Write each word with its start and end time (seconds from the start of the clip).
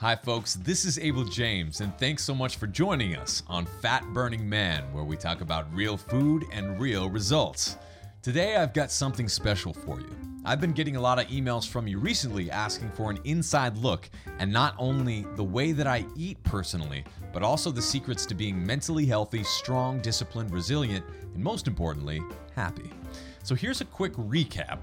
Hi, 0.00 0.16
folks, 0.16 0.54
this 0.54 0.86
is 0.86 0.98
Abel 0.98 1.24
James, 1.24 1.82
and 1.82 1.94
thanks 1.98 2.24
so 2.24 2.34
much 2.34 2.56
for 2.56 2.66
joining 2.66 3.16
us 3.16 3.42
on 3.48 3.66
Fat 3.66 4.02
Burning 4.14 4.48
Man, 4.48 4.90
where 4.94 5.04
we 5.04 5.14
talk 5.14 5.42
about 5.42 5.70
real 5.74 5.98
food 5.98 6.46
and 6.52 6.80
real 6.80 7.10
results. 7.10 7.76
Today, 8.22 8.56
I've 8.56 8.72
got 8.72 8.90
something 8.90 9.28
special 9.28 9.74
for 9.74 10.00
you. 10.00 10.10
I've 10.42 10.58
been 10.58 10.72
getting 10.72 10.96
a 10.96 11.00
lot 11.02 11.18
of 11.18 11.26
emails 11.26 11.68
from 11.68 11.86
you 11.86 11.98
recently 11.98 12.50
asking 12.50 12.92
for 12.92 13.10
an 13.10 13.18
inside 13.24 13.76
look, 13.76 14.08
and 14.38 14.50
not 14.50 14.74
only 14.78 15.26
the 15.36 15.44
way 15.44 15.72
that 15.72 15.86
I 15.86 16.06
eat 16.16 16.42
personally, 16.44 17.04
but 17.30 17.42
also 17.42 17.70
the 17.70 17.82
secrets 17.82 18.24
to 18.24 18.34
being 18.34 18.66
mentally 18.66 19.04
healthy, 19.04 19.44
strong, 19.44 20.00
disciplined, 20.00 20.50
resilient, 20.50 21.04
and 21.34 21.44
most 21.44 21.68
importantly, 21.68 22.22
happy. 22.56 22.90
So, 23.42 23.54
here's 23.54 23.82
a 23.82 23.84
quick 23.84 24.14
recap 24.14 24.78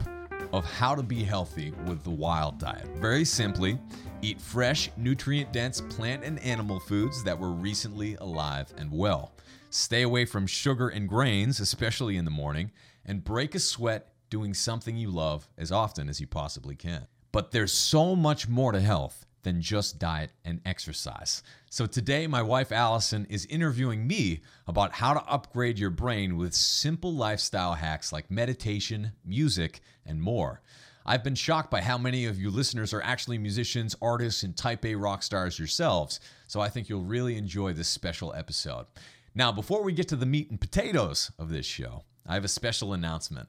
of 0.54 0.66
how 0.66 0.96
to 0.96 1.04
be 1.04 1.24
healthy 1.24 1.72
with 1.86 2.04
the 2.04 2.10
wild 2.10 2.58
diet. 2.58 2.88
Very 2.98 3.26
simply, 3.26 3.78
eat 4.22 4.42
fresh, 4.42 4.90
nutrient 4.98 5.54
dense 5.54 5.82
plant 5.82 6.24
and 6.24 6.40
animal 6.40 6.80
foods 6.80 7.24
that 7.24 7.38
were 7.38 7.52
recently 7.52 8.16
alive 8.16 8.74
and 8.78 8.92
well. 8.92 9.34
Stay 9.70 10.02
away 10.02 10.26
from 10.26 10.48
sugar 10.48 10.90
and 10.90 11.08
grains, 11.08 11.60
especially 11.60 12.18
in 12.18 12.26
the 12.26 12.32
morning, 12.32 12.72
and 13.06 13.24
break 13.24 13.54
a 13.54 13.60
sweat 13.60 14.14
doing 14.30 14.54
something 14.54 14.98
you 14.98 15.12
love 15.12 15.48
as 15.58 15.72
often 15.72 16.10
as 16.10 16.20
you 16.20 16.28
possibly 16.28 16.76
can. 16.76 17.06
But 17.32 17.52
there's 17.52 17.74
so 17.74 18.16
much 18.16 18.48
more 18.48 18.72
to 18.72 18.80
health 18.80 19.27
than 19.48 19.62
just 19.62 19.98
diet 19.98 20.34
and 20.44 20.60
exercise. 20.66 21.42
So 21.70 21.86
today, 21.86 22.28
my 22.28 22.42
wife 22.42 22.70
Alyson 22.74 23.26
is 23.30 23.46
interviewing 23.46 24.06
me 24.06 24.42
about 24.68 24.92
how 24.92 25.14
to 25.14 25.24
upgrade 25.24 25.80
your 25.80 25.90
brain 25.90 26.36
with 26.36 26.54
simple 26.54 27.14
lifestyle 27.14 27.76
hacks 27.76 28.12
like 28.12 28.30
meditation, 28.30 29.14
music, 29.24 29.80
and 30.06 30.22
more. 30.22 30.62
I've 31.06 31.24
been 31.24 31.34
shocked 31.34 31.72
by 31.72 31.80
how 31.80 31.98
many 31.98 32.26
of 32.26 32.38
you 32.38 32.50
listeners 32.50 32.94
are 32.94 33.02
actually 33.02 33.38
musicians, 33.38 33.96
artists, 34.02 34.44
and 34.44 34.54
type 34.58 34.84
A 34.84 34.96
rock 34.96 35.24
stars 35.24 35.58
yourselves, 35.58 36.20
so 36.48 36.60
I 36.60 36.68
think 36.68 36.90
you'll 36.90 37.06
really 37.06 37.38
enjoy 37.38 37.72
this 37.72 37.88
special 37.88 38.34
episode. 38.34 38.88
Now, 39.34 39.54
before 39.54 39.82
we 39.82 39.94
get 39.94 40.10
to 40.10 40.18
the 40.18 40.26
meat 40.26 40.50
and 40.50 40.60
potatoes 40.60 41.32
of 41.40 41.48
this 41.48 41.66
show, 41.66 42.04
I 42.26 42.34
have 42.34 42.44
a 42.44 42.50
special 42.50 42.92
announcement. 42.92 43.48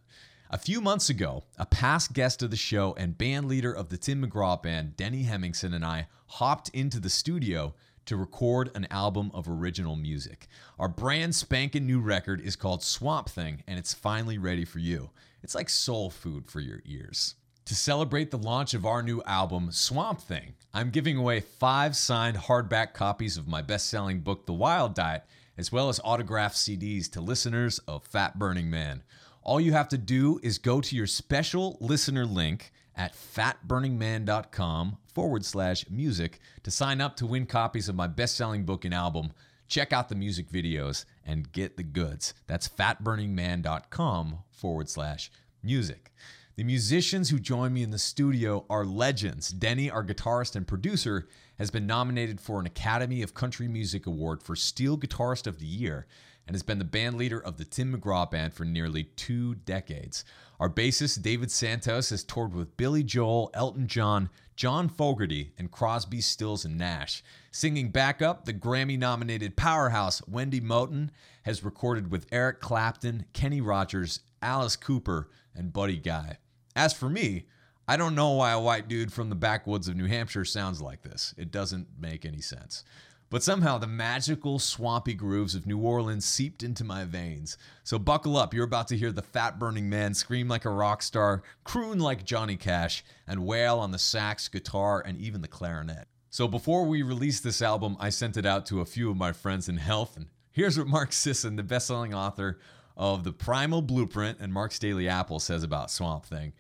A 0.50 0.56
few 0.56 0.80
months 0.80 1.10
ago, 1.10 1.44
a 1.58 1.66
past 1.66 2.14
guest 2.14 2.42
of 2.42 2.50
the 2.50 2.56
show 2.56 2.94
and 2.96 3.18
band 3.18 3.48
leader 3.48 3.70
of 3.70 3.90
the 3.90 3.98
Tim 3.98 4.24
McGraw 4.24 4.62
Band, 4.62 4.96
Denny 4.96 5.24
Hemingson, 5.24 5.74
and 5.74 5.84
I 5.84 6.08
hopped 6.26 6.70
into 6.70 6.98
the 6.98 7.10
studio 7.10 7.74
to 8.06 8.16
record 8.16 8.70
an 8.74 8.86
album 8.90 9.30
of 9.34 9.46
original 9.46 9.94
music. 9.94 10.48
Our 10.78 10.88
brand 10.88 11.34
spanking 11.34 11.86
new 11.86 12.00
record 12.00 12.40
is 12.40 12.56
called 12.56 12.82
Swamp 12.82 13.28
Thing, 13.28 13.62
and 13.66 13.78
it's 13.78 13.92
finally 13.92 14.38
ready 14.38 14.64
for 14.64 14.78
you. 14.78 15.10
It's 15.42 15.54
like 15.54 15.68
soul 15.68 16.08
food 16.08 16.50
for 16.50 16.60
your 16.60 16.80
ears. 16.86 17.34
To 17.66 17.74
celebrate 17.74 18.30
the 18.30 18.38
launch 18.38 18.72
of 18.72 18.86
our 18.86 19.02
new 19.02 19.22
album, 19.26 19.70
Swamp 19.70 20.18
Thing, 20.18 20.54
I'm 20.72 20.88
giving 20.88 21.18
away 21.18 21.40
five 21.40 21.94
signed 21.94 22.38
hardback 22.38 22.94
copies 22.94 23.36
of 23.36 23.46
my 23.46 23.60
best 23.60 23.90
selling 23.90 24.20
book, 24.20 24.46
The 24.46 24.54
Wild 24.54 24.94
Diet, 24.94 25.24
as 25.58 25.70
well 25.70 25.90
as 25.90 26.00
autographed 26.02 26.56
CDs 26.56 27.10
to 27.12 27.20
listeners 27.20 27.80
of 27.80 28.06
Fat 28.06 28.38
Burning 28.38 28.70
Man. 28.70 29.02
All 29.48 29.62
you 29.62 29.72
have 29.72 29.88
to 29.88 29.96
do 29.96 30.38
is 30.42 30.58
go 30.58 30.82
to 30.82 30.94
your 30.94 31.06
special 31.06 31.78
listener 31.80 32.26
link 32.26 32.70
at 32.94 33.14
fatburningman.com 33.14 34.98
forward 35.06 35.42
slash 35.42 35.86
music 35.88 36.40
to 36.64 36.70
sign 36.70 37.00
up 37.00 37.16
to 37.16 37.24
win 37.24 37.46
copies 37.46 37.88
of 37.88 37.94
my 37.94 38.08
best 38.08 38.36
selling 38.36 38.64
book 38.64 38.84
and 38.84 38.92
album. 38.92 39.32
Check 39.66 39.90
out 39.90 40.10
the 40.10 40.14
music 40.16 40.50
videos 40.50 41.06
and 41.24 41.50
get 41.50 41.78
the 41.78 41.82
goods. 41.82 42.34
That's 42.46 42.68
fatburningman.com 42.68 44.40
forward 44.50 44.90
slash 44.90 45.30
music. 45.62 46.12
The 46.56 46.64
musicians 46.64 47.30
who 47.30 47.38
join 47.38 47.72
me 47.72 47.82
in 47.82 47.90
the 47.90 47.98
studio 47.98 48.66
are 48.68 48.84
legends. 48.84 49.48
Denny, 49.48 49.90
our 49.90 50.04
guitarist 50.04 50.56
and 50.56 50.68
producer, 50.68 51.26
has 51.56 51.70
been 51.70 51.86
nominated 51.86 52.38
for 52.38 52.60
an 52.60 52.66
Academy 52.66 53.22
of 53.22 53.32
Country 53.32 53.66
Music 53.66 54.04
Award 54.04 54.42
for 54.42 54.54
Steel 54.54 54.98
Guitarist 54.98 55.46
of 55.46 55.58
the 55.58 55.64
Year 55.64 56.06
and 56.48 56.54
has 56.54 56.62
been 56.62 56.78
the 56.78 56.84
band 56.84 57.18
leader 57.18 57.38
of 57.38 57.58
the 57.58 57.64
Tim 57.66 57.94
McGraw 57.94 58.28
Band 58.28 58.54
for 58.54 58.64
nearly 58.64 59.04
two 59.04 59.54
decades. 59.54 60.24
Our 60.58 60.70
bassist, 60.70 61.20
David 61.20 61.50
Santos, 61.50 62.08
has 62.08 62.24
toured 62.24 62.54
with 62.54 62.74
Billy 62.78 63.02
Joel, 63.02 63.50
Elton 63.52 63.86
John, 63.86 64.30
John 64.56 64.88
Fogerty, 64.88 65.52
and 65.58 65.70
Crosby, 65.70 66.22
Stills, 66.22 66.64
and 66.64 66.78
Nash. 66.78 67.22
Singing 67.52 67.90
backup, 67.90 68.46
the 68.46 68.54
Grammy 68.54 68.98
nominated 68.98 69.56
powerhouse 69.56 70.26
Wendy 70.26 70.60
Moten 70.60 71.10
has 71.42 71.62
recorded 71.62 72.10
with 72.10 72.26
Eric 72.32 72.60
Clapton, 72.60 73.26
Kenny 73.34 73.60
Rogers, 73.60 74.20
Alice 74.40 74.74
Cooper, 74.74 75.28
and 75.54 75.70
Buddy 75.70 75.98
Guy. 75.98 76.38
As 76.74 76.94
for 76.94 77.10
me, 77.10 77.44
I 77.86 77.96
don't 77.98 78.14
know 78.14 78.30
why 78.30 78.52
a 78.52 78.60
white 78.60 78.88
dude 78.88 79.12
from 79.12 79.28
the 79.28 79.34
backwoods 79.34 79.86
of 79.86 79.96
New 79.96 80.06
Hampshire 80.06 80.44
sounds 80.46 80.80
like 80.80 81.02
this. 81.02 81.34
It 81.36 81.50
doesn't 81.50 81.88
make 81.98 82.24
any 82.24 82.40
sense. 82.40 82.84
But 83.30 83.42
somehow 83.42 83.76
the 83.76 83.86
magical, 83.86 84.58
swampy 84.58 85.12
grooves 85.12 85.54
of 85.54 85.66
New 85.66 85.78
Orleans 85.78 86.24
seeped 86.24 86.62
into 86.62 86.82
my 86.82 87.04
veins. 87.04 87.58
So 87.84 87.98
buckle 87.98 88.38
up, 88.38 88.54
you're 88.54 88.64
about 88.64 88.88
to 88.88 88.96
hear 88.96 89.12
the 89.12 89.20
fat 89.20 89.58
burning 89.58 89.90
man 89.90 90.14
scream 90.14 90.48
like 90.48 90.64
a 90.64 90.70
rock 90.70 91.02
star, 91.02 91.42
croon 91.62 91.98
like 91.98 92.24
Johnny 92.24 92.56
Cash, 92.56 93.04
and 93.26 93.44
wail 93.44 93.78
on 93.78 93.90
the 93.90 93.98
sax, 93.98 94.48
guitar, 94.48 95.02
and 95.04 95.18
even 95.18 95.42
the 95.42 95.48
clarinet. 95.48 96.08
So 96.30 96.48
before 96.48 96.86
we 96.86 97.02
released 97.02 97.44
this 97.44 97.60
album, 97.60 97.98
I 98.00 98.08
sent 98.08 98.38
it 98.38 98.46
out 98.46 98.64
to 98.66 98.80
a 98.80 98.86
few 98.86 99.10
of 99.10 99.16
my 99.16 99.32
friends 99.32 99.68
in 99.68 99.76
health, 99.76 100.16
and 100.16 100.28
here's 100.50 100.78
what 100.78 100.86
Mark 100.86 101.12
Sisson, 101.12 101.56
the 101.56 101.62
best-selling 101.62 102.14
author 102.14 102.58
of 102.96 103.24
The 103.24 103.32
Primal 103.32 103.82
Blueprint 103.82 104.38
and 104.40 104.52
Mark's 104.52 104.78
Daily 104.78 105.06
Apple 105.06 105.38
says 105.38 105.62
about 105.62 105.90
Swamp 105.90 106.24
Thing. 106.24 106.54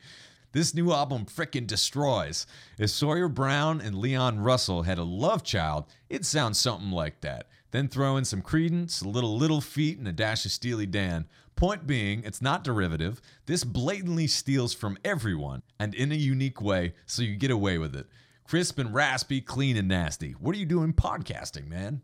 This 0.58 0.74
new 0.74 0.90
album 0.92 1.24
frickin' 1.24 1.68
destroys. 1.68 2.44
If 2.80 2.90
Sawyer 2.90 3.28
Brown 3.28 3.80
and 3.80 3.94
Leon 3.96 4.40
Russell 4.40 4.82
had 4.82 4.98
a 4.98 5.04
love 5.04 5.44
child, 5.44 5.84
it 6.10 6.24
sounds 6.24 6.58
something 6.58 6.90
like 6.90 7.20
that. 7.20 7.46
Then 7.70 7.86
throw 7.86 8.16
in 8.16 8.24
some 8.24 8.42
Creedence, 8.42 9.00
a 9.00 9.08
little 9.08 9.38
Little 9.38 9.60
Feat, 9.60 9.98
and 9.98 10.08
a 10.08 10.12
dash 10.12 10.44
of 10.44 10.50
Steely 10.50 10.84
Dan. 10.84 11.26
Point 11.54 11.86
being, 11.86 12.24
it's 12.24 12.42
not 12.42 12.64
derivative. 12.64 13.20
This 13.46 13.62
blatantly 13.62 14.26
steals 14.26 14.74
from 14.74 14.98
everyone, 15.04 15.62
and 15.78 15.94
in 15.94 16.10
a 16.10 16.16
unique 16.16 16.60
way, 16.60 16.94
so 17.06 17.22
you 17.22 17.36
get 17.36 17.52
away 17.52 17.78
with 17.78 17.94
it. 17.94 18.08
Crisp 18.42 18.80
and 18.80 18.92
raspy, 18.92 19.40
clean 19.40 19.76
and 19.76 19.86
nasty. 19.86 20.32
What 20.32 20.56
are 20.56 20.58
you 20.58 20.66
doing 20.66 20.92
podcasting, 20.92 21.68
man? 21.68 22.02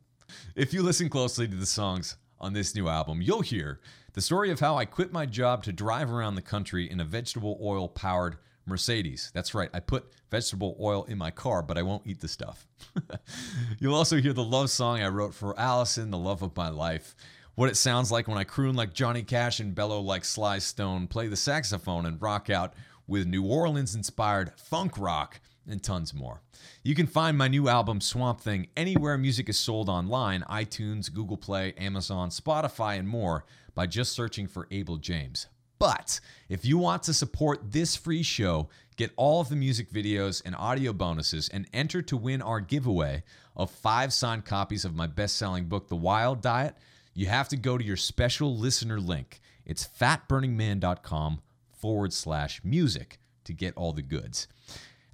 If 0.55 0.73
you 0.73 0.85
listen 0.85 1.09
closely 1.09 1.49
to 1.49 1.57
the 1.57 1.67
songs 1.67 2.19
on 2.39 2.53
this 2.53 2.77
new 2.77 2.87
album, 2.87 3.21
you'll 3.21 3.41
hear 3.41 3.81
the 4.15 4.21
story 4.21 4.51
of 4.51 4.61
how 4.61 4.77
I 4.77 4.85
quit 4.85 5.13
my 5.13 5.27
job 5.27 5.65
to 5.65 5.73
drive 5.73 6.11
around 6.11 6.37
the 6.37 6.43
country 6.43 6.91
in 6.91 7.01
a 7.01 7.05
vegetable 7.05 7.59
oil 7.61 7.89
powered 7.89 8.39
Mercedes. 8.65 9.31
That's 9.35 9.55
right, 9.55 9.69
I 9.75 9.81
put 9.81 10.07
vegetable 10.31 10.77
oil 10.81 11.05
in 11.05 11.19
my 11.19 11.31
car, 11.31 11.63
but 11.63 11.77
I 11.77 11.83
won't 11.83 12.07
eat 12.07 12.21
the 12.21 12.29
stuff. 12.29 12.67
You'll 13.79 13.95
also 13.95 14.21
hear 14.21 14.33
the 14.33 14.45
love 14.45 14.71
song 14.71 15.03
I 15.03 15.09
wrote 15.09 15.35
for 15.35 15.59
Alyson, 15.59 16.11
the 16.11 16.19
love 16.19 16.43
of 16.43 16.57
my 16.57 16.69
life. 16.69 17.15
What 17.57 17.69
it 17.69 17.77
sounds 17.77 18.11
like 18.11 18.27
when 18.27 18.39
I 18.39 18.45
croon 18.45 18.75
like 18.75 18.95
Johnny 18.95 19.23
Cash 19.23 19.61
and 19.61 19.75
bellow 19.75 20.01
like 20.01 20.25
Sly 20.25 20.59
Stone, 20.59 21.09
play 21.09 21.29
the 21.29 21.37
saxophone, 21.37 22.07
and 22.07 22.23
rock 22.23 22.51
out 22.51 22.75
with 23.07 23.27
New 23.27 23.45
Orleans 23.45 23.95
inspired 23.95 24.53
funk 24.57 24.99
rock 24.99 25.41
and 25.69 25.83
tons 25.83 26.15
more. 26.15 26.43
You 26.83 26.95
can 26.95 27.07
find 27.07 27.37
my 27.37 27.49
new 27.49 27.69
album, 27.69 28.01
Swamp 28.01 28.41
Thing, 28.41 28.69
anywhere 28.77 29.19
music 29.19 29.49
is 29.49 29.59
sold 29.59 29.89
online 29.89 30.45
iTunes, 30.51 31.13
Google 31.13 31.37
Play, 31.37 31.75
Amazon, 31.79 32.31
Spotify, 32.31 32.99
and 32.99 33.09
more 33.09 33.45
by 33.75 33.87
just 33.87 34.13
searching 34.13 34.47
for 34.47 34.69
Abel 34.71 34.97
James. 34.97 35.47
But 35.79 36.21
if 36.49 36.65
you 36.65 36.79
want 36.79 37.03
to 37.05 37.15
support 37.15 37.73
this 37.73 37.97
free 37.97 38.23
show, 38.23 38.69
get 38.97 39.13
all 39.17 39.41
of 39.41 39.49
the 39.49 39.57
music 39.57 39.91
videos 39.91 40.43
and 40.45 40.55
audio 40.55 40.93
bonuses, 40.93 41.49
and 41.49 41.67
enter 41.73 42.01
to 42.03 42.17
win 42.17 42.41
our 42.41 42.61
giveaway 42.61 43.23
of 43.57 43.71
five 43.71 44.13
signed 44.13 44.45
copies 44.45 44.85
of 44.85 44.95
my 44.95 45.07
best 45.07 45.37
selling 45.37 45.65
book, 45.65 45.89
The 45.89 45.97
Wild 45.97 46.41
Diet, 46.41 46.77
you 47.15 47.27
have 47.27 47.49
to 47.49 47.57
go 47.57 47.79
to 47.79 47.85
your 47.85 47.97
special 47.97 48.57
listener 48.57 48.99
link. 48.99 49.41
It's 49.65 49.87
fatburningman.com 49.87 51.41
forward 51.73 52.13
slash 52.13 52.61
music 52.65 53.19
to 53.45 53.53
get 53.53 53.77
all 53.77 53.93
the 53.93 54.03
goods. 54.03 54.49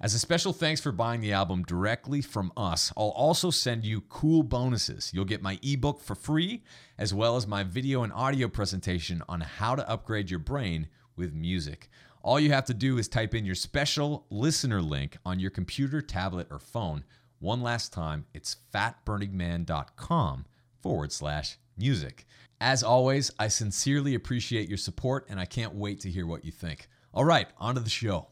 As 0.03 0.15
a 0.15 0.19
special 0.19 0.51
thanks 0.51 0.81
for 0.81 0.91
buying 0.91 1.21
the 1.21 1.31
album 1.31 1.61
directly 1.61 2.23
from 2.23 2.51
us, 2.57 2.91
I'll 2.97 3.09
also 3.09 3.51
send 3.51 3.85
you 3.85 4.01
cool 4.01 4.41
bonuses. 4.41 5.11
You'll 5.13 5.25
get 5.25 5.43
my 5.43 5.59
ebook 5.61 6.01
for 6.01 6.15
free, 6.15 6.63
as 6.97 7.13
well 7.13 7.35
as 7.35 7.45
my 7.45 7.61
video 7.61 8.01
and 8.01 8.11
audio 8.11 8.47
presentation 8.47 9.21
on 9.29 9.41
how 9.41 9.75
to 9.75 9.87
upgrade 9.87 10.31
your 10.31 10.39
brain 10.39 10.87
with 11.15 11.35
music. 11.35 11.87
All 12.23 12.39
you 12.39 12.51
have 12.51 12.65
to 12.65 12.73
do 12.73 12.97
is 12.97 13.07
type 13.07 13.35
in 13.35 13.45
your 13.45 13.53
special 13.53 14.25
listener 14.31 14.81
link 14.81 15.17
on 15.23 15.39
your 15.39 15.51
computer, 15.51 16.01
tablet, 16.01 16.47
or 16.49 16.57
phone. 16.57 17.03
One 17.37 17.61
last 17.61 17.93
time, 17.93 18.25
it's 18.33 18.57
fatburningman.com 18.73 20.45
forward 20.81 21.11
slash 21.11 21.59
music. 21.77 22.25
As 22.59 22.81
always, 22.81 23.29
I 23.37 23.49
sincerely 23.49 24.15
appreciate 24.15 24.67
your 24.67 24.79
support 24.79 25.27
and 25.29 25.39
I 25.39 25.45
can't 25.45 25.75
wait 25.75 25.99
to 25.99 26.09
hear 26.09 26.25
what 26.25 26.43
you 26.43 26.51
think. 26.51 26.89
All 27.13 27.25
right, 27.25 27.49
on 27.59 27.75
to 27.75 27.81
the 27.81 27.89
show. 27.91 28.30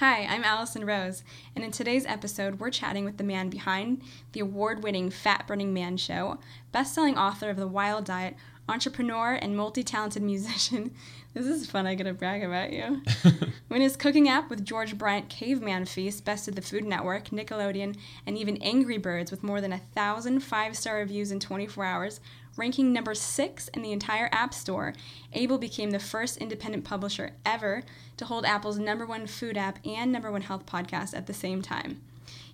Hi, 0.00 0.26
I'm 0.26 0.44
Alyson 0.44 0.84
Rose, 0.84 1.24
and 1.54 1.64
in 1.64 1.70
today's 1.70 2.04
episode, 2.04 2.60
we're 2.60 2.68
chatting 2.68 3.06
with 3.06 3.16
the 3.16 3.24
man 3.24 3.48
behind 3.48 4.02
the 4.32 4.40
award 4.40 4.82
winning 4.82 5.08
Fat 5.08 5.46
Burning 5.46 5.72
Man 5.72 5.96
show, 5.96 6.38
best 6.70 6.92
selling 6.92 7.16
author 7.16 7.48
of 7.48 7.56
The 7.56 7.66
Wild 7.66 8.04
Diet, 8.04 8.36
entrepreneur, 8.68 9.38
and 9.40 9.56
multi 9.56 9.82
talented 9.82 10.22
musician. 10.22 10.94
This 11.32 11.46
is 11.48 11.66
fun. 11.66 11.86
I 11.86 11.94
get 11.94 12.04
to 12.04 12.14
brag 12.14 12.42
about 12.42 12.72
you. 12.72 13.02
when 13.68 13.82
his 13.82 13.94
cooking 13.94 14.26
app 14.26 14.48
with 14.48 14.64
George 14.64 14.96
Bryant 14.96 15.28
Caveman 15.28 15.84
Feast 15.84 16.24
bested 16.24 16.56
the 16.56 16.62
Food 16.62 16.84
Network, 16.84 17.28
Nickelodeon, 17.28 17.94
and 18.26 18.38
even 18.38 18.62
Angry 18.62 18.96
Birds 18.96 19.30
with 19.30 19.42
more 19.42 19.60
than 19.60 19.74
a 19.74 19.82
thousand 19.94 20.40
five 20.40 20.78
star 20.78 20.96
reviews 20.96 21.30
in 21.30 21.38
24 21.38 21.84
hours, 21.84 22.20
ranking 22.56 22.92
number 22.92 23.14
six 23.14 23.68
in 23.68 23.82
the 23.82 23.92
entire 23.92 24.28
App 24.32 24.54
Store, 24.54 24.94
Abel 25.32 25.58
became 25.58 25.90
the 25.90 25.98
first 25.98 26.38
independent 26.38 26.84
publisher 26.84 27.32
ever 27.44 27.82
to 28.16 28.24
hold 28.24 28.44
Apple's 28.44 28.78
number 28.78 29.06
one 29.06 29.26
food 29.26 29.56
app 29.56 29.78
and 29.84 30.10
number 30.10 30.30
one 30.32 30.42
health 30.42 30.66
podcast 30.66 31.14
at 31.14 31.26
the 31.26 31.34
same 31.34 31.62
time. 31.62 32.00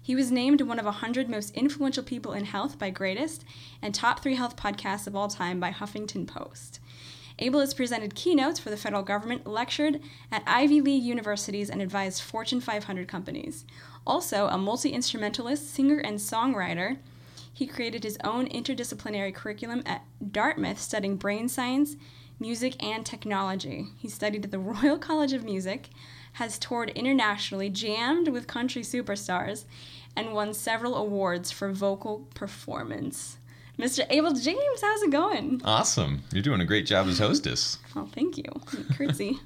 He 0.02 0.16
was 0.16 0.32
named 0.32 0.60
one 0.62 0.81
of 0.81 0.84
100 0.84 1.28
most 1.28 1.54
influential 1.54 2.02
people 2.02 2.32
in 2.32 2.46
health 2.46 2.78
by 2.78 2.90
Greatist 2.90 3.44
and 3.81 3.94
top 3.94 4.20
three 4.20 4.34
health 4.34 4.56
podcasts 4.56 5.06
of 5.06 5.14
all 5.14 5.28
time 5.28 5.60
by 5.60 5.70
Huffington 5.70 6.26
Post. 6.26 6.81
Abel 7.38 7.60
has 7.60 7.72
presented 7.72 8.14
keynotes 8.14 8.58
for 8.58 8.70
the 8.70 8.76
federal 8.76 9.02
government, 9.02 9.46
lectured 9.46 10.00
at 10.31 10.43
Ivy 10.46 10.81
League 10.81 11.02
universities, 11.02 11.70
and 11.70 11.81
advised 11.81 12.20
Fortune 12.20 12.60
500 12.60 13.08
companies. 13.08 13.64
Also, 14.06 14.49
a 14.49 14.58
multi 14.58 14.90
instrumentalist, 14.90 15.72
singer, 15.72 15.99
and 15.99 16.19
songwriter, 16.19 16.99
he 17.62 17.69
created 17.69 18.03
his 18.03 18.19
own 18.25 18.49
interdisciplinary 18.49 19.32
curriculum 19.32 19.85
at 19.87 20.03
Dartmouth 20.32 20.81
studying 20.81 21.14
brain 21.14 21.49
science, 21.49 21.94
music, 22.41 22.82
and 22.82 23.06
technology. 23.06 23.87
He 23.99 24.09
studied 24.09 24.44
at 24.44 24.50
the 24.50 24.59
Royal 24.82 24.99
College 24.99 25.32
of 25.32 25.44
Music, 25.44 25.91
has 26.32 26.59
toured 26.59 26.91
internationally, 26.91 27.70
jammed 27.70 28.26
with 28.26 28.49
country 28.49 28.82
superstars, 28.82 29.64
and 30.17 30.32
won 30.32 30.53
several 30.53 30.97
awards 30.97 31.53
for 31.53 31.70
vocal 31.70 32.26
performance. 32.35 33.38
Mr. 33.79 34.05
Abel 34.11 34.32
James, 34.32 34.81
how's 34.81 35.03
it 35.05 35.12
going? 35.12 35.61
Awesome. 35.64 36.25
You're 36.32 36.43
doing 36.43 36.61
a 36.61 36.67
great 36.67 36.85
job 36.85 37.06
as 37.06 37.20
hostess. 37.20 37.79
Well, 37.94 38.09
thank 38.12 38.37
you. 38.37 38.44
Curtsy. 38.97 39.38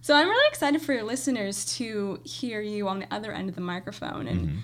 so 0.00 0.14
I'm 0.14 0.28
really 0.28 0.48
excited 0.48 0.80
for 0.80 0.92
your 0.92 1.02
listeners 1.02 1.64
to 1.76 2.20
hear 2.22 2.60
you 2.60 2.86
on 2.86 3.00
the 3.00 3.12
other 3.12 3.32
end 3.32 3.48
of 3.48 3.56
the 3.56 3.60
microphone 3.62 4.28
and 4.28 4.40
mm-hmm. 4.40 4.58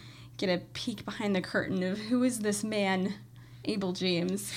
Get 0.47 0.61
a 0.61 0.65
peek 0.75 1.05
behind 1.05 1.37
the 1.37 1.41
curtain 1.41 1.85
of 1.85 1.97
who 1.97 2.25
is 2.25 2.41
this 2.41 2.65
man, 2.65 3.15
Abel 3.65 3.93
James. 3.93 4.53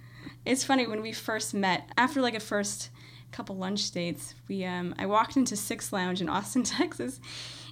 it's 0.44 0.64
funny 0.64 0.86
when 0.86 1.00
we 1.00 1.12
first 1.12 1.54
met 1.54 1.88
after 1.96 2.20
like 2.20 2.34
a 2.34 2.40
first 2.40 2.90
couple 3.32 3.56
lunch 3.56 3.90
dates. 3.90 4.34
We 4.48 4.66
um, 4.66 4.94
I 4.98 5.06
walked 5.06 5.38
into 5.38 5.56
Six 5.56 5.94
Lounge 5.94 6.20
in 6.20 6.28
Austin, 6.28 6.62
Texas, 6.64 7.20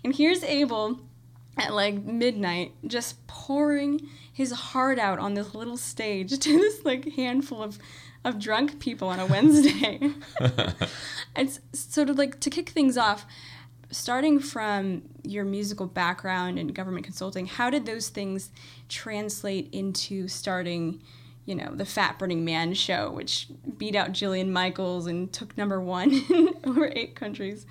and 0.02 0.14
here's 0.14 0.42
Abel 0.44 0.98
at 1.58 1.74
like 1.74 2.02
midnight 2.02 2.72
just 2.86 3.26
pouring 3.26 4.00
his 4.32 4.50
heart 4.52 4.98
out 4.98 5.18
on 5.18 5.34
this 5.34 5.54
little 5.54 5.76
stage 5.76 6.38
to 6.38 6.58
this 6.58 6.86
like 6.86 7.06
handful 7.16 7.62
of 7.62 7.78
of 8.24 8.38
drunk 8.38 8.80
people 8.80 9.08
on 9.08 9.20
a 9.20 9.26
Wednesday. 9.26 10.00
it's 11.36 11.60
sort 11.74 12.08
of 12.08 12.16
like 12.16 12.40
to 12.40 12.48
kick 12.48 12.70
things 12.70 12.96
off 12.96 13.26
starting 13.90 14.38
from 14.38 15.02
your 15.22 15.44
musical 15.44 15.86
background 15.86 16.58
and 16.58 16.74
government 16.74 17.04
consulting, 17.04 17.46
how 17.46 17.70
did 17.70 17.86
those 17.86 18.08
things 18.08 18.50
translate 18.88 19.68
into 19.72 20.28
starting 20.28 21.02
you 21.48 21.54
know, 21.54 21.74
the 21.74 21.86
Fat 21.86 22.18
Burning 22.18 22.44
Man 22.44 22.74
show, 22.74 23.10
which 23.10 23.48
beat 23.78 23.96
out 23.96 24.12
Jillian 24.12 24.50
Michaels 24.50 25.06
and 25.06 25.32
took 25.32 25.56
number 25.56 25.80
one 25.80 26.12
in 26.28 26.50
over 26.66 26.92
eight 26.94 27.14
countries. 27.14 27.64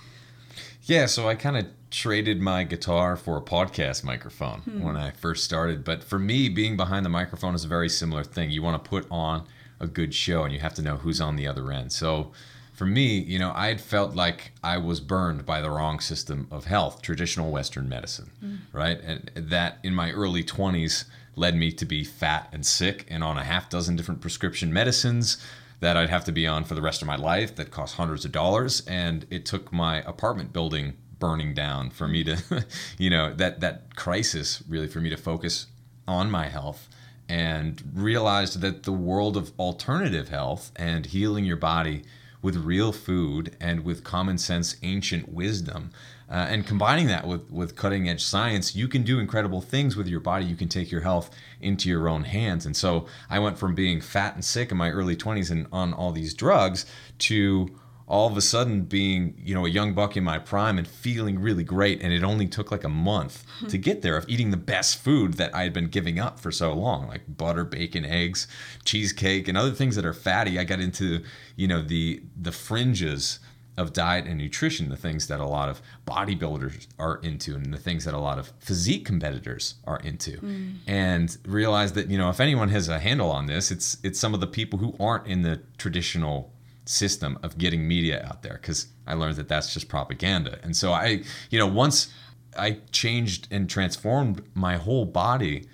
Yeah, 0.82 1.06
so 1.06 1.30
I 1.30 1.36
kind 1.36 1.58
of 1.58 1.68
traded 1.92 2.42
my 2.42 2.64
guitar 2.64 3.16
for 3.16 3.38
a 3.38 3.42
podcast 3.42 4.04
microphone 4.04 4.62
hmm. 4.62 4.82
when 4.82 4.98
I 4.98 5.12
first 5.12 5.44
started. 5.44 5.84
But 5.84 6.04
for 6.04 6.18
me, 6.18 6.50
being 6.50 6.76
behind 6.76 7.06
the 7.06 7.10
microphone 7.10 7.54
is 7.54 7.66
a 7.66 7.68
very 7.68 7.88
similar 7.88 8.24
thing. 8.24 8.50
You 8.50 8.64
want 8.64 8.84
to 8.84 8.90
put 8.90 9.06
on 9.12 9.46
a 9.80 9.86
good 9.86 10.12
show 10.12 10.44
and 10.44 10.52
you 10.52 10.60
have 10.60 10.74
to 10.74 10.82
know 10.82 10.98
who's 10.98 11.22
on 11.22 11.36
the 11.36 11.46
other 11.46 11.72
end. 11.72 11.92
So 11.92 12.32
for 12.78 12.86
me, 12.86 13.18
you 13.18 13.40
know, 13.40 13.52
I 13.56 13.70
had 13.70 13.82
felt 13.82 14.16
like 14.16 14.52
I 14.64 14.78
was 14.78 15.00
burned 15.00 15.48
by 15.48 15.62
the 15.62 15.72
wrong 15.72 16.00
system 16.00 16.48
of 16.52 16.66
health, 16.66 17.02
traditional 17.02 17.50
Western 17.50 17.90
medicine, 17.90 18.30
mm. 18.44 18.60
right? 18.72 19.02
And 19.02 19.32
that 19.36 19.80
in 19.82 19.96
my 19.96 20.12
early 20.12 20.44
20s, 20.44 21.06
led 21.36 21.56
me 21.56 21.72
to 21.72 21.86
be 21.86 22.04
fat 22.04 22.50
and 22.52 22.64
sick 22.64 23.06
and 23.10 23.24
on 23.24 23.36
a 23.38 23.44
half 23.44 23.68
dozen 23.70 23.96
different 23.96 24.22
prescription 24.22 24.72
medicines 24.72 25.38
that 25.80 25.98
I'd 25.98 26.10
have 26.10 26.26
to 26.26 26.32
be 26.32 26.46
on 26.46 26.64
for 26.66 26.76
the 26.76 26.82
rest 26.82 27.02
of 27.02 27.08
my 27.08 27.16
life 27.16 27.56
that 27.56 27.72
cost 27.72 27.96
hundreds 27.96 28.26
of 28.26 28.32
dollars. 28.32 28.86
And 28.88 29.26
it 29.32 29.46
took 29.46 29.74
my 29.74 30.02
apartment 30.02 30.54
building 30.54 30.94
burning 31.18 31.56
down 31.56 31.90
for 31.90 32.08
me 32.08 32.24
to, 32.26 32.66
you 33.00 33.10
know, 33.10 33.34
that, 33.34 33.60
that 33.62 33.96
crisis 33.96 34.64
really 34.70 34.88
for 34.88 35.02
me 35.02 35.10
to 35.10 35.18
focus 35.18 35.66
on 36.08 36.30
my 36.30 36.48
health 36.48 36.88
and 37.28 37.84
realized 37.94 38.62
that 38.62 38.84
the 38.84 38.92
world 38.92 39.36
of 39.36 39.52
alternative 39.60 40.30
health 40.30 40.72
and 40.76 41.08
healing 41.08 41.44
your 41.44 41.58
body 41.58 42.04
with 42.48 42.56
real 42.56 42.94
food 42.94 43.54
and 43.60 43.84
with 43.84 44.06
common 44.06 44.38
sense 44.38 44.78
ancient 44.82 45.28
wisdom 45.28 45.92
uh, 46.30 46.48
and 46.50 46.66
combining 46.66 47.08
that 47.08 47.28
with, 47.28 47.52
with 47.52 47.76
cutting 47.76 48.08
edge 48.08 48.24
science, 48.24 48.74
you 48.74 48.88
can 48.88 49.04
do 49.04 49.20
incredible 49.20 49.60
things 49.60 49.98
with 49.98 50.08
your 50.08 50.22
body. 50.22 50.46
You 50.46 50.56
can 50.56 50.70
take 50.70 50.90
your 50.90 51.02
health 51.02 51.30
into 51.60 51.90
your 51.90 52.08
own 52.08 52.24
hands. 52.24 52.66
And 52.66 52.74
so 52.74 53.06
I 53.30 53.40
went 53.40 53.58
from 53.58 53.76
being 53.76 54.00
fat 54.00 54.36
and 54.36 54.46
sick 54.46 54.72
in 54.72 54.78
my 54.78 54.92
early 54.92 55.18
20s 55.18 55.52
and 55.52 55.68
on 55.74 55.92
all 55.94 56.14
these 56.14 56.34
drugs 56.34 56.86
to 57.20 57.68
all 58.08 58.28
of 58.28 58.38
a 58.38 58.42
sudden 58.42 58.84
being 58.84 59.36
you 59.38 59.54
know 59.54 59.66
a 59.66 59.70
young 59.70 59.94
buck 59.94 60.16
in 60.16 60.24
my 60.24 60.40
prime 60.40 60.78
and 60.78 60.88
feeling 60.88 61.40
really 61.40 61.64
great 61.64 62.02
and 62.02 62.14
it 62.14 62.24
only 62.24 62.48
took 62.48 62.72
like 62.72 62.84
a 62.84 62.90
month 62.90 63.46
hmm. 63.60 63.68
to 63.68 63.78
get 63.78 64.02
there 64.02 64.16
of 64.16 64.28
eating 64.30 64.52
the 64.52 64.58
best 64.58 64.98
food 64.98 65.34
that 65.36 65.54
i 65.54 65.64
had 65.64 65.74
been 65.74 65.88
giving 65.88 66.20
up 66.20 66.40
for 66.40 66.52
so 66.52 66.74
long 66.74 67.08
like 67.08 67.22
butter 67.28 67.64
bacon 67.64 68.06
eggs 68.06 68.48
cheesecake 68.86 69.48
and 69.48 69.58
other 69.58 69.72
things 69.72 69.96
that 69.96 70.06
are 70.06 70.14
fatty 70.14 70.58
i 70.58 70.64
got 70.64 70.80
into 70.80 71.22
you 71.56 71.68
know 71.68 71.82
the 71.82 72.22
the 72.40 72.52
fringes 72.52 73.40
of 73.78 73.94
diet 73.94 74.26
and 74.26 74.40
nutrition, 74.40 74.90
the 74.90 74.98
things 74.98 75.28
that 75.28 75.40
a 75.40 75.46
lot 75.46 75.70
of 75.70 75.82
bodybuilders 76.08 76.88
are 76.98 77.18
into 77.18 77.54
and 77.56 77.72
the 77.72 77.78
things 77.78 78.06
that 78.06 78.14
a 78.14 78.18
lot 78.18 78.40
of 78.40 78.52
physique 78.58 79.06
competitors 79.06 79.76
are 79.86 80.00
into. 80.00 80.32
Mm. 80.40 80.78
And 80.88 81.38
realize 81.46 81.94
that, 81.94 82.10
you 82.10 82.18
know, 82.18 82.30
if 82.30 82.40
anyone 82.40 82.70
has 82.70 82.90
a 82.90 82.98
handle 82.98 83.30
on 83.30 83.46
this, 83.46 83.70
it's 83.70 83.98
it's 84.04 84.20
some 84.20 84.34
of 84.34 84.40
the 84.40 84.48
people 84.48 84.80
who 84.80 84.96
aren't 85.00 85.28
in 85.28 85.44
the 85.44 85.62
traditional 85.78 86.52
system 86.88 87.38
of 87.44 87.58
getting 87.58 87.88
media 87.88 88.26
out 88.28 88.44
there 88.44 88.58
cuz 88.58 88.88
I 89.06 89.14
learned 89.14 89.36
that 89.38 89.48
that's 89.48 89.74
just 89.74 89.88
propaganda. 89.88 90.60
And 90.64 90.76
so 90.76 90.94
I, 90.94 91.24
you 91.50 91.60
know, 91.60 91.68
once 91.68 92.10
I 92.58 92.80
changed 92.92 93.48
and 93.52 93.70
transformed 93.70 94.44
my 94.54 94.78
whole 94.78 95.06
body 95.06 95.68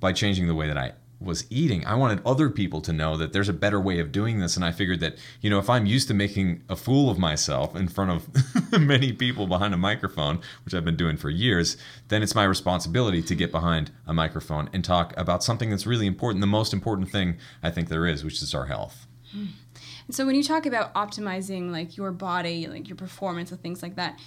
by 0.00 0.12
changing 0.12 0.46
the 0.46 0.54
way 0.54 0.68
that 0.68 0.78
I 0.78 0.92
was 1.20 1.44
eating. 1.50 1.84
I 1.84 1.96
wanted 1.96 2.20
other 2.24 2.48
people 2.48 2.80
to 2.82 2.92
know 2.92 3.16
that 3.16 3.32
there's 3.32 3.48
a 3.48 3.52
better 3.52 3.80
way 3.80 3.98
of 3.98 4.12
doing 4.12 4.38
this. 4.38 4.54
And 4.54 4.64
I 4.64 4.70
figured 4.70 5.00
that, 5.00 5.16
you 5.40 5.50
know, 5.50 5.58
if 5.58 5.68
I'm 5.68 5.84
used 5.84 6.06
to 6.08 6.14
making 6.14 6.62
a 6.68 6.76
fool 6.76 7.10
of 7.10 7.18
myself 7.18 7.74
in 7.74 7.88
front 7.88 8.10
of 8.10 8.72
many 8.80 9.12
people 9.12 9.48
behind 9.48 9.74
a 9.74 9.78
microphone, 9.78 10.40
which 10.64 10.74
I've 10.74 10.84
been 10.84 10.96
doing 10.96 11.16
for 11.16 11.28
years, 11.28 11.76
then 12.06 12.22
it's 12.22 12.36
my 12.36 12.44
responsibility 12.44 13.20
to 13.22 13.34
get 13.34 13.50
behind 13.50 13.90
a 14.06 14.14
microphone 14.14 14.70
and 14.72 14.84
talk 14.84 15.12
about 15.16 15.42
something 15.42 15.70
that's 15.70 15.86
really 15.86 16.06
important, 16.06 16.40
the 16.40 16.46
most 16.46 16.72
important 16.72 17.10
thing 17.10 17.36
I 17.64 17.70
think 17.70 17.88
there 17.88 18.06
is, 18.06 18.24
which 18.24 18.40
is 18.40 18.54
our 18.54 18.66
health. 18.66 19.06
Hmm. 19.32 19.46
And 20.08 20.16
so 20.16 20.26
when 20.26 20.34
you 20.34 20.42
talk 20.42 20.66
about 20.66 20.92
optimizing 20.94 21.70
like 21.70 21.96
your 21.96 22.10
body, 22.10 22.66
like 22.66 22.88
your 22.88 22.96
performance 22.96 23.52
and 23.52 23.60
things 23.60 23.82
like 23.82 23.94
that, 23.96 24.18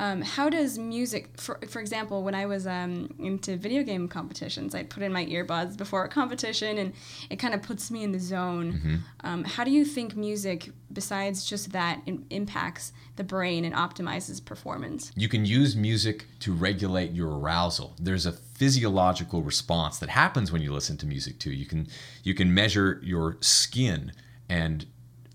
um, 0.00 0.22
how 0.22 0.48
does 0.48 0.78
music, 0.78 1.30
for, 1.36 1.58
for 1.68 1.80
example, 1.80 2.22
when 2.22 2.34
I 2.34 2.46
was 2.46 2.66
um, 2.66 3.12
into 3.18 3.56
video 3.56 3.82
game 3.82 4.06
competitions, 4.06 4.74
I'd 4.74 4.90
put 4.90 5.02
in 5.02 5.12
my 5.12 5.26
earbuds 5.26 5.76
before 5.76 6.04
a 6.04 6.08
competition 6.08 6.78
and 6.78 6.92
it 7.30 7.36
kind 7.36 7.52
of 7.52 7.62
puts 7.62 7.90
me 7.90 8.04
in 8.04 8.12
the 8.12 8.20
zone. 8.20 8.72
Mm-hmm. 8.74 8.96
Um, 9.24 9.44
how 9.44 9.64
do 9.64 9.70
you 9.70 9.84
think 9.84 10.14
music, 10.14 10.70
besides 10.92 11.44
just 11.44 11.72
that, 11.72 12.00
in, 12.06 12.24
impacts 12.30 12.92
the 13.16 13.24
brain 13.24 13.64
and 13.64 13.74
optimizes 13.74 14.44
performance? 14.44 15.10
You 15.16 15.28
can 15.28 15.44
use 15.44 15.74
music 15.74 16.26
to 16.40 16.52
regulate 16.52 17.10
your 17.10 17.36
arousal. 17.36 17.96
There's 18.00 18.26
a 18.26 18.32
physiological 18.32 19.42
response 19.42 19.98
that 19.98 20.10
happens 20.10 20.52
when 20.52 20.62
you 20.62 20.72
listen 20.72 20.96
to 20.98 21.06
music 21.06 21.40
too. 21.40 21.52
You 21.52 21.66
can 21.66 21.88
you 22.22 22.34
can 22.34 22.54
measure 22.54 23.00
your 23.02 23.36
skin 23.40 24.12
and 24.48 24.86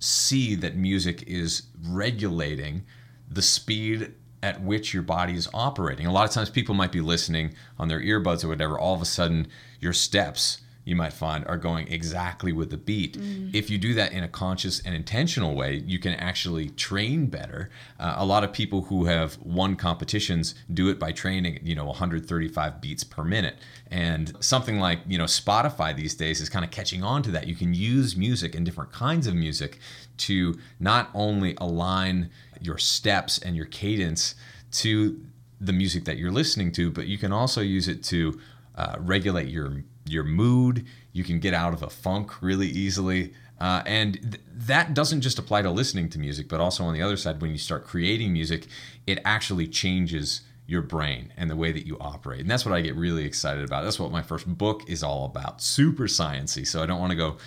see 0.04 0.56
that 0.56 0.76
music 0.76 1.24
is 1.28 1.64
regulating 1.82 2.84
the 3.30 3.42
speed 3.42 4.14
at 4.42 4.62
which 4.62 4.94
your 4.94 5.04
body 5.04 5.34
is 5.34 5.48
operating. 5.54 6.06
A 6.06 6.12
lot 6.12 6.28
of 6.28 6.34
times 6.34 6.50
people 6.50 6.76
might 6.76 6.92
be 6.92 7.00
listening 7.00 7.54
on 7.80 7.88
their 7.88 8.02
earbuds 8.02 8.44
or 8.44 8.50
whatever, 8.50 8.78
all 8.78 8.94
of 8.94 9.02
a 9.02 9.06
sudden 9.06 9.48
your 9.80 9.94
steps 9.94 10.60
you 10.86 10.96
might 10.96 11.13
find 11.13 11.46
are 11.46 11.58
going 11.58 11.88
exactly 11.88 12.52
with 12.52 12.70
the 12.70 12.78
beat. 12.78 13.18
Mm. 13.18 13.54
If 13.54 13.70
you 13.70 13.78
do 13.78 13.94
that 13.94 14.12
in 14.12 14.24
a 14.24 14.28
conscious 14.28 14.82
and 14.82 14.94
intentional 14.94 15.56
way, 15.56 15.75
you 15.86 16.00
can 16.00 16.13
actually 16.16 16.70
train 16.70 17.28
better. 17.28 17.70
Uh, 18.00 18.16
a 18.18 18.25
lot 18.25 18.44
of 18.44 18.52
people 18.52 18.84
who 18.84 19.06
have 19.06 19.38
won 19.40 19.75
competitions 19.75 20.56
do 20.74 20.90
it 20.90 21.00
by 21.00 21.12
training, 21.12 21.60
you 21.63 21.75
know, 21.75 21.86
135 21.86 22.82
beats 22.82 23.04
per 23.04 23.24
minute. 23.24 23.56
And 23.90 24.34
something 24.44 24.80
like, 24.80 25.00
you 25.08 25.18
know, 25.18 25.25
Spotify 25.25 25.96
these 25.96 26.16
days 26.16 26.42
is 26.42 26.50
kind 26.50 26.66
of 26.66 26.72
catching 26.72 27.04
on 27.04 27.24
to 27.24 27.32
that. 27.32 27.48
You 27.48 27.56
can 27.56 27.74
use 27.74 28.18
music 28.18 28.56
and 28.56 28.66
different 28.66 28.92
kinds 28.92 29.28
of 29.28 29.36
music 29.36 29.80
to 30.18 30.60
not 30.80 31.10
only 31.13 31.56
align 31.58 32.30
your 32.60 32.78
steps 32.78 33.38
and 33.38 33.56
your 33.56 33.66
cadence 33.66 34.36
to 34.72 35.22
the 35.62 35.74
music 35.74 36.06
that 36.06 36.18
you're 36.18 36.32
listening 36.32 36.72
to, 36.74 36.92
but 36.92 37.08
you 37.08 37.18
can 37.18 37.32
also 37.32 37.62
use 37.62 37.88
it 37.88 38.04
to 38.04 38.40
uh, 38.75 38.96
regulate 39.00 39.48
your 39.48 39.84
your 40.06 40.24
mood. 40.24 40.86
You 41.12 41.24
can 41.24 41.40
get 41.40 41.54
out 41.54 41.74
of 41.74 41.84
a 41.84 41.90
funk 41.90 42.42
really 42.42 42.68
easily. 42.68 43.34
Uh, 43.60 43.82
and 43.86 44.20
th- 44.22 44.42
that 44.54 44.94
doesn't 44.94 45.22
just 45.22 45.40
apply 45.40 45.62
to 45.62 45.72
listening 45.72 46.10
to 46.10 46.20
music, 46.20 46.50
but 46.50 46.60
also 46.60 46.84
on 46.84 46.94
the 46.94 47.02
other 47.02 47.18
side, 47.18 47.42
when 47.42 47.52
you 47.52 47.58
start 47.58 47.86
creating 47.86 48.34
music, 48.34 48.68
it 49.08 49.20
actually 49.24 49.68
changes 49.68 50.42
your 50.66 50.82
brain 50.82 51.32
and 51.38 51.50
the 51.50 51.56
way 51.56 51.72
that 51.72 51.86
you 51.86 51.98
operate. 52.00 52.42
And 52.42 52.50
that's 52.50 52.66
what 52.66 52.74
I 52.74 52.82
get 52.82 52.96
really 52.96 53.26
excited 53.26 53.64
about. 53.64 53.84
That's 53.84 54.00
what 54.00 54.12
my 54.12 54.22
first 54.22 54.48
book 54.48 54.90
is 54.90 55.04
all 55.04 55.26
about. 55.26 55.62
Super 55.62 56.06
sciency. 56.06 56.66
So 56.66 56.82
I 56.82 56.86
don't 56.86 57.00
want 57.00 57.12
to 57.12 57.18
go 57.18 57.38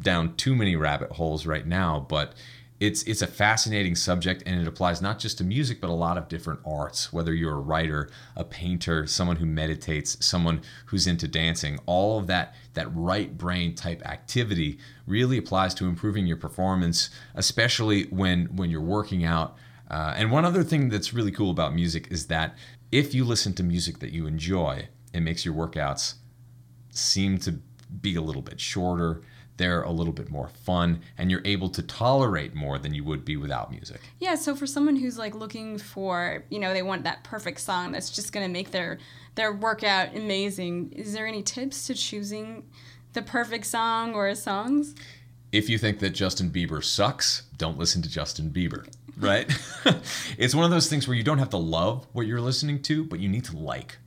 down 0.00 0.34
too 0.36 0.54
many 0.54 0.76
rabbit 0.76 1.12
holes 1.12 1.46
right 1.46 1.66
now, 1.66 2.06
but 2.08 2.34
it's 2.84 3.02
it's 3.04 3.22
a 3.22 3.26
fascinating 3.26 3.94
subject 3.94 4.42
and 4.44 4.60
it 4.60 4.68
applies 4.68 5.00
not 5.00 5.18
just 5.18 5.38
to 5.38 5.44
music 5.44 5.80
but 5.80 5.88
a 5.88 5.92
lot 5.92 6.18
of 6.18 6.28
different 6.28 6.60
arts 6.66 7.12
whether 7.12 7.32
you're 7.32 7.54
a 7.54 7.60
writer 7.60 8.10
a 8.36 8.44
painter 8.44 9.06
someone 9.06 9.36
who 9.36 9.46
meditates 9.46 10.22
someone 10.24 10.60
who's 10.86 11.06
into 11.06 11.26
dancing. 11.26 11.78
All 11.86 12.18
of 12.18 12.26
that 12.26 12.54
that 12.74 12.94
right 12.94 13.36
brain 13.36 13.74
type 13.74 14.04
activity 14.04 14.78
really 15.06 15.38
applies 15.38 15.72
to 15.74 15.86
improving 15.86 16.26
your 16.26 16.36
performance 16.36 17.08
especially 17.34 18.04
when 18.04 18.46
when 18.56 18.70
you're 18.70 18.80
working 18.80 19.24
out. 19.24 19.56
Uh, 19.90 20.14
and 20.16 20.30
one 20.30 20.44
other 20.44 20.62
thing 20.62 20.88
that's 20.88 21.14
really 21.14 21.30
cool 21.30 21.50
about 21.50 21.74
music 21.74 22.08
is 22.10 22.26
that 22.26 22.56
if 22.92 23.14
you 23.14 23.24
listen 23.24 23.54
to 23.54 23.62
music 23.62 23.98
that 24.00 24.12
you 24.12 24.26
enjoy 24.26 24.88
it 25.14 25.20
makes 25.20 25.44
your 25.44 25.54
workouts 25.54 26.14
seem 26.90 27.38
to 27.38 27.60
be 28.00 28.14
a 28.14 28.20
little 28.20 28.42
bit 28.42 28.60
shorter 28.60 29.22
they're 29.56 29.82
a 29.82 29.90
little 29.90 30.12
bit 30.12 30.30
more 30.30 30.48
fun 30.48 31.00
and 31.16 31.30
you're 31.30 31.42
able 31.44 31.68
to 31.70 31.82
tolerate 31.82 32.54
more 32.54 32.78
than 32.78 32.94
you 32.94 33.04
would 33.04 33.24
be 33.24 33.36
without 33.36 33.70
music. 33.70 34.00
Yeah, 34.18 34.34
so 34.34 34.54
for 34.54 34.66
someone 34.66 34.96
who's 34.96 35.18
like 35.18 35.34
looking 35.34 35.78
for, 35.78 36.44
you 36.50 36.58
know, 36.58 36.72
they 36.72 36.82
want 36.82 37.04
that 37.04 37.24
perfect 37.24 37.60
song 37.60 37.92
that's 37.92 38.10
just 38.10 38.32
going 38.32 38.46
to 38.46 38.52
make 38.52 38.70
their 38.70 38.98
their 39.36 39.52
workout 39.52 40.14
amazing, 40.14 40.92
is 40.92 41.12
there 41.12 41.26
any 41.26 41.42
tips 41.42 41.86
to 41.88 41.94
choosing 41.94 42.64
the 43.12 43.22
perfect 43.22 43.66
song 43.66 44.14
or 44.14 44.32
songs? 44.34 44.94
If 45.50 45.68
you 45.68 45.78
think 45.78 46.00
that 46.00 46.10
Justin 46.10 46.50
Bieber 46.50 46.82
sucks, 46.82 47.42
don't 47.56 47.78
listen 47.78 48.02
to 48.02 48.08
Justin 48.08 48.50
Bieber, 48.50 48.86
right? 49.16 49.52
it's 50.38 50.54
one 50.54 50.64
of 50.64 50.70
those 50.70 50.88
things 50.88 51.06
where 51.06 51.16
you 51.16 51.22
don't 51.22 51.38
have 51.38 51.50
to 51.50 51.56
love 51.56 52.06
what 52.12 52.26
you're 52.26 52.40
listening 52.40 52.82
to, 52.82 53.04
but 53.04 53.20
you 53.20 53.28
need 53.28 53.44
to 53.44 53.56
like 53.56 53.98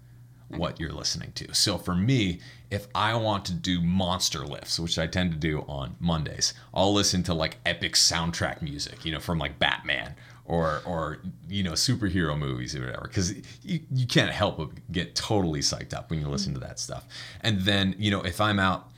what 0.49 0.79
you're 0.79 0.91
listening 0.91 1.31
to. 1.33 1.53
So 1.53 1.77
for 1.77 1.95
me, 1.95 2.39
if 2.71 2.87
I 2.95 3.15
want 3.15 3.45
to 3.45 3.53
do 3.53 3.81
monster 3.81 4.45
lifts, 4.45 4.79
which 4.79 4.97
I 4.97 5.07
tend 5.07 5.31
to 5.31 5.37
do 5.37 5.61
on 5.67 5.95
Mondays, 5.99 6.53
I'll 6.73 6.93
listen 6.93 7.23
to 7.23 7.33
like 7.33 7.57
epic 7.65 7.93
soundtrack 7.93 8.61
music, 8.61 9.05
you 9.05 9.11
know, 9.11 9.19
from 9.19 9.39
like 9.39 9.59
Batman 9.59 10.15
or 10.47 10.81
or 10.85 11.19
you 11.49 11.61
know 11.61 11.73
superhero 11.73 12.37
movies 12.37 12.75
or 12.75 12.79
whatever 12.79 13.07
because 13.07 13.33
you, 13.63 13.81
you 13.91 14.07
can't 14.07 14.31
help 14.31 14.57
but 14.57 14.69
get 14.91 15.13
totally 15.13 15.59
psyched 15.59 15.93
up 15.93 16.09
when 16.09 16.19
you 16.19 16.27
listen 16.27 16.53
to 16.53 16.59
that 16.59 16.79
stuff 16.79 17.05
and 17.41 17.59
then 17.61 17.93
you 17.97 18.09
know 18.09 18.21
if 18.21 18.39
i'm 18.39 18.59
out 18.59 18.89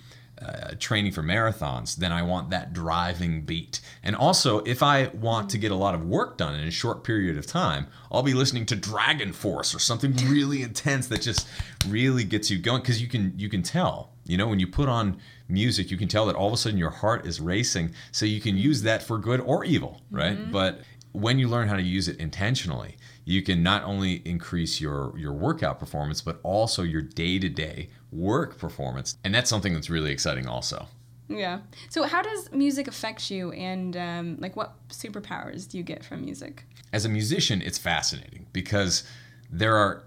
uh, 0.41 0.71
training 0.79 1.11
for 1.11 1.21
marathons, 1.21 1.97
then 1.97 2.11
I 2.11 2.21
want 2.21 2.49
that 2.49 2.71
driving 2.71 3.41
beat. 3.41 3.81
And 4.03 4.15
also, 4.15 4.59
if 4.59 4.81
I 4.81 5.07
want 5.07 5.49
to 5.49 5.57
get 5.57 5.71
a 5.71 5.75
lot 5.75 5.95
of 5.95 6.05
work 6.05 6.37
done 6.37 6.55
in 6.55 6.67
a 6.67 6.71
short 6.71 7.03
period 7.03 7.37
of 7.37 7.45
time, 7.45 7.87
I'll 8.11 8.23
be 8.23 8.33
listening 8.33 8.65
to 8.67 8.75
Dragon 8.75 9.33
Force 9.33 9.75
or 9.75 9.79
something 9.79 10.15
really 10.29 10.61
intense 10.61 11.07
that 11.07 11.21
just 11.21 11.47
really 11.87 12.23
gets 12.23 12.49
you 12.49 12.57
going. 12.57 12.81
Because 12.81 13.01
you 13.01 13.07
can 13.07 13.33
you 13.37 13.49
can 13.49 13.63
tell, 13.63 14.11
you 14.25 14.37
know, 14.37 14.47
when 14.47 14.59
you 14.59 14.67
put 14.67 14.87
on 14.87 15.19
music, 15.49 15.91
you 15.91 15.97
can 15.97 16.07
tell 16.07 16.25
that 16.27 16.35
all 16.35 16.47
of 16.47 16.53
a 16.53 16.57
sudden 16.57 16.77
your 16.77 16.89
heart 16.89 17.25
is 17.25 17.41
racing. 17.41 17.93
So 18.11 18.25
you 18.25 18.39
can 18.39 18.57
use 18.57 18.83
that 18.83 19.03
for 19.03 19.17
good 19.17 19.41
or 19.41 19.65
evil, 19.65 20.01
right? 20.09 20.37
Mm-hmm. 20.37 20.51
But 20.51 20.81
when 21.11 21.39
you 21.39 21.47
learn 21.47 21.67
how 21.67 21.75
to 21.75 21.81
use 21.81 22.07
it 22.07 22.17
intentionally, 22.17 22.97
you 23.25 23.41
can 23.41 23.61
not 23.61 23.83
only 23.83 24.21
increase 24.25 24.79
your 24.79 25.17
your 25.17 25.33
workout 25.33 25.79
performance, 25.79 26.21
but 26.21 26.39
also 26.43 26.83
your 26.83 27.01
day 27.01 27.39
to 27.39 27.49
day 27.49 27.89
work 28.11 28.57
performance. 28.57 29.17
And 29.23 29.33
that's 29.33 29.49
something 29.49 29.73
that's 29.73 29.89
really 29.89 30.11
exciting 30.11 30.47
also. 30.47 30.87
Yeah. 31.27 31.59
So 31.89 32.03
how 32.03 32.21
does 32.23 32.51
music 32.51 32.87
affect 32.87 33.29
you 33.29 33.51
and 33.51 33.95
um, 33.95 34.37
like 34.39 34.55
what 34.55 34.75
superpowers 34.89 35.69
do 35.69 35.77
you 35.77 35.83
get 35.83 36.03
from 36.03 36.21
music? 36.25 36.65
As 36.91 37.05
a 37.05 37.09
musician, 37.09 37.61
it's 37.61 37.77
fascinating 37.77 38.47
because 38.51 39.03
there 39.49 39.75
are 39.75 40.03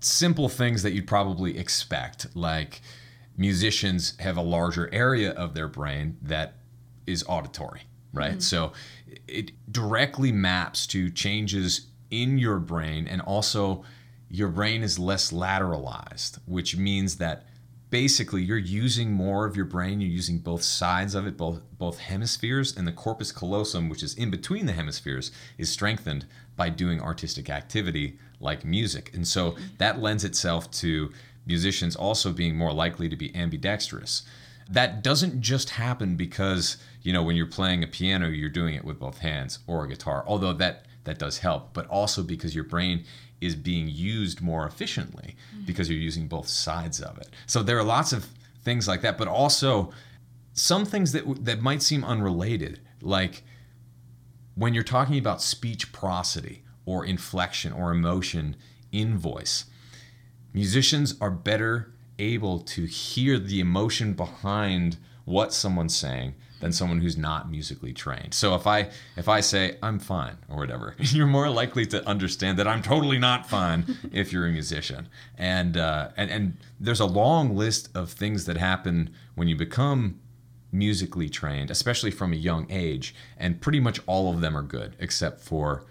simple 0.00 0.48
things 0.48 0.82
that 0.82 0.92
you'd 0.92 1.06
probably 1.06 1.56
expect 1.58 2.26
like 2.34 2.82
musicians 3.38 4.14
have 4.20 4.36
a 4.36 4.42
larger 4.42 4.92
area 4.92 5.30
of 5.32 5.54
their 5.54 5.68
brain 5.68 6.18
that 6.22 6.54
is 7.06 7.24
auditory, 7.26 7.82
right? 8.12 8.32
Mm-hmm. 8.32 8.40
So 8.40 8.72
it 9.26 9.52
directly 9.70 10.32
maps 10.32 10.86
to 10.88 11.10
changes 11.10 11.86
in 12.10 12.38
your 12.38 12.58
brain 12.58 13.06
and 13.08 13.20
also 13.22 13.84
your 14.28 14.48
brain 14.48 14.82
is 14.82 14.98
less 14.98 15.32
lateralized, 15.32 16.38
which 16.46 16.76
means 16.76 17.16
that 17.16 17.46
basically 17.88 18.42
you're 18.42 18.58
using 18.58 19.12
more 19.12 19.46
of 19.46 19.54
your 19.54 19.64
brain 19.64 20.00
you're 20.00 20.10
using 20.10 20.38
both 20.38 20.60
sides 20.60 21.14
of 21.14 21.24
it 21.24 21.36
both 21.36 21.60
both 21.78 22.00
hemispheres 22.00 22.76
and 22.76 22.84
the 22.84 22.90
corpus 22.90 23.30
callosum 23.30 23.88
which 23.88 24.02
is 24.02 24.12
in 24.14 24.28
between 24.28 24.66
the 24.66 24.72
hemispheres 24.72 25.30
is 25.56 25.70
strengthened 25.70 26.26
by 26.56 26.68
doing 26.68 27.00
artistic 27.00 27.48
activity 27.48 28.18
like 28.40 28.64
music. 28.64 29.10
And 29.14 29.26
so 29.26 29.56
that 29.78 30.00
lends 30.00 30.24
itself 30.24 30.70
to 30.72 31.12
musicians 31.46 31.94
also 31.94 32.32
being 32.32 32.56
more 32.56 32.72
likely 32.72 33.08
to 33.08 33.16
be 33.16 33.34
ambidextrous. 33.36 34.22
That 34.68 35.02
doesn't 35.02 35.40
just 35.40 35.70
happen 35.70 36.16
because 36.16 36.76
you 37.02 37.12
know 37.12 37.22
when 37.22 37.36
you're 37.36 37.46
playing 37.46 37.84
a 37.84 37.86
piano 37.86 38.28
you're 38.28 38.50
doing 38.50 38.74
it 38.74 38.84
with 38.84 38.98
both 38.98 39.18
hands 39.18 39.60
or 39.68 39.84
a 39.84 39.88
guitar 39.88 40.24
although 40.26 40.52
that 40.54 40.86
that 41.04 41.20
does 41.20 41.38
help 41.38 41.72
but 41.72 41.86
also 41.86 42.20
because 42.20 42.52
your 42.52 42.64
brain 42.64 43.04
is 43.40 43.54
being 43.54 43.88
used 43.88 44.40
more 44.40 44.66
efficiently 44.66 45.36
mm-hmm. 45.54 45.66
because 45.66 45.88
you're 45.88 45.98
using 45.98 46.26
both 46.26 46.48
sides 46.48 47.00
of 47.00 47.18
it. 47.18 47.28
So 47.46 47.62
there 47.62 47.78
are 47.78 47.84
lots 47.84 48.12
of 48.12 48.26
things 48.62 48.88
like 48.88 49.02
that, 49.02 49.18
but 49.18 49.28
also 49.28 49.92
some 50.52 50.84
things 50.84 51.12
that 51.12 51.44
that 51.44 51.60
might 51.60 51.82
seem 51.82 52.02
unrelated, 52.04 52.80
like 53.02 53.42
when 54.54 54.72
you're 54.72 54.82
talking 54.82 55.18
about 55.18 55.42
speech 55.42 55.92
prosody 55.92 56.62
or 56.86 57.04
inflection 57.04 57.72
or 57.72 57.90
emotion 57.90 58.56
in 58.90 59.18
voice. 59.18 59.66
Musicians 60.54 61.14
are 61.20 61.30
better 61.30 61.92
able 62.18 62.60
to 62.60 62.86
hear 62.86 63.38
the 63.38 63.60
emotion 63.60 64.14
behind 64.14 64.96
what 65.26 65.52
someone's 65.52 65.94
saying 65.94 66.34
than 66.60 66.72
someone 66.72 67.00
who's 67.00 67.16
not 67.16 67.50
musically 67.50 67.92
trained. 67.92 68.34
So 68.34 68.54
if 68.54 68.66
I 68.66 68.90
if 69.16 69.28
I 69.28 69.40
say 69.40 69.76
I'm 69.82 69.98
fine 69.98 70.38
or 70.48 70.56
whatever, 70.56 70.94
you're 70.98 71.26
more 71.26 71.50
likely 71.50 71.86
to 71.86 72.06
understand 72.08 72.58
that 72.58 72.66
I'm 72.66 72.82
totally 72.82 73.18
not 73.18 73.48
fine 73.48 73.96
if 74.12 74.32
you're 74.32 74.46
a 74.46 74.50
musician. 74.50 75.08
And 75.36 75.76
uh, 75.76 76.10
and 76.16 76.30
and 76.30 76.56
there's 76.80 77.00
a 77.00 77.06
long 77.06 77.56
list 77.56 77.88
of 77.94 78.10
things 78.10 78.46
that 78.46 78.56
happen 78.56 79.10
when 79.34 79.48
you 79.48 79.56
become 79.56 80.20
musically 80.72 81.28
trained, 81.28 81.70
especially 81.70 82.10
from 82.10 82.32
a 82.32 82.36
young 82.36 82.66
age, 82.70 83.14
and 83.36 83.60
pretty 83.60 83.80
much 83.80 84.00
all 84.06 84.30
of 84.32 84.40
them 84.40 84.56
are 84.56 84.62
good 84.62 84.96
except 84.98 85.40
for 85.40 85.84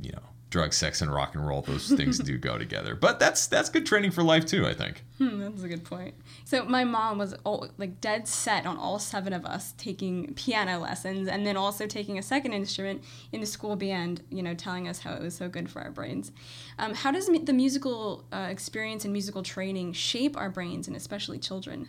you 0.00 0.12
know 0.12 0.22
drug, 0.52 0.72
sex, 0.72 1.00
and 1.00 1.12
rock 1.12 1.34
and 1.34 1.44
roll. 1.44 1.62
Those 1.62 1.88
things 1.88 2.18
do 2.20 2.38
go 2.38 2.58
together. 2.58 2.94
But 2.94 3.18
that's 3.18 3.48
that's 3.48 3.70
good 3.70 3.86
training 3.86 4.12
for 4.12 4.22
life 4.22 4.44
too. 4.44 4.66
I 4.66 4.74
think. 4.74 5.02
Hmm, 5.18 5.40
that's 5.40 5.62
a 5.62 5.68
good 5.68 5.82
point. 5.82 6.14
So 6.44 6.64
my 6.64 6.84
mom 6.84 7.18
was 7.18 7.34
all, 7.44 7.68
like 7.78 8.00
dead 8.00 8.28
set 8.28 8.66
on 8.66 8.76
all 8.76 8.98
seven 8.98 9.32
of 9.32 9.44
us 9.44 9.72
taking 9.72 10.34
piano 10.34 10.78
lessons, 10.78 11.26
and 11.26 11.44
then 11.44 11.56
also 11.56 11.86
taking 11.86 12.18
a 12.18 12.22
second 12.22 12.52
instrument 12.52 13.02
in 13.32 13.40
the 13.40 13.46
school 13.46 13.74
band. 13.74 14.22
You 14.30 14.42
know, 14.42 14.54
telling 14.54 14.86
us 14.86 15.00
how 15.00 15.14
it 15.14 15.22
was 15.22 15.34
so 15.34 15.48
good 15.48 15.68
for 15.68 15.80
our 15.80 15.90
brains. 15.90 16.30
Um, 16.78 16.94
how 16.94 17.10
does 17.10 17.26
the 17.26 17.52
musical 17.52 18.24
uh, 18.32 18.48
experience 18.50 19.04
and 19.04 19.12
musical 19.12 19.42
training 19.42 19.94
shape 19.94 20.36
our 20.36 20.50
brains, 20.50 20.86
and 20.86 20.96
especially 20.96 21.38
children? 21.38 21.88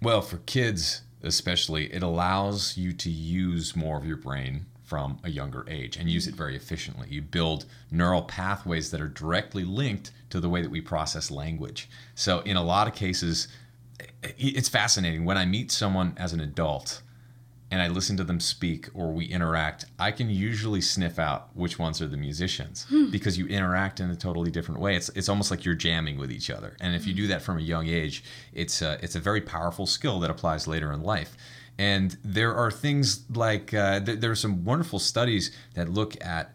Well, 0.00 0.22
for 0.22 0.38
kids 0.38 1.02
especially, 1.22 1.92
it 1.92 2.02
allows 2.02 2.76
you 2.76 2.92
to 2.92 3.10
use 3.10 3.74
more 3.74 3.98
of 3.98 4.06
your 4.06 4.16
brain 4.16 4.66
from 4.88 5.18
a 5.22 5.28
younger 5.28 5.66
age 5.68 5.98
and 5.98 6.08
use 6.08 6.26
it 6.26 6.34
very 6.34 6.56
efficiently. 6.56 7.06
You 7.10 7.20
build 7.20 7.66
neural 7.90 8.22
pathways 8.22 8.90
that 8.90 9.02
are 9.02 9.08
directly 9.08 9.62
linked 9.62 10.12
to 10.30 10.40
the 10.40 10.48
way 10.48 10.62
that 10.62 10.70
we 10.70 10.80
process 10.80 11.30
language. 11.30 11.90
So, 12.14 12.40
in 12.40 12.56
a 12.56 12.62
lot 12.62 12.88
of 12.88 12.94
cases, 12.94 13.48
it's 14.22 14.68
fascinating. 14.70 15.26
When 15.26 15.36
I 15.36 15.44
meet 15.44 15.70
someone 15.70 16.14
as 16.16 16.32
an 16.32 16.40
adult 16.40 17.02
and 17.70 17.82
I 17.82 17.88
listen 17.88 18.16
to 18.16 18.24
them 18.24 18.40
speak 18.40 18.88
or 18.94 19.12
we 19.12 19.26
interact, 19.26 19.84
I 19.98 20.10
can 20.10 20.30
usually 20.30 20.80
sniff 20.80 21.18
out 21.18 21.50
which 21.54 21.78
ones 21.78 22.00
are 22.00 22.08
the 22.08 22.16
musicians 22.16 22.86
hmm. 22.88 23.10
because 23.10 23.36
you 23.36 23.46
interact 23.46 24.00
in 24.00 24.08
a 24.08 24.16
totally 24.16 24.50
different 24.50 24.80
way. 24.80 24.96
It's, 24.96 25.10
it's 25.10 25.28
almost 25.28 25.50
like 25.50 25.66
you're 25.66 25.74
jamming 25.74 26.18
with 26.18 26.32
each 26.32 26.48
other. 26.48 26.78
And 26.80 26.94
if 26.94 27.06
you 27.06 27.12
do 27.12 27.26
that 27.26 27.42
from 27.42 27.58
a 27.58 27.62
young 27.62 27.88
age, 27.88 28.24
it's 28.54 28.80
a, 28.80 28.98
it's 29.02 29.16
a 29.16 29.20
very 29.20 29.42
powerful 29.42 29.84
skill 29.84 30.18
that 30.20 30.30
applies 30.30 30.66
later 30.66 30.92
in 30.92 31.02
life. 31.02 31.36
And 31.78 32.16
there 32.24 32.54
are 32.54 32.70
things 32.70 33.24
like 33.30 33.72
uh, 33.72 34.00
th- 34.00 34.20
there 34.20 34.30
are 34.30 34.36
some 34.36 34.64
wonderful 34.64 34.98
studies 34.98 35.52
that 35.74 35.88
look 35.88 36.16
at 36.24 36.54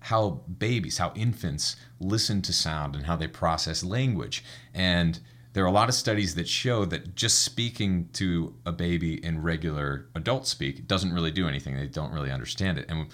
how 0.00 0.42
babies, 0.58 0.98
how 0.98 1.12
infants 1.14 1.76
listen 2.00 2.42
to 2.42 2.52
sound 2.52 2.96
and 2.96 3.06
how 3.06 3.16
they 3.16 3.28
process 3.28 3.84
language. 3.84 4.42
And 4.74 5.20
there 5.52 5.62
are 5.62 5.68
a 5.68 5.72
lot 5.72 5.88
of 5.88 5.94
studies 5.94 6.34
that 6.34 6.48
show 6.48 6.84
that 6.86 7.14
just 7.14 7.42
speaking 7.42 8.08
to 8.14 8.54
a 8.64 8.72
baby 8.72 9.22
in 9.24 9.42
regular 9.42 10.06
adult 10.14 10.46
speak 10.46 10.88
doesn't 10.88 11.12
really 11.12 11.30
do 11.30 11.46
anything. 11.46 11.76
They 11.76 11.86
don't 11.86 12.12
really 12.12 12.30
understand 12.30 12.78
it. 12.78 12.86
And 12.88 13.08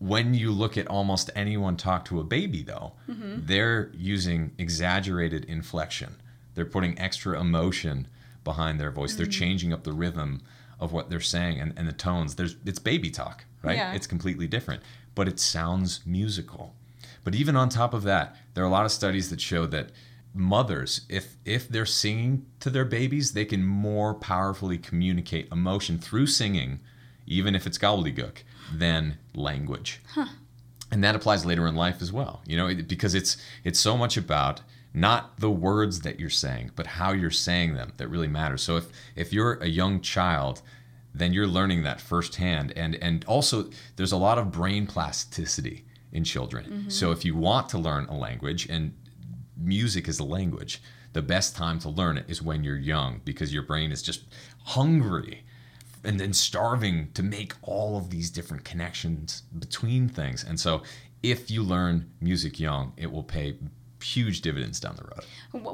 when 0.00 0.34
you 0.34 0.50
look 0.50 0.76
at 0.76 0.88
almost 0.88 1.30
anyone 1.36 1.76
talk 1.76 2.04
to 2.06 2.18
a 2.18 2.24
baby, 2.24 2.62
though, 2.62 2.94
mm-hmm. 3.08 3.46
they're 3.46 3.92
using 3.94 4.50
exaggerated 4.58 5.44
inflection. 5.44 6.16
They're 6.54 6.66
putting 6.66 6.98
extra 6.98 7.40
emotion 7.40 8.08
behind 8.42 8.80
their 8.80 8.90
voice. 8.90 9.12
Mm-hmm. 9.12 9.18
They're 9.18 9.32
changing 9.32 9.72
up 9.72 9.84
the 9.84 9.92
rhythm 9.92 10.42
of 10.82 10.92
what 10.92 11.08
they're 11.08 11.20
saying 11.20 11.60
and, 11.60 11.72
and 11.76 11.86
the 11.88 11.92
tones. 11.92 12.34
There's 12.34 12.56
it's 12.66 12.78
baby 12.78 13.10
talk, 13.10 13.44
right? 13.62 13.76
Yeah. 13.76 13.94
It's 13.94 14.06
completely 14.06 14.46
different, 14.46 14.82
but 15.14 15.28
it 15.28 15.38
sounds 15.38 16.00
musical. 16.04 16.74
But 17.24 17.34
even 17.36 17.56
on 17.56 17.68
top 17.68 17.94
of 17.94 18.02
that, 18.02 18.36
there 18.54 18.64
are 18.64 18.66
a 18.66 18.70
lot 18.70 18.84
of 18.84 18.92
studies 18.92 19.30
that 19.30 19.40
show 19.40 19.64
that 19.66 19.90
mothers, 20.34 21.02
if 21.08 21.36
if 21.44 21.68
they're 21.68 21.86
singing 21.86 22.46
to 22.60 22.68
their 22.68 22.84
babies, 22.84 23.32
they 23.32 23.44
can 23.44 23.64
more 23.64 24.12
powerfully 24.12 24.76
communicate 24.76 25.48
emotion 25.52 25.98
through 25.98 26.26
singing, 26.26 26.80
even 27.26 27.54
if 27.54 27.66
it's 27.66 27.78
gobbledygook, 27.78 28.38
than 28.74 29.18
language. 29.34 30.00
And 30.90 31.02
that 31.04 31.14
applies 31.14 31.46
later 31.46 31.66
in 31.66 31.74
life 31.76 32.02
as 32.02 32.12
well. 32.12 32.42
You 32.46 32.56
know, 32.56 32.74
because 32.74 33.14
it's 33.14 33.36
it's 33.64 33.78
so 33.78 33.96
much 33.96 34.16
about 34.16 34.62
not 34.94 35.38
the 35.38 35.50
words 35.50 36.00
that 36.00 36.20
you're 36.20 36.30
saying, 36.30 36.70
but 36.76 36.86
how 36.86 37.12
you're 37.12 37.30
saying 37.30 37.74
them 37.74 37.92
that 37.96 38.08
really 38.08 38.28
matters. 38.28 38.62
So 38.62 38.76
if 38.76 38.88
if 39.16 39.32
you're 39.32 39.54
a 39.54 39.68
young 39.68 40.00
child, 40.00 40.62
then 41.14 41.32
you're 41.32 41.46
learning 41.46 41.82
that 41.82 42.00
firsthand. 42.00 42.72
And 42.76 42.96
and 42.96 43.24
also 43.24 43.70
there's 43.96 44.12
a 44.12 44.16
lot 44.16 44.38
of 44.38 44.52
brain 44.52 44.86
plasticity 44.86 45.84
in 46.12 46.24
children. 46.24 46.64
Mm-hmm. 46.64 46.88
So 46.90 47.10
if 47.10 47.24
you 47.24 47.34
want 47.34 47.68
to 47.70 47.78
learn 47.78 48.06
a 48.06 48.16
language 48.16 48.68
and 48.68 48.94
music 49.56 50.08
is 50.08 50.18
a 50.18 50.24
language, 50.24 50.82
the 51.12 51.22
best 51.22 51.56
time 51.56 51.78
to 51.80 51.88
learn 51.88 52.18
it 52.18 52.26
is 52.28 52.42
when 52.42 52.64
you're 52.64 52.76
young 52.76 53.20
because 53.24 53.52
your 53.52 53.62
brain 53.62 53.92
is 53.92 54.02
just 54.02 54.24
hungry 54.64 55.44
and 56.04 56.18
then 56.18 56.32
starving 56.32 57.10
to 57.14 57.22
make 57.22 57.54
all 57.62 57.96
of 57.96 58.10
these 58.10 58.30
different 58.30 58.64
connections 58.64 59.42
between 59.58 60.08
things. 60.08 60.44
And 60.44 60.58
so 60.58 60.82
if 61.22 61.50
you 61.50 61.62
learn 61.62 62.10
music 62.20 62.58
young, 62.58 62.92
it 62.96 63.10
will 63.10 63.22
pay 63.22 63.56
huge 64.02 64.40
dividends 64.40 64.80
down 64.80 64.96
the 64.96 65.04
road. 65.04 65.24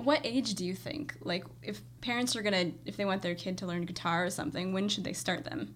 What 0.05 0.21
age 0.25 0.55
do 0.55 0.65
you 0.65 0.75
think? 0.75 1.17
Like, 1.23 1.45
if 1.63 1.81
parents 2.01 2.37
are 2.37 2.43
gonna, 2.43 2.73
if 2.85 2.97
they 2.97 3.05
want 3.05 3.23
their 3.23 3.35
kid 3.35 3.59
to 3.59 3.67
learn 3.67 3.85
guitar 3.85 4.25
or 4.25 4.31
something, 4.31 4.73
when 4.73 4.89
should 4.89 5.05
they 5.05 5.13
start 5.13 5.45
them? 5.45 5.75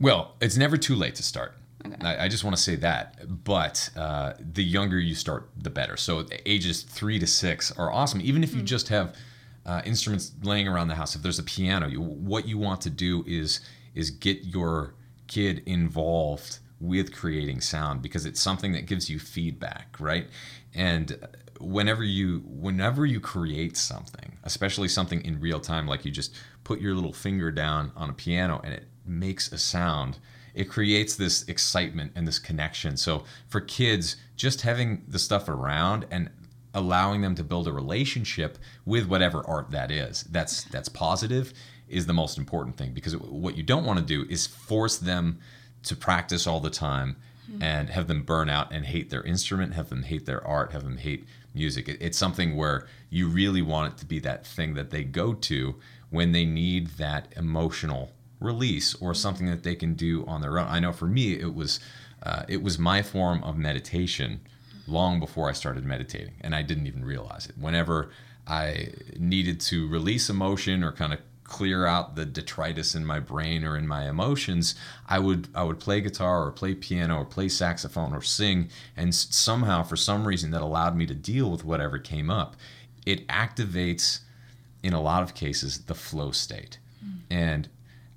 Well, 0.00 0.34
it's 0.40 0.56
never 0.56 0.76
too 0.76 0.94
late 0.94 1.14
to 1.16 1.22
start. 1.22 1.54
Okay. 1.86 1.96
I, 2.00 2.24
I 2.24 2.28
just 2.28 2.44
want 2.44 2.56
to 2.56 2.62
say 2.62 2.76
that. 2.76 3.44
But 3.44 3.90
uh, 3.96 4.34
the 4.38 4.64
younger 4.64 4.98
you 4.98 5.14
start, 5.14 5.50
the 5.56 5.70
better. 5.70 5.96
So 5.96 6.26
ages 6.44 6.82
three 6.82 7.18
to 7.18 7.26
six 7.26 7.70
are 7.72 7.92
awesome. 7.92 8.20
Even 8.20 8.42
if 8.42 8.54
you 8.54 8.62
just 8.62 8.88
have 8.88 9.16
uh, 9.64 9.82
instruments 9.84 10.32
laying 10.42 10.66
around 10.66 10.88
the 10.88 10.94
house, 10.94 11.14
if 11.14 11.22
there's 11.22 11.38
a 11.38 11.44
piano, 11.44 11.86
you, 11.86 12.00
what 12.00 12.46
you 12.46 12.58
want 12.58 12.80
to 12.82 12.90
do 12.90 13.24
is 13.26 13.60
is 13.94 14.10
get 14.10 14.44
your 14.44 14.94
kid 15.26 15.62
involved 15.66 16.58
with 16.80 17.12
creating 17.12 17.60
sound 17.60 18.02
because 18.02 18.24
it's 18.24 18.40
something 18.40 18.72
that 18.72 18.86
gives 18.86 19.10
you 19.10 19.18
feedback, 19.18 19.96
right? 19.98 20.28
And 20.74 21.18
whenever 21.60 22.04
you 22.04 22.40
whenever 22.46 23.06
you 23.06 23.20
create 23.20 23.76
something, 23.76 24.38
especially 24.44 24.88
something 24.88 25.24
in 25.24 25.40
real 25.40 25.60
time, 25.60 25.86
like 25.86 26.04
you 26.04 26.10
just 26.10 26.34
put 26.64 26.80
your 26.80 26.94
little 26.94 27.12
finger 27.12 27.50
down 27.50 27.92
on 27.96 28.10
a 28.10 28.12
piano 28.12 28.60
and 28.64 28.72
it 28.72 28.84
makes 29.04 29.52
a 29.52 29.58
sound, 29.58 30.18
it 30.54 30.64
creates 30.64 31.16
this 31.16 31.46
excitement 31.48 32.12
and 32.14 32.26
this 32.26 32.38
connection. 32.38 32.96
So 32.96 33.24
for 33.48 33.60
kids, 33.60 34.16
just 34.36 34.62
having 34.62 35.04
the 35.08 35.18
stuff 35.18 35.48
around 35.48 36.06
and 36.10 36.30
allowing 36.74 37.22
them 37.22 37.34
to 37.34 37.44
build 37.44 37.66
a 37.66 37.72
relationship 37.72 38.58
with 38.84 39.06
whatever 39.06 39.44
art 39.46 39.70
that 39.70 39.90
is, 39.90 40.22
that's 40.24 40.64
that's 40.64 40.88
positive, 40.88 41.52
is 41.88 42.06
the 42.06 42.12
most 42.12 42.38
important 42.38 42.76
thing. 42.76 42.92
Because 42.92 43.16
what 43.16 43.56
you 43.56 43.62
don't 43.62 43.84
want 43.84 43.98
to 43.98 44.04
do 44.04 44.26
is 44.30 44.46
force 44.46 44.98
them 44.98 45.38
to 45.84 45.96
practice 45.96 46.46
all 46.46 46.60
the 46.60 46.70
time 46.70 47.16
and 47.60 47.90
have 47.90 48.08
them 48.08 48.22
burn 48.22 48.48
out 48.50 48.72
and 48.72 48.86
hate 48.86 49.10
their 49.10 49.22
instrument, 49.22 49.74
have 49.74 49.88
them 49.88 50.02
hate 50.02 50.26
their 50.26 50.46
art, 50.46 50.72
have 50.72 50.84
them 50.84 50.98
hate 50.98 51.26
music. 51.54 51.88
It- 51.88 51.98
It's 52.00 52.18
something 52.18 52.56
where 52.56 52.86
you 53.10 53.28
really 53.28 53.62
want 53.62 53.92
it 53.94 53.98
to 53.98 54.06
be 54.06 54.18
that 54.20 54.46
thing 54.46 54.74
that 54.74 54.90
they 54.90 55.02
go 55.04 55.32
to 55.34 55.76
when 56.10 56.32
they 56.32 56.44
need 56.44 56.88
that 56.98 57.32
emotional 57.36 58.12
release 58.40 58.94
or 58.96 59.14
something 59.14 59.46
that 59.46 59.62
they 59.62 59.74
can 59.74 59.94
do 59.94 60.24
on 60.26 60.40
their 60.40 60.58
own. 60.58 60.68
I 60.68 60.78
know 60.78 60.92
for 60.92 61.06
me, 61.06 61.32
it 61.34 61.54
was 61.54 61.80
uh, 62.22 62.42
it 62.48 62.62
was 62.62 62.78
my 62.80 63.00
form 63.00 63.42
of 63.44 63.56
meditation 63.56 64.40
long 64.88 65.20
before 65.20 65.48
I 65.48 65.52
started 65.52 65.84
meditating, 65.84 66.34
and 66.40 66.52
I 66.54 66.62
didn't 66.62 66.86
even 66.88 67.04
realize 67.04 67.46
it. 67.46 67.56
Whenever 67.56 68.10
I 68.46 68.88
needed 69.16 69.60
to 69.60 69.86
release 69.88 70.28
emotion 70.28 70.82
or 70.82 70.90
kind 70.92 71.12
of 71.12 71.20
clear 71.48 71.86
out 71.86 72.14
the 72.14 72.24
detritus 72.24 72.94
in 72.94 73.04
my 73.04 73.18
brain 73.18 73.64
or 73.64 73.76
in 73.76 73.88
my 73.88 74.08
emotions, 74.08 74.74
I 75.08 75.18
would 75.18 75.48
I 75.54 75.64
would 75.64 75.80
play 75.80 76.00
guitar 76.00 76.46
or 76.46 76.52
play 76.52 76.74
piano 76.74 77.16
or 77.16 77.24
play 77.24 77.48
saxophone 77.48 78.14
or 78.14 78.22
sing, 78.22 78.68
and 78.96 79.12
somehow 79.14 79.82
for 79.82 79.96
some 79.96 80.28
reason 80.28 80.52
that 80.52 80.62
allowed 80.62 80.96
me 80.96 81.06
to 81.06 81.14
deal 81.14 81.50
with 81.50 81.64
whatever 81.64 81.98
came 81.98 82.30
up. 82.30 82.54
It 83.04 83.26
activates 83.28 84.20
in 84.82 84.92
a 84.92 85.00
lot 85.00 85.22
of 85.22 85.34
cases 85.34 85.78
the 85.86 85.94
flow 85.94 86.30
state. 86.30 86.78
Hmm. 87.00 87.16
And 87.30 87.68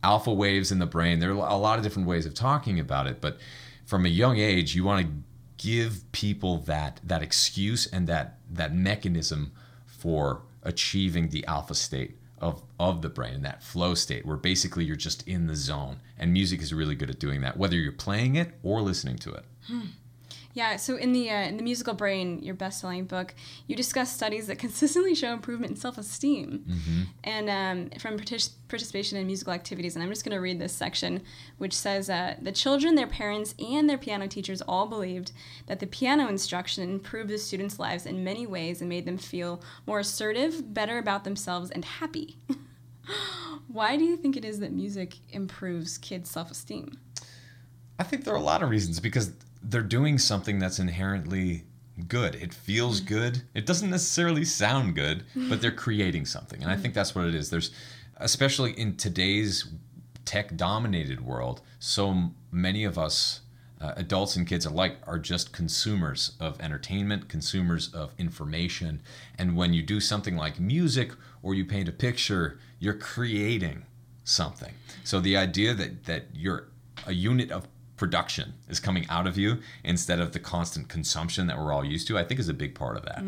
alpha 0.04 0.34
waves 0.34 0.72
in 0.72 0.80
the 0.80 0.86
brain 0.86 1.20
there 1.20 1.32
are 1.32 1.50
a 1.50 1.56
lot 1.56 1.78
of 1.78 1.84
different 1.84 2.08
ways 2.08 2.26
of 2.26 2.34
talking 2.34 2.80
about 2.80 3.06
it 3.08 3.22
but 3.22 3.38
from 3.86 4.06
a 4.06 4.10
young 4.10 4.38
age 4.38 4.76
you 4.76 4.84
want 4.84 5.06
to 5.06 5.14
give 5.58 6.12
people 6.12 6.58
that 6.58 7.00
that 7.04 7.22
excuse 7.22 7.86
and 7.86 8.08
that 8.08 8.40
that 8.50 8.74
mechanism 8.74 9.52
for 9.86 10.42
achieving 10.64 11.30
the 11.30 11.46
alpha 11.46 11.76
state 11.76 12.18
of 12.42 12.62
of 12.80 13.02
the 13.02 13.10
brain 13.10 13.36
and 13.36 13.46
that 13.46 13.64
flow 13.64 13.94
state 13.94 14.26
where 14.26 14.38
basically 14.38 14.84
you're 14.84 14.96
just 14.96 15.28
in 15.28 15.48
the 15.48 15.56
zone. 15.56 16.00
And 16.18 16.34
music 16.34 16.62
is 16.62 16.74
really 16.74 16.96
good 16.96 17.10
at 17.10 17.20
doing 17.20 17.42
that 17.42 17.58
whether 17.58 17.76
you're 17.76 17.92
playing 17.92 18.36
it 18.36 18.54
or 18.64 18.82
listening 18.82 19.18
to 19.18 19.32
it 19.32 19.46
hmm. 19.68 19.86
Yeah, 20.54 20.76
so 20.76 20.98
in 20.98 21.14
the 21.14 21.30
uh, 21.30 21.44
in 21.44 21.58
the 21.58 21.64
musical 21.64 21.94
brain, 21.94 22.40
your 22.42 22.56
best-selling 22.56 23.06
book, 23.06 23.34
you 23.68 23.76
discuss 23.76 24.12
studies 24.14 24.48
that 24.48 24.60
consistently 24.66 25.16
show 25.16 25.32
improvement 25.34 25.72
in 25.72 25.78
self-esteem, 25.78 26.66
and 27.24 27.50
um, 27.50 28.00
from 28.00 28.18
partic- 28.18 28.52
participation 28.68 29.18
in 29.18 29.28
musical 29.28 29.54
activities. 29.54 29.96
And 29.96 30.04
I'm 30.04 30.10
just 30.10 30.26
going 30.26 30.36
to 30.36 30.42
read 30.42 30.60
this 30.60 30.74
section, 30.74 31.22
which 31.58 31.74
says 31.74 32.10
uh, 32.10 32.36
the 32.42 32.52
children, 32.52 32.96
their 32.96 33.08
parents, 33.08 33.56
and 33.60 33.90
their 33.90 33.98
piano 33.98 34.28
teachers 34.28 34.62
all 34.62 34.88
believed 34.88 35.32
that 35.68 35.80
the 35.80 35.88
piano 35.88 36.28
instruction 36.28 36.84
improved 36.84 37.30
the 37.30 37.38
students' 37.38 37.80
lives 37.80 38.06
in 38.06 38.24
many 38.24 38.46
ways 38.46 38.82
and 38.82 38.90
made 38.90 39.06
them 39.06 39.18
feel 39.18 39.62
more 39.88 40.00
assertive, 40.00 40.74
better 40.74 40.98
about 40.98 41.24
themselves, 41.24 41.70
and 41.72 41.86
happy. 41.86 42.38
Why 43.68 43.96
do 43.96 44.04
you 44.04 44.18
think 44.18 44.36
it 44.36 44.46
is 44.46 44.60
that 44.60 44.74
music 44.74 45.16
improves 45.30 45.98
kids' 45.98 46.30
self-esteem? 46.30 47.00
I 48.00 48.04
think 48.04 48.26
there 48.26 48.34
are 48.34 48.38
a 48.38 48.42
lot 48.42 48.64
of 48.64 48.70
reasons 48.70 49.00
because 49.00 49.32
they're 49.64 49.82
doing 49.82 50.18
something 50.18 50.60
that's 50.60 50.80
inherently 50.80 51.66
good. 52.08 52.36
It 52.36 52.54
feels 52.54 53.00
good. 53.00 53.44
It 53.54 53.66
doesn't 53.66 53.90
necessarily 53.90 54.46
sound 54.46 54.96
good, 54.96 55.24
but 55.36 55.62
they're 55.62 55.72
creating 55.86 56.26
something. 56.26 56.62
And 56.62 56.72
I 56.72 56.76
think 56.76 56.94
that's 56.94 57.14
what 57.14 57.26
it 57.26 57.36
is. 57.36 57.50
There's 57.50 57.72
especially 58.18 58.72
in 58.74 58.96
today's 58.96 59.68
tech 60.26 60.56
dominated 60.56 61.22
world, 61.22 61.62
so 61.80 62.32
many 62.52 62.84
of 62.84 62.98
us 62.98 63.42
uh, 63.82 63.94
adults 63.98 64.36
and 64.36 64.48
kids 64.48 64.66
alike 64.66 64.98
are 65.08 65.18
just 65.18 65.52
consumers 65.52 66.34
of 66.40 66.62
entertainment, 66.62 67.28
consumers 67.28 67.92
of 67.94 68.14
information. 68.20 69.02
And 69.40 69.58
when 69.58 69.74
you 69.74 69.82
do 69.82 70.00
something 70.00 70.38
like 70.38 70.60
music 70.60 71.14
or 71.42 71.56
you 71.56 71.66
paint 71.66 71.90
a 71.90 71.92
picture, 71.92 72.60
you're 72.80 72.94
creating 72.94 73.84
something. 74.24 74.74
So 75.04 75.20
the 75.20 75.36
idea 75.36 75.74
that 75.74 76.06
that 76.06 76.26
you're 76.34 76.68
a 77.08 77.14
unit 77.14 77.50
of 77.52 77.68
production 78.02 78.56
is 78.68 78.80
coming 78.80 79.06
out 79.10 79.28
of 79.28 79.38
you 79.38 79.60
instead 79.84 80.20
of 80.20 80.32
the 80.32 80.40
constant 80.40 80.90
consumption 80.90 81.46
that 81.46 81.56
we're 81.56 81.72
all 81.72 81.86
used 81.86 82.08
to, 82.08 82.18
I 82.18 82.24
think 82.24 82.40
is 82.40 82.50
a 82.50 82.54
big 82.54 82.74
part 82.74 82.98
of 82.98 83.06
that. 83.06 83.22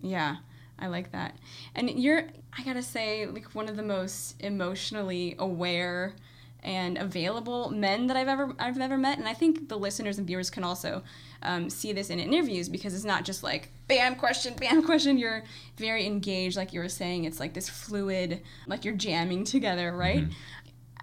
Yeah, 0.00 0.36
I 0.78 0.86
like 0.86 1.12
that. 1.12 1.36
And 1.74 1.90
you're, 1.90 2.22
I 2.58 2.64
gotta 2.64 2.82
say, 2.82 3.26
like 3.26 3.54
one 3.54 3.68
of 3.68 3.76
the 3.76 3.82
most 3.82 4.42
emotionally 4.42 5.36
aware 5.38 6.14
and 6.62 6.96
available 6.96 7.70
men 7.72 8.06
that 8.06 8.16
I've 8.16 8.26
ever 8.26 8.54
I've 8.58 8.80
ever 8.80 8.96
met. 8.96 9.18
And 9.18 9.28
I 9.28 9.34
think 9.34 9.68
the 9.68 9.76
listeners 9.76 10.16
and 10.16 10.26
viewers 10.26 10.48
can 10.48 10.64
also 10.64 11.02
um, 11.42 11.68
see 11.68 11.92
this 11.92 12.08
in 12.08 12.18
interviews 12.18 12.70
because 12.70 12.94
it's 12.94 13.04
not 13.04 13.26
just 13.26 13.42
like 13.42 13.70
bam 13.86 14.16
question, 14.16 14.54
bam 14.54 14.82
question. 14.90 15.18
You're 15.18 15.44
very 15.76 16.06
engaged, 16.06 16.56
like 16.56 16.72
you 16.72 16.80
were 16.80 16.88
saying. 16.88 17.24
It's 17.24 17.38
like 17.38 17.52
this 17.52 17.68
fluid, 17.68 18.40
like 18.66 18.86
you're 18.86 18.94
jamming 18.94 19.44
together, 19.44 19.94
right? 19.94 20.24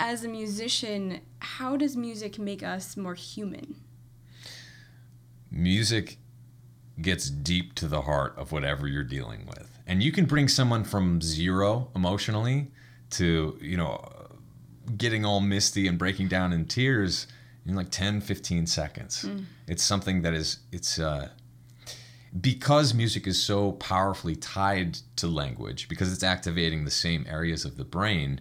As 0.03 0.23
a 0.23 0.27
musician, 0.27 1.21
how 1.39 1.77
does 1.77 1.95
music 1.95 2.39
make 2.39 2.63
us 2.63 2.97
more 2.97 3.13
human? 3.13 3.75
music 5.51 6.17
gets 7.01 7.29
deep 7.29 7.75
to 7.75 7.87
the 7.87 8.01
heart 8.01 8.33
of 8.37 8.51
whatever 8.51 8.87
you're 8.87 9.03
dealing 9.03 9.45
with. 9.45 9.67
And 9.85 10.01
you 10.01 10.11
can 10.11 10.25
bring 10.25 10.47
someone 10.47 10.83
from 10.83 11.21
zero 11.21 11.89
emotionally 11.95 12.71
to, 13.11 13.57
you 13.61 13.75
know, 13.75 14.01
getting 14.97 15.25
all 15.25 15.41
misty 15.41 15.87
and 15.87 15.97
breaking 15.97 16.29
down 16.29 16.53
in 16.53 16.65
tears 16.65 17.27
in 17.65 17.75
like 17.75 17.89
10, 17.91 18.21
15 18.21 18.65
seconds. 18.67 19.27
It's 19.67 19.83
something 19.83 20.21
that 20.21 20.33
is, 20.33 20.59
it's, 20.71 20.99
uh, 20.99 21.29
because 22.39 22.93
music 22.93 23.27
is 23.27 23.43
so 23.43 23.73
powerfully 23.73 24.35
tied 24.35 24.99
to 25.17 25.27
language, 25.27 25.89
because 25.89 26.13
it's 26.13 26.23
activating 26.23 26.85
the 26.85 26.91
same 26.91 27.25
areas 27.27 27.65
of 27.65 27.75
the 27.75 27.83
brain, 27.83 28.39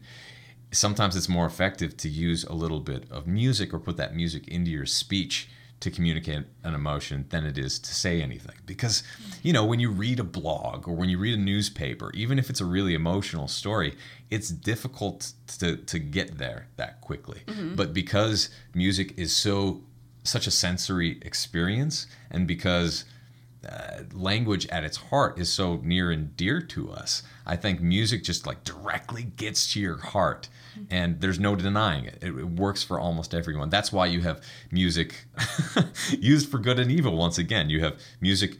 sometimes 0.72 1.16
it's 1.16 1.28
more 1.28 1.46
effective 1.46 1.96
to 1.98 2.08
use 2.08 2.44
a 2.44 2.52
little 2.52 2.80
bit 2.80 3.04
of 3.10 3.26
music 3.26 3.74
or 3.74 3.78
put 3.78 3.96
that 3.96 4.14
music 4.14 4.46
into 4.48 4.70
your 4.70 4.86
speech 4.86 5.48
to 5.80 5.90
communicate 5.90 6.44
an 6.62 6.74
emotion 6.74 7.24
than 7.30 7.44
it 7.46 7.56
is 7.56 7.78
to 7.78 7.94
say 7.94 8.20
anything. 8.20 8.56
Because, 8.66 9.02
you 9.42 9.52
know, 9.52 9.64
when 9.64 9.80
you 9.80 9.90
read 9.90 10.20
a 10.20 10.24
blog 10.24 10.86
or 10.86 10.94
when 10.94 11.08
you 11.08 11.18
read 11.18 11.38
a 11.38 11.40
newspaper, 11.40 12.10
even 12.12 12.38
if 12.38 12.50
it's 12.50 12.60
a 12.60 12.66
really 12.66 12.94
emotional 12.94 13.48
story, 13.48 13.96
it's 14.28 14.50
difficult 14.50 15.32
to, 15.58 15.76
to 15.78 15.98
get 15.98 16.36
there 16.36 16.66
that 16.76 17.00
quickly. 17.00 17.40
But 17.76 17.94
because 17.94 18.50
music 18.74 19.18
is 19.18 19.34
so 19.34 19.82
such 20.22 20.46
a 20.46 20.50
sensory 20.50 21.18
experience 21.22 22.06
and 22.30 22.46
because 22.46 23.06
uh, 23.68 24.02
language 24.12 24.66
at 24.68 24.84
its 24.84 24.96
heart 24.96 25.38
is 25.38 25.52
so 25.52 25.76
near 25.82 26.10
and 26.10 26.36
dear 26.36 26.60
to 26.62 26.90
us. 26.90 27.22
I 27.46 27.56
think 27.56 27.80
music 27.80 28.22
just 28.24 28.46
like 28.46 28.64
directly 28.64 29.24
gets 29.24 29.72
to 29.72 29.80
your 29.80 29.98
heart, 29.98 30.48
and 30.90 31.20
there's 31.20 31.38
no 31.38 31.56
denying 31.56 32.04
it. 32.04 32.18
It, 32.22 32.28
it 32.28 32.48
works 32.48 32.82
for 32.82 32.98
almost 32.98 33.34
everyone. 33.34 33.70
That's 33.70 33.92
why 33.92 34.06
you 34.06 34.20
have 34.22 34.42
music 34.70 35.26
used 36.18 36.50
for 36.50 36.58
good 36.58 36.78
and 36.78 36.90
evil. 36.90 37.16
Once 37.16 37.38
again, 37.38 37.70
you 37.70 37.80
have 37.80 37.98
music 38.20 38.58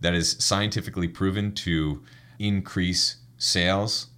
that 0.00 0.14
is 0.14 0.36
scientifically 0.38 1.08
proven 1.08 1.52
to 1.52 2.02
increase 2.38 3.16
sales 3.36 4.08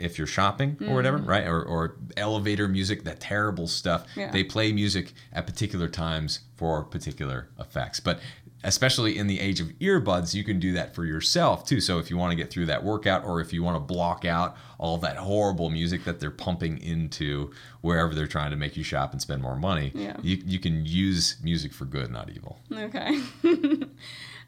if 0.00 0.16
you're 0.16 0.26
shopping 0.26 0.76
or 0.88 0.94
whatever, 0.94 1.18
mm. 1.18 1.26
right? 1.26 1.46
Or, 1.46 1.62
or 1.62 1.96
elevator 2.16 2.66
music, 2.68 3.04
that 3.04 3.20
terrible 3.20 3.66
stuff. 3.66 4.06
Yeah. 4.16 4.30
They 4.30 4.42
play 4.42 4.72
music 4.72 5.12
at 5.32 5.46
particular 5.46 5.88
times 5.88 6.40
for 6.56 6.84
particular 6.84 7.50
effects. 7.58 8.00
But 8.00 8.20
especially 8.64 9.16
in 9.18 9.26
the 9.26 9.40
age 9.40 9.60
of 9.60 9.68
earbuds, 9.78 10.34
you 10.34 10.44
can 10.44 10.58
do 10.60 10.72
that 10.72 10.94
for 10.94 11.04
yourself 11.04 11.64
too. 11.66 11.80
So 11.80 11.98
if 11.98 12.10
you 12.10 12.16
want 12.16 12.30
to 12.32 12.36
get 12.36 12.50
through 12.50 12.66
that 12.66 12.84
workout 12.84 13.24
or 13.24 13.40
if 13.40 13.52
you 13.52 13.62
want 13.62 13.76
to 13.76 13.80
block 13.80 14.24
out 14.24 14.56
all 14.78 14.98
that 14.98 15.16
horrible 15.16 15.70
music 15.70 16.04
that 16.04 16.20
they're 16.20 16.30
pumping 16.30 16.78
into 16.82 17.50
wherever 17.80 18.14
they're 18.14 18.26
trying 18.26 18.50
to 18.50 18.56
make 18.56 18.76
you 18.76 18.82
shop 18.82 19.12
and 19.12 19.20
spend 19.22 19.40
more 19.42 19.56
money, 19.56 19.92
Yeah. 19.94 20.16
you, 20.22 20.42
you 20.44 20.58
can 20.58 20.84
use 20.84 21.36
music 21.42 21.72
for 21.72 21.84
good, 21.86 22.10
not 22.10 22.30
evil. 22.30 22.58
Okay. 22.72 23.20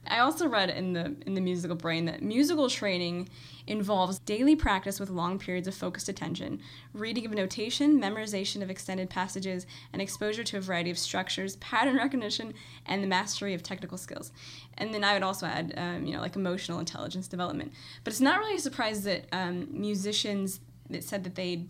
I 0.06 0.18
also 0.18 0.48
read 0.48 0.70
in 0.70 0.92
the 0.92 1.14
in 1.26 1.34
the 1.34 1.40
musical 1.40 1.76
brain 1.76 2.06
that 2.06 2.22
musical 2.22 2.68
training 2.68 3.28
involves 3.66 4.18
daily 4.18 4.56
practice 4.56 4.98
with 4.98 5.10
long 5.10 5.38
periods 5.38 5.68
of 5.68 5.74
focused 5.74 6.08
attention, 6.08 6.60
reading 6.92 7.24
of 7.24 7.32
notation, 7.32 8.00
memorization 8.00 8.62
of 8.62 8.70
extended 8.70 9.08
passages, 9.08 9.66
and 9.92 10.02
exposure 10.02 10.42
to 10.42 10.56
a 10.56 10.60
variety 10.60 10.90
of 10.90 10.98
structures, 10.98 11.56
pattern 11.56 11.96
recognition, 11.96 12.52
and 12.86 13.02
the 13.02 13.06
mastery 13.06 13.54
of 13.54 13.62
technical 13.62 13.96
skills. 13.96 14.32
And 14.78 14.92
then 14.92 15.04
I 15.04 15.14
would 15.14 15.22
also 15.22 15.46
add, 15.46 15.72
um, 15.76 16.04
you 16.04 16.14
know, 16.14 16.20
like 16.20 16.34
emotional 16.34 16.80
intelligence 16.80 17.28
development. 17.28 17.72
But 18.02 18.12
it's 18.12 18.20
not 18.20 18.38
really 18.38 18.56
a 18.56 18.60
surprise 18.60 19.04
that 19.04 19.26
um, 19.32 19.68
musicians 19.70 20.60
that 20.90 21.04
said 21.04 21.22
that 21.24 21.36
they 21.36 21.66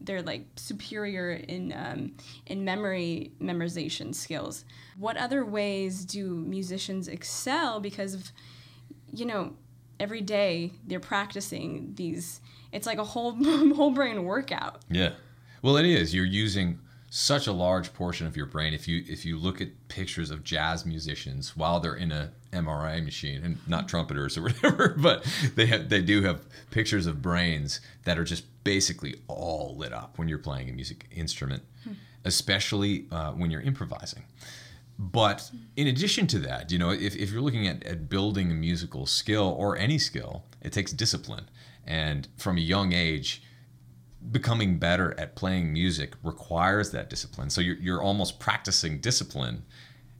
they're 0.00 0.22
like 0.22 0.46
superior 0.56 1.32
in 1.32 1.72
um, 1.72 2.12
in 2.46 2.64
memory 2.64 3.32
memorization 3.40 4.14
skills. 4.14 4.64
What 4.98 5.16
other 5.16 5.44
ways 5.44 6.04
do 6.04 6.34
musicians 6.34 7.08
excel 7.08 7.80
because 7.80 8.14
of 8.14 8.32
you 9.12 9.26
know 9.26 9.54
every 9.98 10.20
day 10.20 10.72
they're 10.86 11.00
practicing 11.00 11.92
these 11.94 12.40
it's 12.72 12.86
like 12.86 12.98
a 12.98 13.04
whole 13.04 13.32
whole 13.74 13.90
brain 13.90 14.24
workout. 14.24 14.82
Yeah. 14.90 15.12
Well, 15.62 15.76
it 15.76 15.84
is. 15.84 16.14
You're 16.14 16.24
using 16.24 16.78
such 17.10 17.48
a 17.48 17.52
large 17.52 17.92
portion 17.92 18.28
of 18.28 18.36
your 18.36 18.46
brain. 18.46 18.72
If 18.72 18.86
you 18.86 19.04
if 19.06 19.24
you 19.24 19.36
look 19.36 19.60
at 19.60 19.88
pictures 19.88 20.30
of 20.30 20.44
jazz 20.44 20.86
musicians 20.86 21.56
while 21.56 21.80
they're 21.80 21.96
in 21.96 22.12
a 22.12 22.30
MRI 22.52 23.04
machine, 23.04 23.42
and 23.44 23.58
not 23.66 23.88
trumpeters 23.88 24.38
or 24.38 24.42
whatever, 24.44 24.94
but 24.96 25.26
they 25.56 25.66
have 25.66 25.88
they 25.88 26.00
do 26.00 26.22
have 26.22 26.46
pictures 26.70 27.06
of 27.06 27.20
brains 27.20 27.80
that 28.04 28.16
are 28.16 28.24
just 28.24 28.44
basically 28.62 29.16
all 29.26 29.76
lit 29.76 29.92
up 29.92 30.18
when 30.18 30.28
you're 30.28 30.38
playing 30.38 30.70
a 30.70 30.72
music 30.72 31.08
instrument, 31.10 31.64
especially 32.24 33.06
uh, 33.10 33.32
when 33.32 33.50
you're 33.50 33.60
improvising. 33.60 34.22
But 34.96 35.50
in 35.76 35.86
addition 35.86 36.26
to 36.28 36.38
that, 36.40 36.70
you 36.70 36.78
know, 36.78 36.90
if, 36.90 37.16
if 37.16 37.32
you're 37.32 37.40
looking 37.40 37.66
at, 37.66 37.82
at 37.84 38.10
building 38.10 38.50
a 38.50 38.54
musical 38.54 39.06
skill 39.06 39.56
or 39.58 39.78
any 39.78 39.96
skill, 39.96 40.44
it 40.60 40.74
takes 40.74 40.92
discipline. 40.92 41.48
And 41.86 42.28
from 42.36 42.58
a 42.58 42.60
young 42.60 42.92
age, 42.92 43.42
becoming 44.32 44.78
better 44.78 45.18
at 45.18 45.34
playing 45.34 45.72
music 45.72 46.14
requires 46.22 46.90
that 46.90 47.08
discipline. 47.08 47.50
So 47.50 47.60
you're, 47.60 47.76
you're 47.76 48.02
almost 48.02 48.38
practicing 48.38 49.00
discipline 49.00 49.62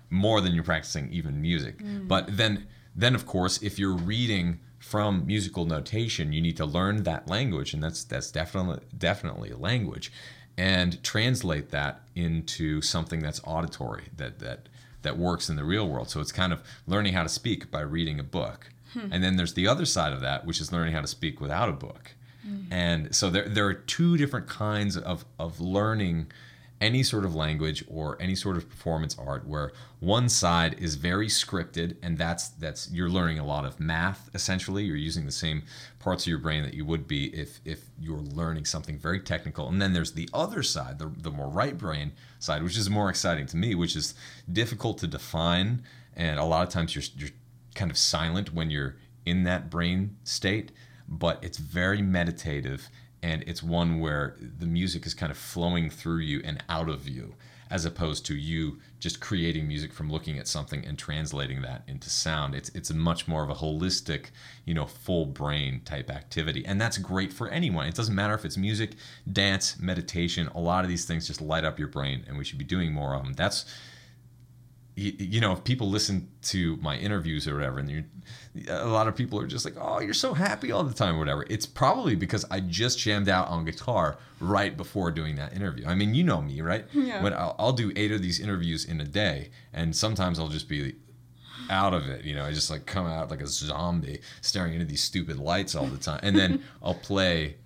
more 0.08 0.40
than 0.40 0.54
you're 0.54 0.64
practicing 0.64 1.12
even 1.12 1.40
music. 1.40 1.78
Mm. 1.78 2.08
But 2.08 2.36
then, 2.36 2.66
then 2.96 3.14
of 3.14 3.26
course, 3.26 3.62
if 3.62 3.78
you're 3.78 3.96
reading 3.96 4.60
from 4.78 5.26
musical 5.26 5.66
notation, 5.66 6.32
you 6.32 6.40
need 6.40 6.56
to 6.56 6.64
learn 6.64 7.02
that 7.04 7.28
language, 7.28 7.74
and 7.74 7.82
that's 7.82 8.02
that's 8.02 8.30
definitely 8.30 8.80
definitely 8.96 9.50
a 9.50 9.56
language, 9.56 10.10
and 10.56 11.02
translate 11.04 11.70
that 11.70 12.00
into 12.14 12.80
something 12.80 13.20
that's 13.20 13.40
auditory 13.44 14.04
that 14.16 14.38
that 14.38 14.68
that 15.02 15.18
works 15.18 15.48
in 15.48 15.56
the 15.56 15.64
real 15.64 15.86
world. 15.86 16.10
So 16.10 16.20
it's 16.20 16.32
kind 16.32 16.52
of 16.52 16.62
learning 16.86 17.12
how 17.12 17.22
to 17.22 17.28
speak 17.28 17.70
by 17.70 17.82
reading 17.82 18.18
a 18.18 18.24
book. 18.24 18.70
Hmm. 18.94 19.12
And 19.12 19.22
then 19.22 19.36
there's 19.36 19.54
the 19.54 19.68
other 19.68 19.84
side 19.84 20.12
of 20.12 20.20
that, 20.22 20.44
which 20.44 20.60
is 20.60 20.72
learning 20.72 20.94
how 20.94 21.00
to 21.00 21.06
speak 21.06 21.40
without 21.40 21.68
a 21.68 21.72
book. 21.72 22.12
Mm-hmm. 22.46 22.72
And 22.72 23.14
so 23.14 23.30
there, 23.30 23.48
there 23.48 23.66
are 23.66 23.74
two 23.74 24.16
different 24.16 24.48
kinds 24.48 24.96
of, 24.96 25.24
of 25.38 25.60
learning 25.60 26.30
any 26.80 27.02
sort 27.02 27.24
of 27.24 27.34
language 27.34 27.84
or 27.88 28.16
any 28.20 28.34
sort 28.34 28.56
of 28.56 28.68
performance 28.68 29.16
art 29.18 29.46
where 29.46 29.70
one 30.00 30.28
side 30.28 30.74
is 30.78 30.94
very 30.94 31.26
scripted 31.26 31.96
and 32.02 32.16
that's 32.16 32.48
that's 32.48 32.90
you're 32.90 33.10
learning 33.10 33.38
a 33.38 33.44
lot 33.44 33.66
of 33.66 33.78
math 33.78 34.30
essentially. 34.34 34.84
You're 34.84 34.96
using 34.96 35.26
the 35.26 35.32
same 35.32 35.62
parts 35.98 36.24
of 36.24 36.28
your 36.28 36.38
brain 36.38 36.62
that 36.62 36.72
you 36.72 36.86
would 36.86 37.06
be 37.06 37.26
if 37.36 37.60
if 37.66 37.84
you're 37.98 38.20
learning 38.20 38.64
something 38.64 38.98
very 38.98 39.20
technical. 39.20 39.68
And 39.68 39.80
then 39.80 39.92
there's 39.92 40.12
the 40.12 40.28
other 40.32 40.62
side 40.62 40.98
the, 40.98 41.12
the 41.18 41.30
more 41.30 41.48
right 41.48 41.76
brain 41.76 42.12
side 42.38 42.62
which 42.62 42.78
is 42.78 42.88
more 42.88 43.10
exciting 43.10 43.46
to 43.46 43.56
me 43.58 43.74
which 43.74 43.94
is 43.94 44.14
difficult 44.50 44.98
to 44.98 45.06
define. 45.06 45.82
And 46.16 46.40
a 46.40 46.44
lot 46.44 46.66
of 46.66 46.72
times 46.72 46.94
you're, 46.94 47.04
you're 47.16 47.36
kind 47.74 47.90
of 47.90 47.98
silent 47.98 48.54
when 48.54 48.70
you're 48.70 48.96
in 49.26 49.44
that 49.44 49.68
brain 49.68 50.16
state 50.24 50.72
but 51.10 51.42
it's 51.42 51.58
very 51.58 52.00
meditative 52.00 52.88
and 53.22 53.44
it's 53.46 53.62
one 53.62 54.00
where 54.00 54.36
the 54.40 54.66
music 54.66 55.04
is 55.04 55.12
kind 55.12 55.30
of 55.30 55.36
flowing 55.36 55.90
through 55.90 56.18
you 56.18 56.40
and 56.44 56.62
out 56.68 56.88
of 56.88 57.08
you 57.08 57.34
as 57.70 57.84
opposed 57.84 58.26
to 58.26 58.34
you 58.34 58.78
just 58.98 59.20
creating 59.20 59.68
music 59.68 59.92
from 59.92 60.10
looking 60.10 60.38
at 60.38 60.48
something 60.48 60.84
and 60.84 60.98
translating 60.98 61.62
that 61.62 61.82
into 61.86 62.10
sound. 62.10 62.54
It's 62.54 62.68
it's 62.70 62.90
a 62.90 62.94
much 62.94 63.28
more 63.28 63.44
of 63.44 63.50
a 63.50 63.54
holistic 63.54 64.26
you 64.64 64.74
know 64.74 64.86
full 64.86 65.26
brain 65.26 65.82
type 65.84 66.10
activity 66.10 66.64
and 66.64 66.80
that's 66.80 66.98
great 66.98 67.32
for 67.32 67.48
anyone. 67.48 67.86
It 67.86 67.94
doesn't 67.94 68.14
matter 68.14 68.34
if 68.34 68.44
it's 68.44 68.56
music 68.56 68.92
dance 69.30 69.78
meditation 69.78 70.48
a 70.48 70.60
lot 70.60 70.84
of 70.84 70.90
these 70.90 71.04
things 71.04 71.26
just 71.26 71.40
light 71.40 71.64
up 71.64 71.78
your 71.78 71.88
brain 71.88 72.24
and 72.26 72.38
we 72.38 72.44
should 72.44 72.58
be 72.58 72.64
doing 72.64 72.92
more 72.92 73.14
of 73.14 73.22
them 73.22 73.34
that's 73.34 73.66
you, 75.00 75.12
you 75.18 75.40
know, 75.40 75.52
if 75.52 75.64
people 75.64 75.88
listen 75.88 76.28
to 76.42 76.76
my 76.76 76.96
interviews 76.96 77.48
or 77.48 77.54
whatever, 77.54 77.78
and 77.78 77.90
you 77.90 78.04
a 78.68 78.86
lot 78.86 79.06
of 79.06 79.14
people 79.14 79.38
are 79.40 79.46
just 79.46 79.64
like, 79.64 79.74
"Oh, 79.80 80.00
you're 80.00 80.14
so 80.14 80.34
happy 80.34 80.72
all 80.72 80.82
the 80.82 80.94
time," 80.94 81.16
or 81.16 81.18
whatever. 81.18 81.44
It's 81.48 81.66
probably 81.66 82.16
because 82.16 82.44
I 82.50 82.60
just 82.60 82.98
jammed 82.98 83.28
out 83.28 83.48
on 83.48 83.64
guitar 83.64 84.18
right 84.40 84.76
before 84.76 85.10
doing 85.12 85.36
that 85.36 85.54
interview. 85.54 85.86
I 85.86 85.94
mean, 85.94 86.14
you 86.14 86.24
know 86.24 86.42
me, 86.42 86.60
right? 86.60 86.84
Yeah. 86.94 87.22
When 87.22 87.32
I'll, 87.32 87.54
I'll 87.58 87.72
do 87.72 87.92
eight 87.96 88.12
of 88.12 88.22
these 88.22 88.40
interviews 88.40 88.84
in 88.84 89.00
a 89.00 89.04
day, 89.04 89.50
and 89.72 89.94
sometimes 89.94 90.38
I'll 90.38 90.48
just 90.48 90.68
be 90.68 90.96
out 91.70 91.94
of 91.94 92.08
it. 92.08 92.24
You 92.24 92.34
know, 92.34 92.44
I 92.44 92.52
just 92.52 92.70
like 92.70 92.86
come 92.86 93.06
out 93.06 93.30
like 93.30 93.40
a 93.40 93.46
zombie, 93.46 94.20
staring 94.40 94.74
into 94.74 94.86
these 94.86 95.02
stupid 95.02 95.38
lights 95.38 95.74
all 95.74 95.86
the 95.86 95.98
time, 95.98 96.20
and 96.22 96.36
then 96.36 96.62
I'll 96.82 96.94
play 96.94 97.56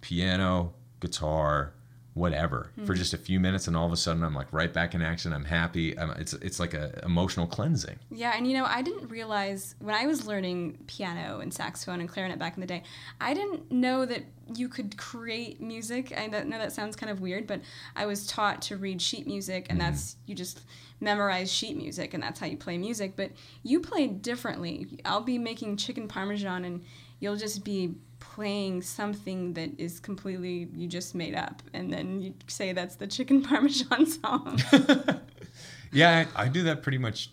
piano, 0.00 0.74
guitar, 1.00 1.72
whatever 2.18 2.70
for 2.84 2.92
hmm. 2.92 2.98
just 2.98 3.14
a 3.14 3.18
few 3.18 3.40
minutes, 3.40 3.68
and 3.68 3.76
all 3.76 3.86
of 3.86 3.92
a 3.92 3.96
sudden 3.96 4.22
I'm 4.22 4.34
like 4.34 4.52
right 4.52 4.72
back 4.72 4.94
in 4.94 5.02
action. 5.02 5.32
I'm 5.32 5.44
happy. 5.44 5.98
I'm, 5.98 6.10
it's 6.12 6.32
it's 6.34 6.60
like 6.60 6.74
a 6.74 7.00
emotional 7.04 7.46
cleansing. 7.46 7.98
Yeah, 8.10 8.34
and 8.36 8.46
you 8.46 8.54
know, 8.54 8.64
I 8.64 8.82
didn't 8.82 9.08
realize 9.08 9.74
when 9.78 9.94
I 9.94 10.06
was 10.06 10.26
learning 10.26 10.78
piano 10.86 11.40
and 11.40 11.54
saxophone 11.54 12.00
and 12.00 12.08
clarinet 12.08 12.38
back 12.38 12.54
in 12.54 12.60
the 12.60 12.66
day, 12.66 12.82
I 13.20 13.34
didn't 13.34 13.70
know 13.70 14.04
that 14.04 14.24
you 14.54 14.68
could 14.68 14.96
create 14.96 15.60
music. 15.60 16.12
I 16.16 16.26
know 16.26 16.42
know 16.42 16.58
that 16.58 16.72
sounds 16.72 16.96
kind 16.96 17.10
of 17.10 17.20
weird, 17.20 17.46
but 17.46 17.60
I 17.94 18.06
was 18.06 18.26
taught 18.26 18.62
to 18.62 18.76
read 18.76 19.00
sheet 19.00 19.26
music, 19.26 19.66
and 19.68 19.78
mm-hmm. 19.78 19.90
that's 19.90 20.16
you 20.26 20.34
just 20.34 20.62
memorize 21.00 21.52
sheet 21.52 21.76
music, 21.76 22.14
and 22.14 22.22
that's 22.22 22.40
how 22.40 22.46
you 22.46 22.56
play 22.56 22.78
music. 22.78 23.14
But 23.16 23.30
you 23.62 23.80
play 23.80 24.06
differently. 24.08 25.00
I'll 25.04 25.20
be 25.20 25.38
making 25.38 25.76
chicken 25.76 26.08
parmesan, 26.08 26.64
and 26.64 26.82
you'll 27.20 27.36
just 27.36 27.64
be 27.64 27.94
playing 28.20 28.82
something 28.82 29.54
that 29.54 29.78
is 29.78 30.00
completely 30.00 30.68
you 30.74 30.86
just 30.86 31.14
made 31.14 31.34
up, 31.34 31.62
and 31.72 31.92
then 31.92 32.20
you 32.22 32.34
say 32.46 32.72
that's 32.72 32.96
the 32.96 33.06
chicken 33.06 33.42
parmesan 33.48 34.06
song. 34.06 34.60
Yeah, 35.92 36.26
I, 36.36 36.44
I 36.44 36.48
do 36.48 36.64
that 36.64 36.82
pretty 36.82 36.98
much 36.98 37.30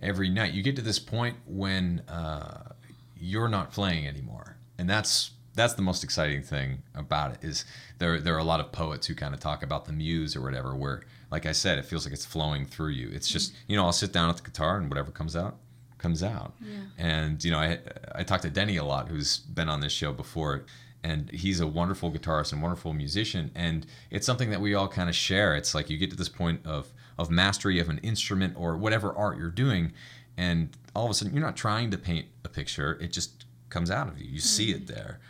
every 0.00 0.28
night. 0.30 0.54
You 0.54 0.62
get 0.62 0.76
to 0.76 0.82
this 0.82 0.98
point 0.98 1.36
when 1.46 2.00
uh, 2.08 2.72
you're 3.16 3.48
not 3.48 3.72
playing 3.72 4.06
anymore, 4.06 4.56
and 4.78 4.88
that's 4.88 5.32
that's 5.54 5.74
the 5.74 5.82
most 5.82 6.04
exciting 6.04 6.42
thing 6.42 6.82
about 6.94 7.32
it. 7.32 7.38
Is 7.42 7.64
there 7.98 8.20
there 8.20 8.34
are 8.34 8.38
a 8.38 8.44
lot 8.44 8.60
of 8.60 8.72
poets 8.72 9.06
who 9.06 9.14
kind 9.14 9.34
of 9.34 9.40
talk 9.40 9.62
about 9.62 9.84
the 9.84 9.92
muse 9.92 10.34
or 10.34 10.40
whatever, 10.40 10.74
where 10.74 11.02
like 11.30 11.46
I 11.46 11.52
said, 11.52 11.78
it 11.78 11.84
feels 11.84 12.06
like 12.06 12.14
it's 12.14 12.24
flowing 12.24 12.64
through 12.64 12.90
you. 12.92 13.10
It's 13.12 13.28
just 13.28 13.52
you 13.66 13.76
know 13.76 13.84
I'll 13.84 13.92
sit 13.92 14.12
down 14.12 14.30
at 14.30 14.36
the 14.36 14.42
guitar 14.42 14.76
and 14.78 14.88
whatever 14.88 15.10
comes 15.10 15.36
out 15.36 15.58
comes 16.00 16.22
out. 16.22 16.54
And 16.98 17.42
you 17.44 17.50
know 17.50 17.58
I 17.58 17.78
I 18.14 18.22
talked 18.22 18.42
to 18.42 18.50
Denny 18.50 18.76
a 18.76 18.84
lot, 18.84 19.08
who's 19.08 19.38
been 19.38 19.68
on 19.68 19.80
this 19.80 19.92
show 19.92 20.12
before, 20.12 20.64
and 21.02 21.30
he's 21.30 21.60
a 21.60 21.66
wonderful 21.66 22.10
guitarist 22.10 22.52
and 22.52 22.62
wonderful 22.62 22.92
musician 22.92 23.50
and 23.54 23.86
it's 24.10 24.26
something 24.26 24.50
that 24.50 24.60
we 24.60 24.74
all 24.74 24.88
kind 24.88 25.08
of 25.08 25.14
share. 25.14 25.54
It's 25.54 25.74
like 25.74 25.88
you 25.90 25.96
get 25.96 26.10
to 26.10 26.16
this 26.16 26.28
point 26.28 26.66
of 26.66 26.92
of 27.18 27.30
mastery 27.30 27.78
of 27.78 27.88
an 27.88 27.98
instrument 27.98 28.54
or 28.56 28.76
whatever 28.76 29.14
art 29.14 29.38
you're 29.38 29.50
doing 29.50 29.92
and 30.36 30.76
all 30.94 31.04
of 31.04 31.10
a 31.10 31.14
sudden 31.14 31.34
you're 31.34 31.44
not 31.44 31.56
trying 31.56 31.90
to 31.90 31.98
paint 31.98 32.26
a 32.44 32.48
picture 32.48 32.98
it 33.00 33.12
just 33.12 33.44
comes 33.68 33.90
out 33.90 34.08
of 34.08 34.18
you. 34.18 34.26
You 34.26 34.40
see 34.40 34.72
it 34.72 34.84
mm. 34.84 34.94
there 34.94 35.20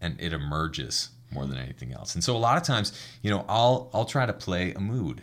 and 0.00 0.20
it 0.20 0.32
emerges 0.32 1.10
more 1.32 1.46
than 1.46 1.58
anything 1.58 1.92
else. 1.92 2.14
And 2.14 2.24
so 2.24 2.36
a 2.36 2.38
lot 2.38 2.56
of 2.56 2.62
times 2.62 2.92
you 3.22 3.30
know 3.30 3.44
i'll 3.48 3.90
i'll 3.92 4.04
try 4.04 4.26
to 4.26 4.32
play 4.32 4.72
a 4.72 4.80
mood 4.80 5.22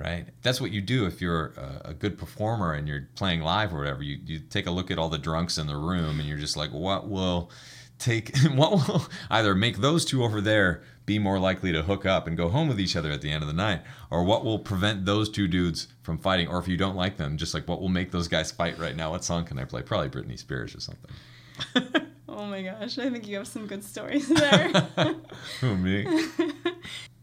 right? 0.00 0.26
That's 0.42 0.60
what 0.60 0.70
you 0.70 0.80
do 0.80 1.06
if 1.06 1.20
you're 1.20 1.52
a, 1.84 1.92
good 1.92 2.16
performer 2.16 2.72
and 2.72 2.88
you're 2.88 3.08
playing 3.16 3.42
live 3.42 3.74
or 3.74 3.78
whatever. 3.78 4.02
You, 4.02 4.18
you 4.24 4.38
take 4.38 4.66
a 4.66 4.70
look 4.70 4.90
at 4.90 4.98
all 4.98 5.10
the 5.10 5.18
drunks 5.18 5.58
in 5.58 5.66
the 5.66 5.76
room 5.76 6.18
and 6.18 6.28
you're 6.28 6.38
just 6.38 6.56
like 6.56 6.70
what 6.70 7.08
will 7.08 7.50
take 7.98 8.34
what 8.54 8.72
will 8.72 9.06
either 9.28 9.54
make 9.54 9.78
those 9.78 10.04
two 10.06 10.24
over 10.24 10.40
there 10.40 10.82
be 11.04 11.18
more 11.18 11.38
likely 11.38 11.72
to 11.72 11.82
hook 11.82 12.06
up 12.06 12.26
and 12.26 12.36
go 12.36 12.48
home 12.48 12.68
with 12.68 12.80
each 12.80 12.96
other 12.96 13.10
at 13.10 13.20
the 13.20 13.30
end 13.30 13.42
of 13.42 13.48
the 13.48 13.54
night? 13.54 13.82
Or 14.10 14.24
what 14.24 14.44
will 14.44 14.58
prevent 14.58 15.04
those 15.04 15.28
two 15.28 15.46
dudes 15.46 15.88
from 16.02 16.16
fighting? 16.16 16.48
Or 16.48 16.58
if 16.58 16.66
you 16.66 16.78
don't 16.78 16.96
like 16.96 17.18
them 17.18 17.36
just 17.36 17.52
like 17.52 17.68
what 17.68 17.80
will 17.80 17.88
make 17.88 18.10
those 18.10 18.28
guys 18.28 18.50
fight 18.50 18.78
right 18.78 18.96
now? 18.96 19.10
What 19.10 19.24
song 19.24 19.44
can 19.44 19.58
i 19.58 19.64
play? 19.64 19.82
Probably 19.82 20.08
britney 20.08 20.38
spears 20.38 20.74
or 20.74 20.80
something. 20.80 22.06
Oh 22.32 22.46
my 22.46 22.62
gosh, 22.62 22.96
I 22.96 23.10
think 23.10 23.26
you 23.26 23.36
have 23.36 23.48
some 23.48 23.66
good 23.66 23.84
stories 23.84 24.28
there. 24.28 24.68
who 25.60 25.76
me 25.76 26.06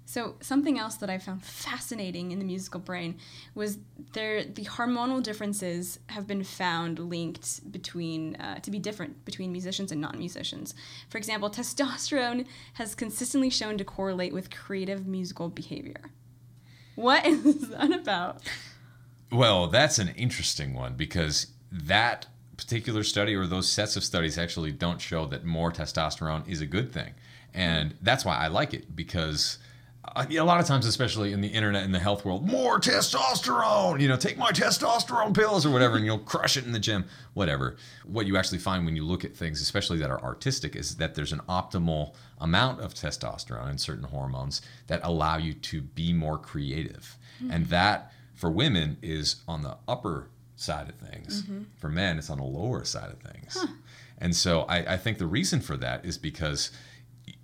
So 0.07 0.35
something 0.39 0.79
else 0.79 0.95
that 0.95 1.09
I 1.09 1.17
found 1.17 1.43
fascinating 1.43 2.31
in 2.31 2.39
the 2.39 2.45
musical 2.45 2.79
brain 2.79 3.17
was 3.53 3.77
there 4.13 4.41
the 4.45 4.63
hormonal 4.63 5.21
differences 5.21 5.99
have 6.07 6.25
been 6.25 6.45
found 6.45 6.97
linked 6.97 7.69
between 7.73 8.37
uh, 8.37 8.59
to 8.59 8.71
be 8.71 8.79
different 8.79 9.25
between 9.25 9.51
musicians 9.51 9.91
and 9.91 9.99
non-musicians. 9.99 10.73
For 11.09 11.17
example, 11.17 11.49
testosterone 11.51 12.45
has 12.75 12.95
consistently 12.95 13.49
shown 13.49 13.77
to 13.79 13.83
correlate 13.83 14.31
with 14.33 14.49
creative 14.49 15.05
musical 15.05 15.49
behavior. 15.49 15.99
What 16.95 17.25
is 17.25 17.67
that 17.67 17.91
about? 17.91 18.43
Well, 19.29 19.67
that's 19.67 19.99
an 19.99 20.13
interesting 20.15 20.73
one 20.73 20.93
because 20.93 21.47
that 21.69 22.27
particular 22.55 23.03
study 23.03 23.35
or 23.35 23.45
those 23.45 23.67
sets 23.67 23.97
of 23.97 24.05
studies 24.05 24.37
actually 24.37 24.71
don't 24.71 25.01
show 25.01 25.25
that 25.25 25.43
more 25.43 25.69
testosterone 25.69 26.47
is 26.47 26.61
a 26.61 26.65
good 26.65 26.93
thing. 26.93 27.13
And 27.53 27.95
that's 28.01 28.23
why 28.23 28.37
I 28.37 28.47
like 28.47 28.73
it 28.73 28.95
because 28.95 29.57
a 30.15 30.43
lot 30.43 30.59
of 30.59 30.65
times, 30.65 30.85
especially 30.85 31.33
in 31.33 31.41
the 31.41 31.47
internet 31.47 31.83
and 31.83 31.93
the 31.93 31.99
health 31.99 32.25
world, 32.25 32.47
more 32.47 32.79
testosterone, 32.79 33.99
you 33.99 34.07
know, 34.07 34.17
take 34.17 34.37
my 34.37 34.51
testosterone 34.51 35.35
pills 35.35 35.65
or 35.65 35.69
whatever, 35.69 35.97
and 35.97 36.05
you'll 36.05 36.19
crush 36.19 36.57
it 36.57 36.65
in 36.65 36.71
the 36.71 36.79
gym, 36.79 37.05
whatever. 37.33 37.75
What 38.05 38.25
you 38.25 38.37
actually 38.37 38.59
find 38.59 38.85
when 38.85 38.95
you 38.95 39.03
look 39.03 39.25
at 39.25 39.35
things, 39.35 39.61
especially 39.61 39.97
that 39.99 40.09
are 40.09 40.21
artistic, 40.21 40.75
is 40.75 40.97
that 40.97 41.15
there's 41.15 41.33
an 41.33 41.41
optimal 41.49 42.13
amount 42.39 42.81
of 42.81 42.93
testosterone 42.93 43.69
and 43.69 43.81
certain 43.81 44.05
hormones 44.05 44.61
that 44.87 45.01
allow 45.03 45.37
you 45.37 45.53
to 45.53 45.81
be 45.81 46.13
more 46.13 46.37
creative. 46.37 47.17
Hmm. 47.39 47.51
And 47.51 47.65
that 47.67 48.11
for 48.33 48.49
women 48.49 48.97
is 49.01 49.37
on 49.47 49.63
the 49.63 49.77
upper 49.87 50.29
side 50.55 50.89
of 50.89 50.95
things. 50.95 51.43
Mm-hmm. 51.43 51.63
For 51.77 51.89
men, 51.89 52.17
it's 52.17 52.29
on 52.29 52.37
the 52.37 52.43
lower 52.43 52.83
side 52.83 53.11
of 53.11 53.19
things. 53.19 53.65
And 54.17 54.35
so 54.35 54.61
I, 54.61 54.93
I 54.93 54.97
think 54.97 55.19
the 55.19 55.27
reason 55.27 55.61
for 55.61 55.77
that 55.77 56.03
is 56.03 56.17
because 56.17 56.71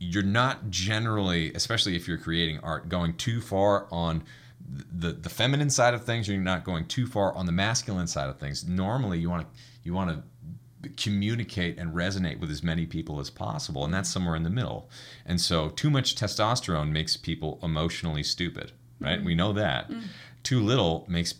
you're 0.03 0.23
not 0.23 0.69
generally, 0.69 1.53
especially 1.53 1.95
if 1.95 2.07
you're 2.07 2.17
creating 2.17 2.59
art, 2.59 2.89
going 2.89 3.15
too 3.15 3.41
far 3.41 3.87
on 3.91 4.23
the 4.69 5.13
the 5.13 5.29
feminine 5.29 5.69
side 5.69 5.93
of 5.93 6.03
things. 6.03 6.27
You're 6.27 6.39
not 6.39 6.63
going 6.63 6.85
too 6.85 7.07
far 7.07 7.33
on 7.35 7.45
the 7.45 7.51
masculine 7.51 8.07
side 8.07 8.29
of 8.29 8.39
things. 8.39 8.67
Normally, 8.67 9.19
you 9.19 9.29
want 9.29 9.43
to 9.43 9.59
you 9.83 9.93
want 9.93 10.09
to 10.11 10.89
communicate 10.97 11.77
and 11.77 11.93
resonate 11.93 12.39
with 12.39 12.51
as 12.51 12.63
many 12.63 12.85
people 12.85 13.19
as 13.19 13.29
possible, 13.29 13.85
and 13.85 13.93
that's 13.93 14.09
somewhere 14.09 14.35
in 14.35 14.43
the 14.43 14.49
middle. 14.49 14.89
And 15.25 15.39
so, 15.39 15.69
too 15.69 15.89
much 15.89 16.15
testosterone 16.15 16.91
makes 16.91 17.15
people 17.15 17.59
emotionally 17.63 18.23
stupid, 18.23 18.73
right? 18.99 19.17
Mm-hmm. 19.17 19.25
We 19.25 19.35
know 19.35 19.53
that. 19.53 19.89
Mm. 19.89 20.03
Too 20.43 20.61
little 20.61 21.05
makes 21.07 21.33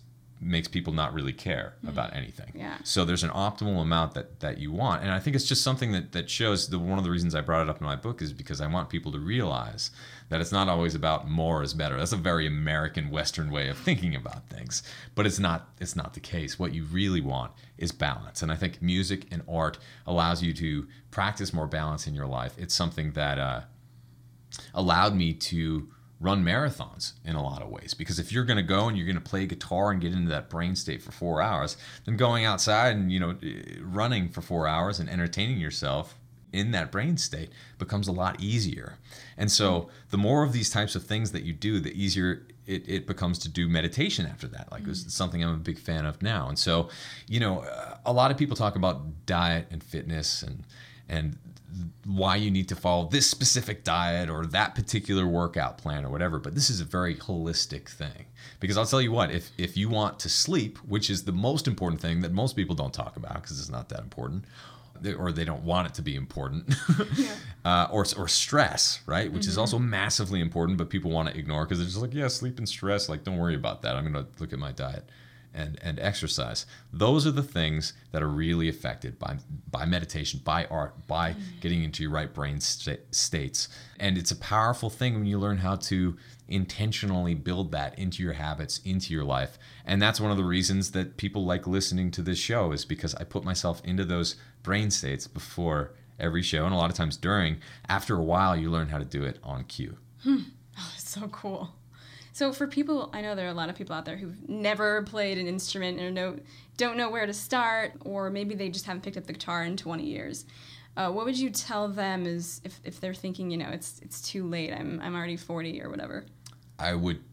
makes 0.44 0.68
people 0.68 0.94
not 0.94 1.14
really 1.14 1.34
care 1.34 1.74
about 1.88 2.16
anything. 2.16 2.52
Yeah. 2.56 2.78
So 2.84 3.06
there's 3.06 3.24
an 3.24 3.30
optimal 3.30 3.82
amount 3.82 4.14
that 4.14 4.40
that 4.42 4.58
you 4.58 4.72
want, 4.72 5.02
and 5.02 5.12
I 5.12 5.20
think 5.20 5.36
it's 5.36 5.48
just 5.48 5.64
something 5.64 5.92
that 5.92 6.12
that 6.12 6.30
shows. 6.30 6.68
The 6.68 6.80
one 6.80 6.98
of 6.98 7.04
the 7.04 7.10
reasons 7.10 7.36
I 7.36 7.42
brought 7.42 7.62
it 7.62 7.70
up 7.70 7.80
in 7.80 7.86
my 7.86 7.96
book 7.96 8.22
is 8.22 8.34
because 8.34 8.62
I 8.62 8.68
want 8.68 8.90
people 8.90 9.12
to 9.14 9.20
realize 9.20 9.92
that 10.30 10.42
it's 10.42 10.52
not 10.52 10.68
always 10.68 10.96
about 10.96 11.30
more 11.30 11.64
is 11.64 11.74
better. 11.74 11.98
That's 11.98 12.12
a 12.12 12.18
very 12.18 12.48
American 12.48 13.10
Western 13.10 13.52
way 13.52 13.70
of 13.70 13.78
thinking 13.78 14.16
about 14.16 14.50
things, 14.50 14.84
but 15.16 15.26
it's 15.26 15.40
not. 15.40 15.70
It's 15.80 15.96
not 15.96 16.14
the 16.14 16.20
case. 16.20 16.60
What 16.60 16.74
you 16.74 16.84
really 16.84 17.22
want 17.22 17.52
is 17.78 17.92
balance, 17.92 18.42
and 18.42 18.52
I 18.52 18.56
think 18.56 18.82
music 18.82 19.28
and 19.32 19.44
art 19.48 19.78
allows 20.06 20.44
you 20.44 20.54
to 20.54 20.88
practice 21.12 21.54
more 21.54 21.68
balance 21.68 22.08
in 22.08 22.14
your 22.14 22.28
life. 22.28 22.56
It's 22.58 22.74
something 22.74 23.12
that 23.12 23.38
uh, 23.38 23.62
allowed 24.74 25.16
me 25.16 25.34
to 25.34 25.90
run 26.24 26.42
marathons 26.44 27.14
in 27.26 27.36
a 27.36 27.44
lot 27.44 27.62
of 27.62 27.70
ways. 27.70 27.94
Because 27.94 28.18
if 28.18 28.32
you're 28.32 28.46
going 28.46 28.58
to 28.58 28.64
go 28.64 28.88
and 28.88 28.98
you're 28.98 29.06
going 29.06 29.18
to 29.18 29.22
play 29.22 29.46
guitar 29.46 29.92
and 29.92 30.00
get 30.00 30.14
into 30.14 30.30
that 30.30 30.50
brain 30.50 30.76
state 30.76 31.02
for 31.02 31.12
4 31.12 31.42
hours 31.42 31.78
then 32.06 32.16
going 32.16 32.46
outside 32.46 32.96
and 32.96 33.12
you 33.12 33.20
know 33.20 33.36
eh, 33.44 33.62
running 33.82 34.30
for 34.30 34.42
4 34.42 34.68
hours 34.68 35.00
and 35.00 35.10
entertaining 35.10 35.60
yourself 35.60 36.18
in 36.54 36.72
that 36.72 36.92
brain 36.92 37.18
state 37.18 37.50
becomes 37.78 38.08
a 38.08 38.12
lot 38.12 38.40
easier. 38.40 38.98
And 39.38 39.52
so 39.52 39.90
the 40.12 40.18
more 40.18 40.44
of 40.44 40.54
these 40.54 40.70
types 40.70 40.96
of 40.96 41.04
things 41.04 41.32
that 41.34 41.44
you 41.44 41.52
do 41.52 41.80
the 41.80 41.92
easier 41.92 42.48
it, 42.66 42.88
it 42.88 43.06
becomes 43.06 43.40
to 43.40 43.50
do 43.50 43.68
meditation 43.68 44.26
after 44.26 44.48
that. 44.48 44.72
Like 44.72 44.88
it's 44.88 45.14
something 45.14 45.44
i'm 45.44 45.54
a 45.54 45.58
big 45.58 45.78
fan 45.78 46.06
of 46.06 46.22
now. 46.22 46.48
And 46.48 46.58
so 46.58 46.88
you 47.28 47.42
know 47.42 47.66
a 48.06 48.14
lot 48.14 48.32
of 48.32 48.38
people 48.38 48.56
talk 48.56 48.78
about 48.78 49.26
diet 49.26 49.68
and 49.72 49.84
fitness 49.84 50.42
and 50.42 50.64
and 51.10 51.38
why 52.06 52.36
you 52.36 52.52
need 52.52 52.70
to 52.70 52.76
follow 52.76 53.08
this 53.08 53.30
specific 53.30 53.84
diet 53.84 54.30
or 54.30 54.46
that 54.46 54.76
particular 54.76 55.26
workout 55.26 55.78
plan 55.78 56.06
or 56.06 56.10
whatever 56.10 56.40
but 56.40 56.54
this 56.56 56.70
is 56.70 56.80
a 56.80 56.86
very 56.86 57.16
holistic 57.16 57.90
thing. 57.90 58.26
Because 58.60 58.78
i'll 58.78 58.86
tell 58.86 59.02
you 59.02 59.12
what 59.12 59.32
if 59.32 59.52
if 59.58 59.76
you 59.78 59.90
want 59.90 60.20
to 60.20 60.30
sleep 60.30 60.78
which 60.80 61.10
is 61.10 61.24
the 61.24 61.32
most 61.32 61.68
important 61.68 62.02
thing 62.02 62.22
that 62.22 62.32
most 62.32 62.56
people 62.56 62.76
don't 62.76 62.94
talk 62.94 63.16
about 63.16 63.36
because 63.36 63.60
it's 63.60 63.70
not 63.70 63.90
that 63.90 64.00
important 64.00 64.46
or 65.18 65.32
they 65.32 65.44
don't 65.44 65.64
want 65.64 65.88
it 65.88 65.94
to 65.96 66.02
be 66.02 66.16
important 66.16 66.74
uh, 67.66 67.88
or, 67.92 68.06
or 68.18 68.28
stress 68.28 69.02
right? 69.06 69.32
Which 69.32 69.48
is 69.48 69.58
also 69.58 69.80
massively 69.80 70.40
important 70.40 70.78
but 70.78 70.90
people 70.90 71.12
want 71.12 71.30
to 71.30 71.38
ignore 71.38 71.66
because 71.66 71.80
they're 71.80 71.88
just 71.88 72.02
like 72.02 72.14
yeah 72.14 72.28
sleep 72.28 72.58
and 72.58 72.70
stress 72.70 73.10
like 73.10 73.24
don't 73.24 73.38
worry 73.38 73.56
about 73.56 73.82
that. 73.82 73.96
I'm 73.96 74.12
going 74.12 74.26
to 74.26 74.30
look 74.40 74.54
at 74.54 74.60
my 74.60 74.72
diet 74.72 75.10
and, 75.54 75.78
and 75.82 76.00
exercise. 76.00 76.66
Those 76.92 77.28
are 77.28 77.32
the 77.32 77.44
things 77.44 77.94
that 78.12 78.24
are 78.24 78.28
really 78.28 78.68
affected 78.70 79.20
by 79.20 79.38
by 79.70 79.86
meditation, 79.86 80.42
by 80.44 80.66
art, 80.66 81.08
by 81.08 81.36
getting 81.62 81.84
into 81.84 82.04
your 82.04 82.12
right 82.12 82.34
brain 82.34 82.60
sta- 82.60 83.02
states. 83.12 83.70
And 84.00 84.18
it's 84.18 84.32
a 84.32 84.36
powerful 84.36 84.90
thing 84.90 85.16
when 85.16 85.26
you 85.26 85.40
learn 85.40 85.58
how 85.58 85.76
to 85.76 86.18
intentionally 86.48 87.34
build 87.34 87.72
that 87.72 87.98
into 87.98 88.22
your 88.22 88.34
habits, 88.34 88.80
into 88.86 89.14
your 89.14 89.24
life. 89.24 89.58
And 89.86 90.02
that's 90.02 90.20
one 90.20 90.32
of 90.32 90.38
the 90.38 90.44
reasons 90.44 90.92
that 90.92 91.18
people 91.18 91.46
like 91.46 91.66
listening 91.68 92.12
to 92.12 92.22
this 92.22 92.38
show 92.38 92.72
is 92.72 92.86
because 92.86 93.16
I 93.16 93.24
put 93.24 93.44
myself 93.44 93.82
into 93.84 94.06
those 94.06 94.36
brain 94.62 94.92
states 94.92 95.28
before 95.28 95.94
every 96.20 96.42
show 96.44 96.66
and 96.66 96.74
a 96.74 96.78
lot 96.78 96.90
of 96.90 96.96
times 96.96 97.18
during. 97.18 97.58
After 97.90 98.16
a 98.16 98.24
while, 98.24 98.56
you 98.56 98.70
learn 98.70 98.90
how 98.90 99.00
to 99.00 99.06
do 99.06 99.24
it 99.24 99.40
on 99.44 99.64
cue. 99.64 99.98
Hmm. 100.24 100.38
Oh, 100.78 100.90
That's 100.94 101.10
so 101.10 101.28
cool. 101.30 101.74
So 102.34 102.52
for 102.52 102.66
people, 102.68 103.12
I 103.14 103.22
know 103.22 103.36
there 103.36 103.46
are 103.46 103.52
a 103.52 103.54
lot 103.54 103.70
of 103.70 103.76
people 103.76 103.96
out 103.96 104.06
there 104.06 104.18
who've 104.18 104.50
never 104.50 105.04
played 105.04 105.38
an 105.38 105.48
instrument 105.48 106.02
or 106.02 106.10
know, 106.10 106.40
don't 106.78 106.98
know 106.98 107.12
where 107.12 107.28
to 107.28 107.34
start, 107.34 107.94
or 108.02 108.32
maybe 108.32 108.56
they 108.56 108.70
just 108.70 108.86
haven't 108.86 109.04
picked 109.04 109.18
up 109.18 109.28
the 109.28 109.34
guitar 109.34 109.64
in 109.64 109.78
20 109.78 110.04
years. 110.04 110.46
Uh, 110.98 111.12
what 111.12 111.26
would 111.26 111.38
you 111.38 111.52
tell 111.52 111.88
them 111.88 112.26
is 112.26 112.60
if, 112.64 112.80
if 112.84 113.00
they're 113.00 113.14
thinking, 113.14 113.52
you 113.52 113.58
know, 113.58 113.70
it's 113.70 114.00
it's 114.02 114.22
too 114.22 114.48
late, 114.48 114.74
I'm, 114.74 115.00
I'm 115.02 115.16
already 115.16 115.38
40 115.38 115.82
or 115.82 115.90
whatever? 115.90 116.26
I 116.80 116.96
would 116.96 117.24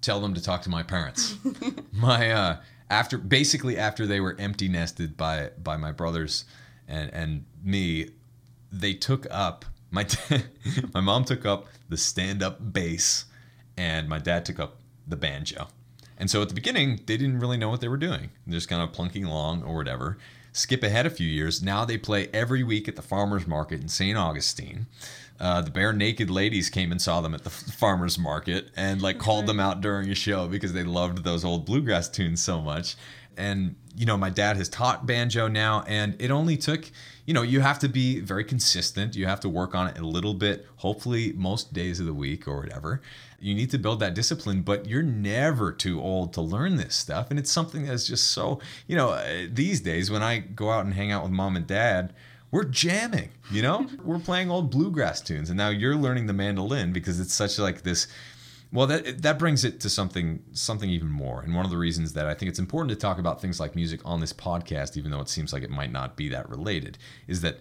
tell 0.00 0.20
them 0.20 0.34
to 0.34 0.42
talk 0.42 0.62
to 0.62 0.70
my 0.70 0.82
parents. 0.82 1.36
my 1.92 2.30
uh, 2.30 2.56
after 2.88 3.18
basically 3.18 3.78
after 3.78 4.06
they 4.06 4.20
were 4.20 4.36
empty 4.38 4.68
nested 4.68 5.16
by 5.16 5.50
by 5.62 5.76
my 5.76 5.92
brothers 5.92 6.44
and 6.88 7.12
and 7.12 7.44
me, 7.62 8.10
they 8.72 8.94
took 8.94 9.26
up 9.30 9.64
my 9.90 10.06
my 10.94 11.00
mom 11.00 11.24
took 11.24 11.46
up 11.46 11.66
the 11.88 11.96
stand 11.96 12.42
up 12.42 12.72
bass, 12.72 13.26
and 13.76 14.08
my 14.08 14.18
dad 14.18 14.44
took 14.44 14.58
up 14.58 14.76
the 15.06 15.16
banjo. 15.16 15.68
And 16.18 16.30
so 16.30 16.42
at 16.42 16.48
the 16.48 16.54
beginning, 16.54 17.00
they 17.06 17.16
didn't 17.16 17.40
really 17.40 17.56
know 17.56 17.70
what 17.70 17.80
they 17.80 17.88
were 17.88 17.96
doing. 17.96 18.30
They're 18.46 18.58
just 18.58 18.68
kind 18.68 18.82
of 18.82 18.92
plunking 18.92 19.24
along 19.24 19.62
or 19.62 19.76
whatever. 19.76 20.18
Skip 20.52 20.82
ahead 20.82 21.06
a 21.06 21.10
few 21.10 21.26
years. 21.26 21.62
Now 21.62 21.84
they 21.84 21.96
play 21.96 22.28
every 22.32 22.62
week 22.62 22.88
at 22.88 22.96
the 22.96 23.02
farmers 23.02 23.46
market 23.46 23.80
in 23.80 23.88
St. 23.88 24.18
Augustine. 24.18 24.86
Uh, 25.38 25.62
the 25.62 25.70
Barenaked 25.70 26.28
Ladies 26.28 26.68
came 26.68 26.92
and 26.92 27.00
saw 27.00 27.22
them 27.22 27.34
at 27.34 27.44
the 27.44 27.50
farmers 27.50 28.18
market 28.18 28.70
and 28.76 29.00
like 29.00 29.18
called 29.18 29.46
them 29.46 29.58
out 29.58 29.80
during 29.80 30.10
a 30.10 30.14
show 30.14 30.46
because 30.46 30.74
they 30.74 30.82
loved 30.82 31.24
those 31.24 31.44
old 31.44 31.64
bluegrass 31.64 32.10
tunes 32.10 32.42
so 32.42 32.60
much. 32.60 32.96
And 33.38 33.76
you 33.96 34.04
know, 34.04 34.18
my 34.18 34.28
dad 34.28 34.56
has 34.58 34.68
taught 34.68 35.06
banjo 35.06 35.48
now, 35.48 35.82
and 35.86 36.14
it 36.20 36.30
only 36.30 36.56
took 36.56 36.90
you 37.30 37.34
know 37.34 37.42
you 37.42 37.60
have 37.60 37.78
to 37.78 37.88
be 37.88 38.18
very 38.18 38.42
consistent. 38.42 39.14
You 39.14 39.26
have 39.26 39.38
to 39.42 39.48
work 39.48 39.72
on 39.72 39.86
it 39.86 39.96
a 39.96 40.04
little 40.04 40.34
bit, 40.34 40.66
hopefully 40.78 41.32
most 41.36 41.72
days 41.72 42.00
of 42.00 42.06
the 42.06 42.12
week 42.12 42.48
or 42.48 42.58
whatever. 42.58 43.00
You 43.38 43.54
need 43.54 43.70
to 43.70 43.78
build 43.78 44.00
that 44.00 44.14
discipline, 44.14 44.62
but 44.62 44.86
you're 44.88 45.04
never 45.04 45.70
too 45.70 46.00
old 46.00 46.32
to 46.32 46.40
learn 46.40 46.74
this 46.74 46.96
stuff. 46.96 47.30
And 47.30 47.38
it's 47.38 47.52
something 47.52 47.86
that's 47.86 48.08
just 48.08 48.32
so, 48.32 48.58
you 48.88 48.96
know, 48.96 49.10
uh, 49.10 49.46
these 49.48 49.80
days 49.80 50.10
when 50.10 50.24
I 50.24 50.38
go 50.38 50.72
out 50.72 50.84
and 50.84 50.92
hang 50.92 51.12
out 51.12 51.22
with 51.22 51.30
mom 51.30 51.54
and 51.54 51.68
dad, 51.68 52.14
we're 52.50 52.64
jamming, 52.64 53.30
you 53.48 53.62
know? 53.62 53.86
we're 54.04 54.18
playing 54.18 54.50
old 54.50 54.72
bluegrass 54.72 55.20
tunes 55.20 55.50
and 55.50 55.56
now 55.56 55.68
you're 55.68 55.94
learning 55.94 56.26
the 56.26 56.32
mandolin 56.32 56.92
because 56.92 57.20
it's 57.20 57.32
such 57.32 57.60
like 57.60 57.82
this 57.82 58.08
well 58.72 58.86
that 58.86 59.22
that 59.22 59.38
brings 59.38 59.64
it 59.64 59.80
to 59.80 59.90
something 59.90 60.42
something 60.52 60.90
even 60.90 61.08
more. 61.08 61.42
And 61.42 61.54
one 61.54 61.64
of 61.64 61.70
the 61.70 61.76
reasons 61.76 62.12
that 62.14 62.26
I 62.26 62.34
think 62.34 62.50
it's 62.50 62.58
important 62.58 62.90
to 62.90 62.96
talk 62.96 63.18
about 63.18 63.40
things 63.40 63.60
like 63.60 63.74
music 63.74 64.00
on 64.04 64.20
this 64.20 64.32
podcast 64.32 64.96
even 64.96 65.10
though 65.10 65.20
it 65.20 65.28
seems 65.28 65.52
like 65.52 65.62
it 65.62 65.70
might 65.70 65.92
not 65.92 66.16
be 66.16 66.28
that 66.28 66.48
related 66.48 66.98
is 67.26 67.40
that 67.40 67.60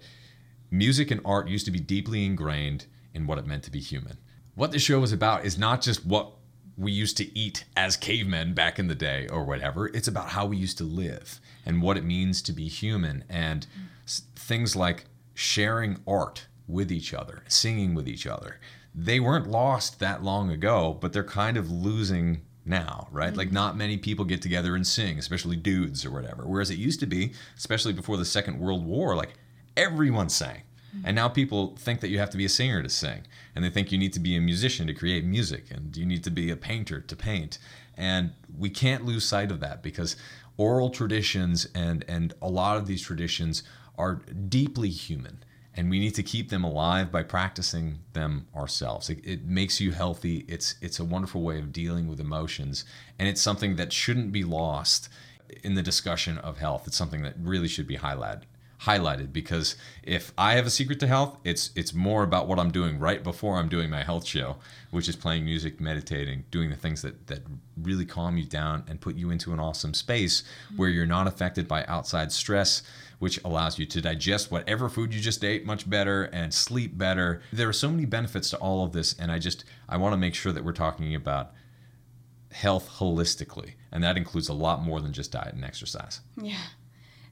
music 0.72 1.12
and 1.12 1.22
art 1.26 1.48
used 1.48 1.66
to 1.66 1.72
be 1.72 1.80
deeply 1.80 2.26
ingrained 2.26 2.86
in 3.14 3.26
what 3.26 3.38
it 3.38 3.48
meant 3.48 3.64
to 3.64 3.72
be 3.72 3.80
human. 3.80 4.18
What 4.56 4.72
the 4.72 4.80
show 4.80 5.02
is 5.04 5.12
about 5.12 5.46
is 5.46 5.58
not 5.58 5.82
just 5.82 6.06
what 6.06 6.34
we 6.78 6.92
used 6.92 7.18
to 7.18 7.38
eat 7.38 7.66
as 7.76 7.98
cavemen 7.98 8.54
back 8.54 8.80
in 8.80 8.88
the 8.88 8.96
day 8.96 9.28
or 9.28 9.44
whatever. 9.44 9.88
It's 9.88 10.08
about 10.08 10.30
how 10.30 10.46
we 10.46 10.58
used 10.58 10.78
to 10.78 10.84
live 10.84 11.40
and 11.66 11.82
what 11.82 11.98
it 11.98 12.06
means 12.06 12.42
to 12.44 12.54
be 12.54 12.68
human 12.68 13.26
and 13.30 13.68
things 14.36 14.76
like 14.76 15.06
sharing 15.34 16.00
art 16.08 16.48
with 16.68 16.92
each 16.92 17.14
other, 17.14 17.44
singing 17.48 17.96
with 17.96 18.08
each 18.08 18.26
other. 18.26 18.60
They 18.94 19.20
weren't 19.20 19.48
lost 19.48 20.00
that 20.00 20.24
long 20.24 20.52
ago, 20.52 20.98
but 21.00 21.14
they're 21.14 21.24
kind 21.24 21.58
of 21.58 21.72
losing 21.72 22.42
now, 22.66 23.08
right? 23.12 23.36
Like 23.36 23.52
not 23.52 23.78
many 23.78 23.98
people 23.98 24.26
get 24.26 24.42
together 24.42 24.76
and 24.76 24.86
sing, 24.86 25.18
especially 25.18 25.56
dudes 25.56 26.06
or 26.06 26.12
whatever. 26.12 26.44
Whereas 26.46 26.70
it 26.70 26.78
used 26.78 27.00
to 27.02 27.06
be, 27.06 27.34
especially 27.58 27.94
before 27.94 28.18
the 28.18 28.26
Second 28.26 28.60
World 28.60 28.86
War, 28.86 29.16
like 29.16 29.34
everyone 29.76 30.30
sang. 30.30 30.64
And 31.04 31.16
now 31.16 31.28
people 31.30 31.76
think 31.78 32.00
that 32.00 32.10
you 32.10 32.18
have 32.20 32.32
to 32.32 32.38
be 32.38 32.46
a 32.46 32.50
singer 32.50 32.82
to 32.82 32.90
sing, 32.90 33.22
and 33.56 33.64
they 33.64 33.70
think 33.70 33.92
you 33.92 33.98
need 33.98 34.14
to 34.14 34.20
be 34.20 34.36
a 34.36 34.42
musician 34.42 34.88
to 34.88 34.94
create 34.94 35.24
music, 35.24 35.66
and 35.70 35.96
you 35.96 36.06
need 36.06 36.24
to 36.24 36.32
be 36.32 36.50
a 36.50 36.56
painter 36.56 37.00
to 37.00 37.16
paint. 37.16 37.60
And 37.96 38.34
we 38.58 38.70
can't 38.70 39.06
lose 39.06 39.24
sight 39.24 39.52
of 39.52 39.60
that 39.60 39.84
because 39.84 40.16
oral 40.58 40.90
traditions 40.90 41.68
and 41.76 42.04
and 42.08 42.34
a 42.42 42.50
lot 42.50 42.78
of 42.78 42.88
these 42.88 43.02
traditions 43.02 43.64
are 43.98 44.16
deeply 44.48 44.90
human, 44.90 45.44
and 45.80 45.90
we 45.90 45.98
need 45.98 46.14
to 46.14 46.24
keep 46.24 46.50
them 46.50 46.66
alive 46.66 47.10
by 47.10 47.24
practicing 47.24 48.00
them 48.12 48.46
ourselves. 48.54 49.10
It, 49.10 49.20
it 49.24 49.46
makes 49.46 49.80
you 49.80 49.94
healthy. 49.94 50.44
It's 50.46 50.76
it's 50.82 51.00
a 51.00 51.06
wonderful 51.06 51.42
way 51.42 51.58
of 51.58 51.72
dealing 51.72 52.10
with 52.10 52.20
emotions, 52.20 52.84
and 53.18 53.30
it's 53.30 53.40
something 53.40 53.78
that 53.78 53.94
shouldn't 53.94 54.34
be 54.34 54.44
lost 54.44 55.08
in 55.64 55.76
the 55.76 55.82
discussion 55.82 56.38
of 56.40 56.58
health. 56.58 56.86
It's 56.86 56.98
something 56.98 57.22
that 57.22 57.36
really 57.40 57.70
should 57.70 57.88
be 57.88 57.96
highlighted 57.96 58.42
highlighted 58.84 59.34
because 59.34 59.76
if 60.04 60.32
I 60.38 60.54
have 60.54 60.66
a 60.66 60.70
secret 60.70 61.00
to 61.02 61.08
health, 61.08 61.38
it's 61.44 61.72
it's 61.76 61.94
more 61.94 62.24
about 62.24 62.48
what 62.48 62.60
I'm 62.60 62.72
doing 62.72 62.98
right 62.98 63.22
before 63.24 63.58
I'm 63.58 63.68
doing 63.68 63.90
my 63.90 64.04
health 64.04 64.26
show, 64.26 64.58
which 64.92 65.10
is 65.10 65.16
playing 65.16 65.44
music, 65.44 65.82
meditating, 65.82 66.46
doing 66.50 66.70
the 66.70 66.76
things 66.76 67.02
that 67.02 67.28
that 67.28 67.40
really 67.82 68.06
calm 68.06 68.38
you 68.38 68.46
down 68.46 68.84
and 68.88 69.02
put 69.02 69.16
you 69.16 69.32
into 69.32 69.52
an 69.52 69.60
awesome 69.60 69.94
space 69.94 70.44
where 70.76 70.90
you're 70.90 71.06
not 71.06 71.28
affected 71.28 71.68
by 71.68 71.84
outside 71.86 72.32
stress, 72.32 72.82
which 73.20 73.40
allows 73.44 73.78
you 73.78 73.86
to 73.86 74.02
digest 74.02 74.50
whatever 74.50 74.88
food 74.88 75.14
you 75.14 75.20
just 75.20 75.44
ate 75.44 75.66
much 75.66 75.90
better 75.90 76.24
and 76.26 76.54
sleep 76.54 76.98
better. 76.98 77.42
There 77.52 77.68
are 77.68 77.74
so 77.74 77.90
many 77.90 78.06
benefits 78.06 78.50
to 78.52 78.58
all 78.58 78.86
of 78.86 78.94
this 78.94 79.14
and 79.20 79.30
I 79.30 79.40
just 79.40 79.66
I 79.90 79.98
want 79.98 80.14
to 80.14 80.18
make 80.18 80.36
sure 80.36 80.54
that 80.54 80.64
we're 80.64 80.72
talking 80.72 81.16
about 81.16 81.52
health 82.52 82.90
holistically 82.98 83.74
and 83.92 84.04
that 84.04 84.16
includes 84.18 84.48
a 84.48 84.54
lot 84.54 84.82
more 84.82 85.02
than 85.02 85.12
just 85.12 85.34
diet 85.34 85.54
and 85.54 85.66
exercise. 85.66 86.22
Yeah. 86.42 86.58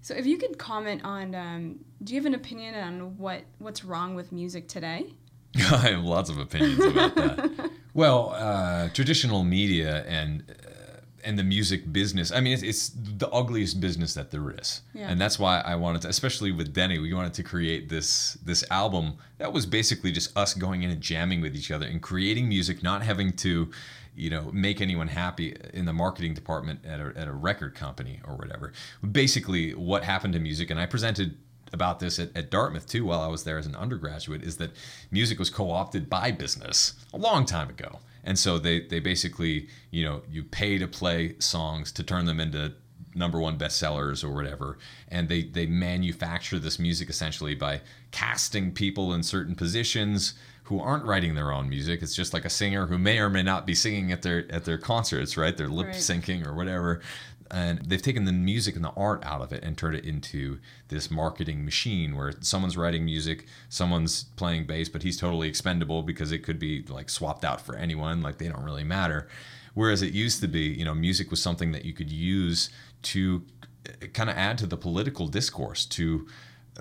So 0.07 0.13
if 0.15 0.25
you 0.25 0.37
could 0.37 0.57
comment 0.57 1.01
on, 1.03 1.35
um, 1.35 1.79
do 2.01 2.13
you 2.13 2.19
have 2.21 2.25
an 2.25 2.33
opinion 2.33 2.75
on 2.75 3.17
what 3.17 3.41
what's 3.59 3.83
wrong 3.83 4.15
with 4.15 4.31
music 4.31 4.69
today? 4.69 5.07
I 5.57 5.89
have 5.89 6.05
lots 6.05 6.29
of 6.29 6.37
opinions 6.37 6.79
about 6.85 7.13
that. 7.15 7.71
well, 7.93 8.31
uh, 8.33 8.87
traditional 8.93 9.43
media 9.43 10.05
and 10.07 10.43
uh, 10.49 11.01
and 11.25 11.37
the 11.37 11.43
music 11.43 11.91
business. 11.91 12.31
I 12.31 12.39
mean, 12.39 12.53
it's, 12.53 12.63
it's 12.63 12.87
the 12.95 13.27
ugliest 13.31 13.81
business 13.81 14.13
that 14.13 14.31
there 14.31 14.49
is, 14.51 14.79
Yeah. 14.93 15.09
and 15.09 15.19
that's 15.19 15.37
why 15.37 15.59
I 15.59 15.75
wanted 15.75 16.03
to, 16.03 16.07
especially 16.07 16.53
with 16.53 16.73
Denny, 16.73 16.99
we 16.99 17.13
wanted 17.13 17.33
to 17.33 17.43
create 17.43 17.89
this 17.89 18.37
this 18.45 18.63
album 18.71 19.17
that 19.39 19.51
was 19.51 19.65
basically 19.65 20.13
just 20.13 20.37
us 20.37 20.53
going 20.53 20.83
in 20.83 20.89
and 20.89 21.01
jamming 21.01 21.41
with 21.41 21.53
each 21.53 21.69
other 21.69 21.85
and 21.85 22.01
creating 22.01 22.47
music, 22.47 22.81
not 22.81 23.01
having 23.01 23.33
to, 23.33 23.69
you 24.17 24.31
know, 24.31 24.49
make 24.51 24.81
anyone 24.81 25.07
happy 25.07 25.55
in 25.73 25.85
the 25.85 25.93
marketing 25.93 26.33
department 26.33 26.83
at 26.85 26.99
a, 26.99 27.13
at 27.15 27.27
a 27.27 27.31
record 27.31 27.75
company 27.75 28.19
or 28.27 28.35
whatever. 28.35 28.73
Basically, 29.09 29.75
what 29.75 30.03
happened 30.03 30.33
to 30.33 30.39
music, 30.39 30.71
and 30.71 30.79
I 30.79 30.87
presented 30.87 31.37
about 31.71 31.99
this 31.99 32.17
at, 32.17 32.35
at 32.35 32.49
Dartmouth 32.49 32.87
too 32.87 33.05
while 33.05 33.21
I 33.21 33.27
was 33.27 33.43
there 33.43 33.57
as 33.57 33.67
an 33.67 33.75
undergraduate 33.75 34.41
is 34.41 34.57
that 34.57 34.71
music 35.11 35.37
was 35.37 35.49
co-opted 35.49 36.09
by 36.09 36.31
business 36.31 36.93
a 37.13 37.17
long 37.17 37.45
time 37.45 37.69
ago. 37.69 37.99
And 38.23 38.39
so 38.39 38.57
they, 38.57 38.81
they 38.81 38.99
basically, 38.99 39.67
you 39.91 40.03
know, 40.03 40.21
you 40.29 40.43
pay 40.43 40.77
to 40.77 40.87
play 40.87 41.35
songs 41.39 41.91
to 41.93 42.03
turn 42.03 42.25
them 42.25 42.39
into 42.39 42.73
number 43.13 43.39
one 43.39 43.57
bestsellers 43.57 44.23
or 44.23 44.33
whatever. 44.33 44.77
And 45.09 45.29
they, 45.29 45.43
they 45.43 45.65
manufacture 45.65 46.59
this 46.59 46.79
music 46.79 47.09
essentially 47.09 47.55
by 47.55 47.81
casting 48.11 48.73
people 48.73 49.13
in 49.13 49.23
certain 49.23 49.55
positions 49.55 50.33
who 50.67 50.79
aren't 50.79 51.05
writing 51.05 51.35
their 51.35 51.51
own 51.51 51.69
music. 51.69 52.01
It's 52.01 52.15
just 52.15 52.33
like 52.33 52.45
a 52.45 52.49
singer 52.49 52.87
who 52.87 52.97
may 52.97 53.19
or 53.19 53.29
may 53.29 53.43
not 53.43 53.65
be 53.65 53.75
singing 53.75 54.11
at 54.11 54.21
their 54.21 54.45
at 54.49 54.65
their 54.65 54.77
concerts, 54.77 55.35
right? 55.35 55.55
They're 55.55 55.67
lip 55.67 55.89
syncing 55.89 56.45
or 56.45 56.53
whatever 56.53 57.01
and 57.51 57.79
they've 57.79 58.01
taken 58.01 58.25
the 58.25 58.31
music 58.31 58.75
and 58.75 58.83
the 58.83 58.91
art 58.91 59.23
out 59.23 59.41
of 59.41 59.51
it 59.51 59.63
and 59.63 59.77
turned 59.77 59.95
it 59.95 60.05
into 60.05 60.59
this 60.89 61.09
marketing 61.09 61.63
machine 61.63 62.15
where 62.15 62.33
someone's 62.41 62.77
writing 62.77 63.05
music, 63.05 63.45
someone's 63.69 64.23
playing 64.35 64.65
bass, 64.65 64.89
but 64.89 65.03
he's 65.03 65.17
totally 65.17 65.47
expendable 65.47 66.03
because 66.03 66.31
it 66.31 66.39
could 66.39 66.59
be 66.59 66.83
like 66.83 67.09
swapped 67.09 67.45
out 67.45 67.61
for 67.61 67.75
anyone, 67.75 68.21
like 68.21 68.37
they 68.37 68.47
don't 68.47 68.63
really 68.63 68.83
matter. 68.83 69.27
Whereas 69.73 70.01
it 70.01 70.13
used 70.13 70.41
to 70.41 70.47
be, 70.47 70.61
you 70.61 70.85
know, 70.85 70.95
music 70.95 71.29
was 71.29 71.41
something 71.41 71.71
that 71.71 71.85
you 71.85 71.93
could 71.93 72.11
use 72.11 72.69
to 73.03 73.43
eh, 73.85 74.07
kind 74.13 74.29
of 74.29 74.35
add 74.35 74.57
to 74.59 74.65
the 74.65 74.77
political 74.77 75.27
discourse, 75.27 75.85
to 75.85 76.27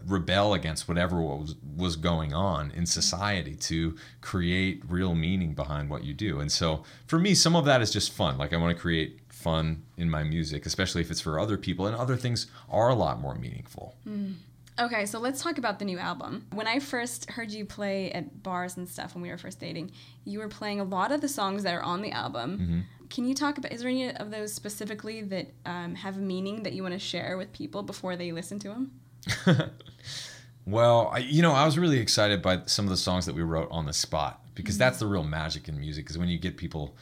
rebel 0.06 0.54
against 0.54 0.88
whatever 0.88 1.20
was 1.20 1.54
was 1.76 1.96
going 1.96 2.32
on 2.34 2.70
in 2.72 2.86
society 2.86 3.54
to 3.54 3.96
create 4.20 4.82
real 4.88 5.14
meaning 5.14 5.54
behind 5.54 5.88
what 5.90 6.04
you 6.04 6.14
do. 6.14 6.40
And 6.40 6.50
so 6.50 6.82
for 7.06 7.18
me 7.18 7.34
some 7.34 7.56
of 7.56 7.64
that 7.64 7.80
is 7.80 7.90
just 7.90 8.12
fun. 8.12 8.38
Like 8.38 8.52
I 8.52 8.56
want 8.56 8.76
to 8.76 8.80
create 8.80 9.20
fun 9.28 9.82
in 9.96 10.10
my 10.10 10.24
music, 10.24 10.66
especially 10.66 11.00
if 11.02 11.10
it's 11.10 11.20
for 11.20 11.38
other 11.38 11.56
people 11.56 11.86
and 11.86 11.96
other 11.96 12.16
things 12.16 12.46
are 12.68 12.88
a 12.88 12.94
lot 12.94 13.20
more 13.20 13.34
meaningful. 13.34 13.94
Okay, 14.78 15.06
so 15.06 15.18
let's 15.18 15.42
talk 15.42 15.56
about 15.56 15.78
the 15.78 15.86
new 15.86 15.98
album. 15.98 16.46
When 16.52 16.66
I 16.66 16.80
first 16.80 17.30
heard 17.30 17.50
you 17.50 17.64
play 17.64 18.12
at 18.12 18.42
bars 18.42 18.76
and 18.76 18.86
stuff 18.86 19.14
when 19.14 19.22
we 19.22 19.30
were 19.30 19.38
first 19.38 19.58
dating, 19.58 19.92
you 20.24 20.38
were 20.38 20.48
playing 20.48 20.80
a 20.80 20.84
lot 20.84 21.12
of 21.12 21.22
the 21.22 21.28
songs 21.28 21.62
that 21.62 21.72
are 21.74 21.82
on 21.82 22.02
the 22.02 22.12
album. 22.12 22.84
Can 23.08 23.24
you 23.24 23.34
talk 23.34 23.56
about, 23.56 23.72
is 23.72 23.80
there 23.80 23.88
any 23.88 24.14
of 24.14 24.30
those 24.30 24.52
specifically 24.52 25.22
that 25.22 25.46
um, 25.64 25.94
have 25.94 26.18
meaning 26.18 26.64
that 26.64 26.72
you 26.74 26.82
want 26.82 26.92
to 26.92 26.98
share 26.98 27.38
with 27.38 27.52
people 27.52 27.82
before 27.82 28.16
they 28.16 28.32
listen 28.32 28.58
to 28.58 28.68
them? 28.68 28.90
Well, 30.66 31.10
I, 31.14 31.18
you 31.18 31.42
know, 31.42 31.52
I 31.52 31.64
was 31.64 31.78
really 31.78 32.00
excited 32.00 32.42
by 32.42 32.62
some 32.66 32.84
of 32.86 32.90
the 32.90 32.96
songs 32.96 33.24
that 33.26 33.36
we 33.36 33.42
wrote 33.42 33.68
on 33.70 33.86
the 33.86 33.92
spot 33.92 34.42
because 34.56 34.76
that's 34.76 34.98
the 34.98 35.06
real 35.06 35.22
magic 35.22 35.68
in 35.68 35.78
music 35.78 36.10
is 36.10 36.18
when 36.18 36.28
you 36.28 36.38
get 36.38 36.56
people 36.56 36.96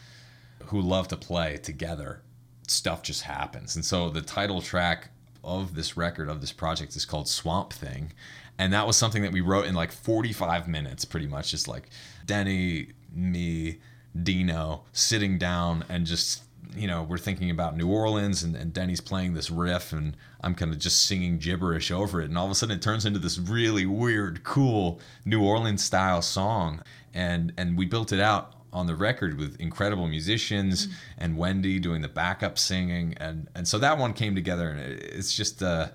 who 0.67 0.83
love 0.83 1.09
to 1.09 1.17
play 1.17 1.57
together, 1.57 2.21
stuff 2.69 3.03
just 3.03 3.23
happens. 3.23 3.75
And 3.75 3.83
so 3.85 4.11
the 4.11 4.21
title 4.21 4.61
track 4.61 5.09
of 5.43 5.75
this 5.75 5.97
record 5.97 6.29
of 6.29 6.43
this 6.43 6.53
project 6.53 6.95
is 6.95 7.07
called 7.07 7.27
Swamp 7.27 7.73
Thing. 7.73 8.13
And 8.59 8.71
that 8.75 8.87
was 8.87 8.99
something 8.99 9.23
that 9.23 9.33
we 9.33 9.41
wrote 9.41 9.65
in 9.65 9.75
like 9.75 9.93
45 9.93 10.69
minutes 10.69 11.07
pretty 11.07 11.27
much 11.27 11.51
just 11.51 11.67
like 11.67 11.89
Denny, 12.27 12.89
me, 13.15 13.81
Dino 14.23 14.85
sitting 14.93 15.39
down 15.39 15.87
and 15.89 16.05
just 16.05 16.43
you 16.77 16.87
know, 16.87 17.03
we're 17.03 17.19
thinking 17.19 17.51
about 17.51 17.77
New 17.77 17.89
Orleans 17.89 18.43
and, 18.43 18.57
and 18.57 18.73
Denny's 18.73 19.01
playing 19.01 19.35
this 19.35 19.51
riff 19.51 19.93
and 19.93 20.17
I'm 20.41 20.55
kind 20.55 20.73
of 20.73 20.79
just 20.79 21.07
singing 21.07 21.39
gibberish 21.39 21.91
over 21.91 22.21
it. 22.21 22.27
And 22.27 22.39
all 22.39 22.45
of 22.45 22.51
a 22.51 22.55
sudden 22.55 22.77
it 22.77 22.83
turns 22.83 23.05
into 23.05 23.19
this 23.19 23.39
really 23.39 23.87
weird, 23.87 24.45
cool 24.45 25.01
New 25.25 25.43
Orleans 25.43 25.83
style 25.85 26.23
song. 26.23 26.83
And 27.13 27.53
and 27.57 27.79
we 27.79 27.87
built 27.87 28.13
it 28.13 28.21
out 28.21 28.55
on 28.73 28.87
the 28.87 28.97
record 28.97 29.39
with 29.39 29.61
incredible 29.61 30.09
musicians 30.09 30.89
and 31.17 31.37
Wendy 31.37 31.79
doing 31.79 32.03
the 32.03 32.09
backup 32.09 32.59
singing. 32.59 33.15
And 33.19 33.49
and 33.55 33.67
so 33.67 33.79
that 33.79 33.99
one 33.99 34.13
came 34.13 34.35
together 34.35 34.69
and 34.69 34.81
it, 34.81 35.03
it's 35.03 35.35
just 35.35 35.63
uh 35.63 35.89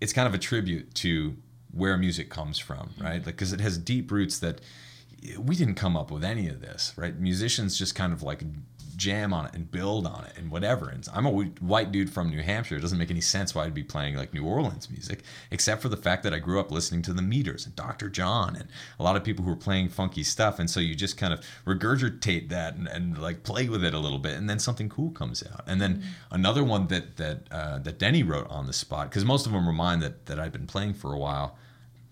it's 0.00 0.12
kind 0.12 0.26
of 0.26 0.34
a 0.34 0.38
tribute 0.38 0.94
to 0.94 1.36
where 1.72 1.96
music 1.96 2.30
comes 2.30 2.58
from, 2.58 2.90
right? 3.00 3.24
Like 3.24 3.36
because 3.36 3.52
it 3.52 3.60
has 3.60 3.78
deep 3.78 4.10
roots 4.10 4.38
that 4.40 4.60
we 5.38 5.54
didn't 5.54 5.74
come 5.74 5.96
up 5.96 6.10
with 6.10 6.24
any 6.24 6.48
of 6.48 6.60
this, 6.60 6.92
right? 6.96 7.18
Musicians 7.18 7.78
just 7.78 7.94
kind 7.94 8.12
of 8.12 8.22
like 8.22 8.42
jam 9.00 9.32
on 9.32 9.46
it 9.46 9.54
and 9.54 9.70
build 9.70 10.06
on 10.06 10.24
it 10.26 10.36
and 10.36 10.50
whatever. 10.50 10.90
And 10.90 11.08
I'm 11.14 11.24
a 11.24 11.30
white 11.30 11.90
dude 11.90 12.12
from 12.12 12.28
New 12.28 12.42
Hampshire. 12.42 12.76
It 12.76 12.82
doesn't 12.82 12.98
make 12.98 13.10
any 13.10 13.22
sense 13.22 13.54
why 13.54 13.64
I'd 13.64 13.72
be 13.72 13.82
playing 13.82 14.14
like 14.14 14.34
New 14.34 14.44
Orleans 14.44 14.90
music, 14.90 15.22
except 15.50 15.80
for 15.80 15.88
the 15.88 15.96
fact 15.96 16.22
that 16.22 16.34
I 16.34 16.38
grew 16.38 16.60
up 16.60 16.70
listening 16.70 17.00
to 17.02 17.14
the 17.14 17.22
Meters 17.22 17.64
and 17.64 17.74
Dr. 17.74 18.10
John 18.10 18.54
and 18.54 18.68
a 18.98 19.02
lot 19.02 19.16
of 19.16 19.24
people 19.24 19.42
who 19.42 19.50
were 19.50 19.56
playing 19.56 19.88
funky 19.88 20.22
stuff. 20.22 20.58
And 20.58 20.68
so 20.68 20.80
you 20.80 20.94
just 20.94 21.16
kind 21.16 21.32
of 21.32 21.40
regurgitate 21.66 22.50
that 22.50 22.74
and, 22.74 22.86
and 22.86 23.16
like 23.16 23.42
play 23.42 23.70
with 23.70 23.82
it 23.82 23.94
a 23.94 23.98
little 23.98 24.18
bit, 24.18 24.36
and 24.36 24.48
then 24.50 24.58
something 24.58 24.90
cool 24.90 25.10
comes 25.10 25.42
out. 25.50 25.64
And 25.66 25.80
then 25.80 26.04
another 26.30 26.62
one 26.62 26.86
that 26.88 27.16
that 27.16 27.38
uh, 27.50 27.78
that 27.78 27.98
Denny 27.98 28.22
wrote 28.22 28.48
on 28.50 28.66
the 28.66 28.74
spot, 28.74 29.08
because 29.08 29.24
most 29.24 29.46
of 29.46 29.52
them 29.52 29.64
were 29.64 29.72
mine 29.72 30.00
that 30.00 30.26
that 30.26 30.38
I'd 30.38 30.52
been 30.52 30.66
playing 30.66 30.94
for 30.94 31.14
a 31.14 31.18
while. 31.18 31.56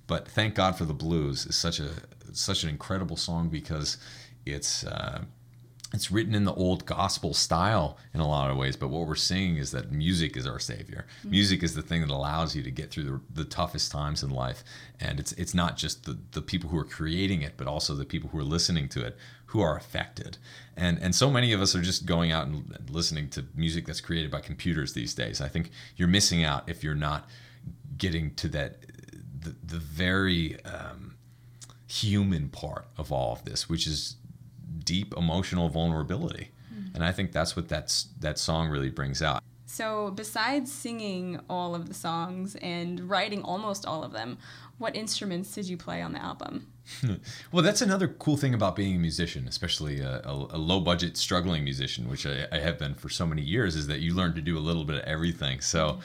But 0.07 0.27
thank 0.27 0.55
God 0.55 0.77
for 0.77 0.87
the 0.87 0.95
blues 0.95 1.45
is 1.45 1.55
such 1.55 1.81
a 1.81 1.91
such 2.33 2.63
an 2.65 2.71
incredible 2.71 3.17
song 3.17 3.51
because 3.51 3.99
it's. 4.47 4.85
Uh, 4.85 5.25
it's 5.95 6.11
written 6.11 6.35
in 6.35 6.45
the 6.45 6.53
old 6.53 6.85
gospel 6.85 7.33
style 7.33 7.97
in 8.13 8.21
a 8.21 8.29
lot 8.29 8.51
of 8.51 8.57
ways 8.57 8.77
but 8.77 8.89
what 8.89 9.07
we're 9.07 9.15
seeing 9.15 9.57
is 9.57 9.71
that 9.71 9.91
music 9.91 10.37
is 10.37 10.47
our 10.47 10.59
savior. 10.59 11.07
Mm-hmm. 11.21 11.31
music 11.31 11.63
is 11.63 11.75
the 11.75 11.83
thing 11.83 12.03
that 12.03 12.11
allows 12.11 12.55
you 12.55 12.63
to 12.63 12.71
get 12.71 12.91
through 12.91 13.05
the, 13.05 13.21
the, 13.43 13.45
toughest 13.45 13.91
times 13.91 14.23
in 14.23 14.31
life. 14.31 14.63
And 15.01 15.19
it's 15.19 15.33
it's 15.33 15.55
not 15.55 15.77
just 15.77 16.05
the, 16.05 16.19
the 16.33 16.43
people 16.43 16.69
who 16.69 16.79
are 16.79 16.85
creating 16.85 17.43
it 17.43 17.55
but 17.57 17.67
also 17.67 17.95
the 17.95 18.05
people 18.05 18.29
who 18.31 18.39
are 18.39 18.45
listening 18.45 18.89
to 18.91 19.05
it 19.05 19.17
who 19.47 19.61
are 19.61 19.77
affected. 19.77 20.37
And 20.77 20.99
and 21.01 21.15
so 21.15 21.31
many 21.31 21.53
of 21.53 21.63
us 21.63 21.75
are 21.75 21.83
just 21.83 22.05
going 22.05 22.33
out 22.33 22.47
and 22.47 22.79
listening 22.91 23.31
to 23.31 23.47
music 23.55 23.87
that's 23.87 24.03
created 24.03 24.31
by 24.31 24.41
computers 24.41 24.93
these 24.93 25.15
days. 25.15 25.41
I 25.41 25.49
think 25.49 25.71
you're 25.97 26.09
missing 26.09 26.45
out 26.45 26.69
if 26.69 26.85
you're 26.85 26.95
not 26.95 27.29
getting 27.97 28.35
to 28.35 28.49
that 28.49 28.83
the, 29.41 29.55
the 29.65 29.79
very 29.79 30.63
um, 30.65 31.17
human 31.87 32.49
part 32.51 32.87
of 32.99 33.11
all 33.11 33.33
of 33.33 33.45
this 33.45 33.69
which 33.69 33.87
is 33.87 34.17
deep 34.89 35.15
emotional 35.19 35.69
vulnerability. 35.69 36.49
Mm-hmm. 36.73 36.95
And 36.95 37.05
I 37.05 37.13
think 37.13 37.31
that's 37.31 37.55
what 37.55 37.69
that's 37.69 38.09
that 38.21 38.39
song 38.39 38.71
really 38.71 38.89
brings 38.89 39.23
out. 39.23 39.43
So, 39.67 40.13
besides 40.13 40.73
singing 40.73 41.41
all 41.51 41.75
of 41.75 41.89
the 41.89 41.95
songs 41.95 42.57
and 42.63 43.09
writing 43.09 43.43
almost 43.43 43.85
all 43.85 44.03
of 44.03 44.13
them, 44.13 44.39
what 44.79 44.97
instruments 44.97 45.55
did 45.55 45.69
you 45.69 45.77
play 45.77 46.01
on 46.01 46.13
the 46.13 46.23
album? 46.23 46.69
well, 47.53 47.63
that's 47.63 47.83
another 47.83 48.09
cool 48.09 48.39
thing 48.39 48.55
about 48.55 48.75
being 48.75 48.97
a 48.97 48.99
musician, 48.99 49.47
especially 49.47 50.01
a, 50.01 50.23
a, 50.25 50.33
a 50.33 50.59
low 50.59 50.81
budget, 50.81 51.19
struggling 51.19 51.65
musician, 51.65 52.09
which 52.09 52.25
I, 52.25 52.47
I, 52.51 52.61
have 52.61 52.79
been 52.79 52.95
for 52.95 53.11
so 53.11 53.27
many 53.27 53.43
years, 53.43 53.77
is 53.77 53.89
that 53.89 54.01
you 54.01 54.15
learn 54.15 54.35
to 54.37 54.41
do 54.41 54.57
a 54.57 54.65
little 54.69 54.85
bit 54.85 54.97
of 54.97 55.05
everything. 55.05 55.61
So, 55.61 55.99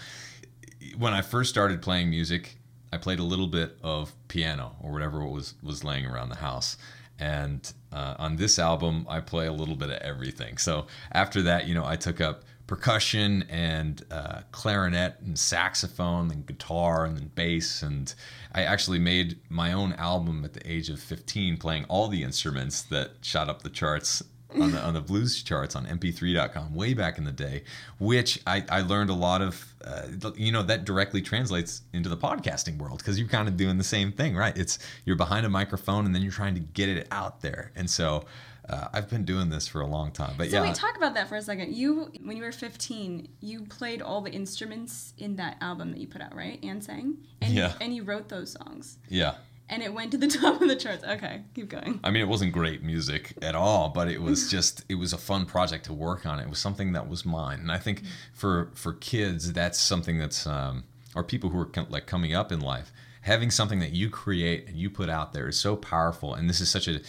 mm-hmm. 0.81 0.99
when 0.99 1.13
I 1.13 1.21
first 1.21 1.49
started 1.49 1.81
playing 1.81 2.09
music, 2.09 2.57
I 2.91 2.97
played 2.97 3.19
a 3.19 3.23
little 3.23 3.47
bit 3.47 3.77
of 3.81 4.13
piano 4.27 4.75
or 4.81 4.91
whatever 4.91 5.25
was 5.25 5.53
was 5.63 5.85
laying 5.85 6.05
around 6.05 6.29
the 6.29 6.43
house. 6.49 6.75
And 7.17 7.71
uh, 7.93 8.15
on 8.17 8.35
this 8.35 8.59
album, 8.59 9.05
I 9.07 9.19
play 9.19 9.47
a 9.47 9.53
little 9.53 9.75
bit 9.75 9.89
of 9.89 9.97
everything. 9.97 10.57
So 10.57 10.87
after 11.11 11.41
that, 11.43 11.67
you 11.67 11.75
know, 11.75 11.85
I 11.85 11.95
took 11.95 12.19
up 12.19 12.43
percussion 12.65 13.43
and 13.49 14.03
uh, 14.09 14.41
clarinet 14.51 15.19
and 15.21 15.37
saxophone 15.37 16.31
and 16.31 16.45
guitar 16.45 17.05
and 17.05 17.17
then 17.17 17.29
bass 17.35 17.83
and 17.83 18.15
i 18.55 18.63
actually 18.63 18.99
made 18.99 19.37
my 19.49 19.73
own 19.73 19.91
album 19.93 20.45
at 20.45 20.53
the 20.53 20.71
age 20.71 20.89
of 20.89 20.97
15 20.97 21.57
playing 21.57 21.83
all 21.89 22.07
the 22.07 22.23
instruments 22.23 22.81
that 22.83 23.11
shot 23.21 23.49
up 23.49 23.63
the 23.63 23.69
charts 23.69 24.23
on 24.61 24.71
the 24.71 24.79
on 24.79 24.93
the 24.93 25.01
blues 25.01 25.41
charts 25.41 25.75
on 25.75 25.85
mp3.com 25.85 26.73
way 26.73 26.93
back 26.93 27.17
in 27.17 27.23
the 27.23 27.31
day 27.31 27.63
which 27.99 28.39
i, 28.47 28.63
I 28.69 28.81
learned 28.81 29.09
a 29.09 29.15
lot 29.15 29.41
of 29.41 29.73
uh, 29.85 30.31
you 30.35 30.51
know 30.51 30.63
that 30.63 30.85
directly 30.85 31.21
translates 31.21 31.81
into 31.93 32.09
the 32.09 32.17
podcasting 32.17 32.77
world 32.77 32.99
because 32.99 33.19
you're 33.19 33.27
kind 33.27 33.47
of 33.47 33.57
doing 33.57 33.77
the 33.77 33.83
same 33.83 34.11
thing 34.11 34.35
right 34.35 34.57
it's 34.57 34.79
you're 35.05 35.15
behind 35.15 35.45
a 35.45 35.49
microphone 35.49 36.05
and 36.05 36.15
then 36.15 36.21
you're 36.21 36.31
trying 36.31 36.55
to 36.55 36.61
get 36.61 36.89
it 36.89 37.07
out 37.11 37.41
there 37.41 37.71
and 37.75 37.89
so 37.89 38.25
uh, 38.69 38.87
I've 38.93 39.09
been 39.09 39.25
doing 39.25 39.49
this 39.49 39.67
for 39.67 39.81
a 39.81 39.85
long 39.85 40.11
time, 40.11 40.35
but 40.37 40.49
so 40.49 40.55
yeah. 40.55 40.61
wait, 40.61 40.75
talk 40.75 40.95
about 40.95 41.15
that 41.15 41.27
for 41.27 41.35
a 41.35 41.41
second. 41.41 41.75
You, 41.75 42.13
when 42.23 42.37
you 42.37 42.43
were 42.43 42.51
15, 42.53 43.27
you 43.41 43.65
played 43.65 44.01
all 44.01 44.21
the 44.21 44.31
instruments 44.31 45.13
in 45.17 45.35
that 45.35 45.57
album 45.59 45.91
that 45.91 45.99
you 45.99 46.07
put 46.07 46.21
out, 46.21 46.33
right? 46.33 46.59
And 46.63 46.81
sang, 46.81 47.17
and 47.41 47.53
yeah, 47.53 47.71
you, 47.71 47.75
and 47.81 47.93
you 47.93 48.03
wrote 48.03 48.29
those 48.29 48.53
songs. 48.53 48.99
Yeah 49.09 49.33
and 49.73 49.81
it 49.81 49.91
went 49.91 50.11
to 50.11 50.17
the 50.17 50.27
top 50.39 50.61
of 50.61 50.67
the 50.67 50.75
charts. 50.75 51.03
Okay, 51.03 51.41
keep 51.55 51.69
going. 51.69 51.99
I 52.03 52.11
mean, 52.11 52.21
it 52.21 52.27
wasn't 52.27 52.53
great 52.53 52.83
music 52.83 53.33
at 53.41 53.55
all, 53.55 53.89
but 53.89 54.07
it 54.07 54.21
was 54.21 54.49
just 54.55 54.85
it 54.87 54.95
was 54.95 55.13
a 55.13 55.17
fun 55.17 55.45
project 55.45 55.85
to 55.85 55.93
work 55.93 56.25
on. 56.25 56.39
It 56.39 56.49
was 56.49 56.59
something 56.59 56.93
that 56.93 57.09
was 57.09 57.25
mine, 57.25 57.59
and 57.59 57.71
I 57.71 57.79
think 57.79 58.03
mm. 58.03 58.07
for 58.33 58.71
for 58.75 58.93
kids, 58.93 59.51
that's 59.51 59.79
something 59.79 60.19
that's 60.19 60.45
um, 60.45 60.83
or 61.15 61.23
people 61.23 61.49
who 61.49 61.59
are 61.59 61.69
like 61.89 62.05
coming 62.05 62.33
up 62.35 62.51
in 62.51 62.59
life, 62.59 62.91
having 63.21 63.49
something 63.49 63.79
that 63.79 63.91
you 63.91 64.09
create 64.09 64.67
and 64.67 64.77
you 64.77 64.89
put 64.89 65.09
out 65.09 65.33
there 65.33 65.47
is 65.47 65.59
so 65.59 65.75
powerful. 65.75 66.35
And 66.35 66.47
this 66.47 66.61
is 66.61 66.69
such 66.69 66.87
a 66.87 67.01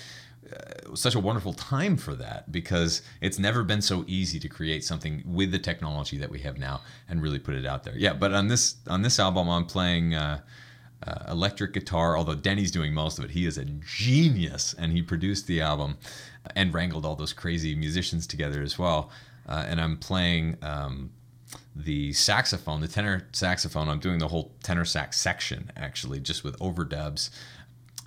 uh, 0.50 0.94
such 0.94 1.14
a 1.14 1.20
wonderful 1.20 1.52
time 1.52 1.96
for 1.96 2.14
that 2.14 2.50
because 2.50 3.02
it's 3.20 3.38
never 3.38 3.62
been 3.62 3.82
so 3.82 4.04
easy 4.06 4.38
to 4.40 4.48
create 4.48 4.84
something 4.84 5.22
with 5.26 5.50
the 5.50 5.58
technology 5.58 6.18
that 6.18 6.30
we 6.30 6.38
have 6.40 6.58
now 6.58 6.80
and 7.08 7.22
really 7.22 7.38
put 7.38 7.54
it 7.54 7.66
out 7.66 7.84
there. 7.84 7.96
Yeah, 7.96 8.14
but 8.14 8.32
on 8.32 8.48
this 8.48 8.76
on 8.86 9.02
this 9.02 9.20
album, 9.20 9.50
I'm 9.50 9.66
playing. 9.66 10.14
Uh, 10.14 10.40
uh, 11.06 11.30
electric 11.30 11.72
guitar, 11.72 12.16
although 12.16 12.34
Denny's 12.34 12.70
doing 12.70 12.94
most 12.94 13.18
of 13.18 13.24
it. 13.24 13.30
He 13.32 13.46
is 13.46 13.58
a 13.58 13.64
genius, 13.64 14.74
and 14.78 14.92
he 14.92 15.02
produced 15.02 15.46
the 15.46 15.60
album 15.60 15.98
and 16.54 16.72
wrangled 16.72 17.04
all 17.04 17.16
those 17.16 17.32
crazy 17.32 17.74
musicians 17.74 18.26
together 18.26 18.62
as 18.62 18.78
well. 18.78 19.10
Uh, 19.46 19.64
and 19.66 19.80
I'm 19.80 19.96
playing 19.96 20.56
um, 20.62 21.10
the 21.76 22.12
saxophone, 22.12 22.80
the 22.80 22.88
tenor 22.88 23.26
saxophone. 23.32 23.88
I'm 23.88 23.98
doing 23.98 24.18
the 24.18 24.28
whole 24.28 24.52
tenor 24.62 24.84
sax 24.84 25.20
section 25.20 25.70
actually, 25.76 26.20
just 26.20 26.44
with 26.44 26.58
overdubs. 26.58 27.30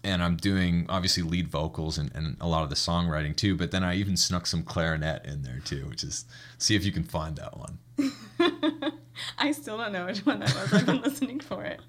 And 0.03 0.23
I'm 0.23 0.37
doing 0.37 0.85
obviously 0.89 1.23
lead 1.23 1.49
vocals 1.49 1.97
and, 1.97 2.11
and 2.15 2.37
a 2.39 2.47
lot 2.47 2.63
of 2.63 2.69
the 2.69 2.75
songwriting 2.75 3.35
too. 3.35 3.55
But 3.55 3.71
then 3.71 3.83
I 3.83 3.95
even 3.95 4.15
snuck 4.15 4.47
some 4.47 4.63
clarinet 4.63 5.25
in 5.25 5.41
there 5.41 5.59
too, 5.63 5.85
which 5.87 6.03
is 6.03 6.25
see 6.57 6.75
if 6.75 6.85
you 6.85 6.91
can 6.91 7.03
find 7.03 7.35
that 7.35 7.57
one. 7.57 7.77
I 9.37 9.51
still 9.51 9.77
don't 9.77 9.91
know 9.91 10.05
which 10.05 10.25
one 10.25 10.39
that 10.39 10.55
was. 10.55 10.73
I've 10.73 10.85
been 10.85 11.01
listening 11.03 11.39
for 11.39 11.63
it. 11.63 11.81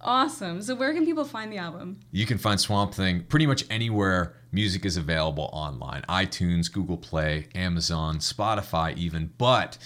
Awesome. 0.00 0.62
So 0.62 0.74
where 0.74 0.94
can 0.94 1.04
people 1.04 1.24
find 1.24 1.52
the 1.52 1.58
album? 1.58 2.00
You 2.12 2.24
can 2.26 2.38
find 2.38 2.60
Swamp 2.60 2.94
Thing 2.94 3.24
pretty 3.24 3.46
much 3.46 3.64
anywhere 3.68 4.34
music 4.52 4.84
is 4.84 4.96
available 4.96 5.50
online. 5.52 6.02
iTunes, 6.08 6.72
Google 6.72 6.96
Play, 6.96 7.48
Amazon, 7.54 8.18
Spotify 8.18 8.96
even. 8.96 9.32
But 9.38 9.76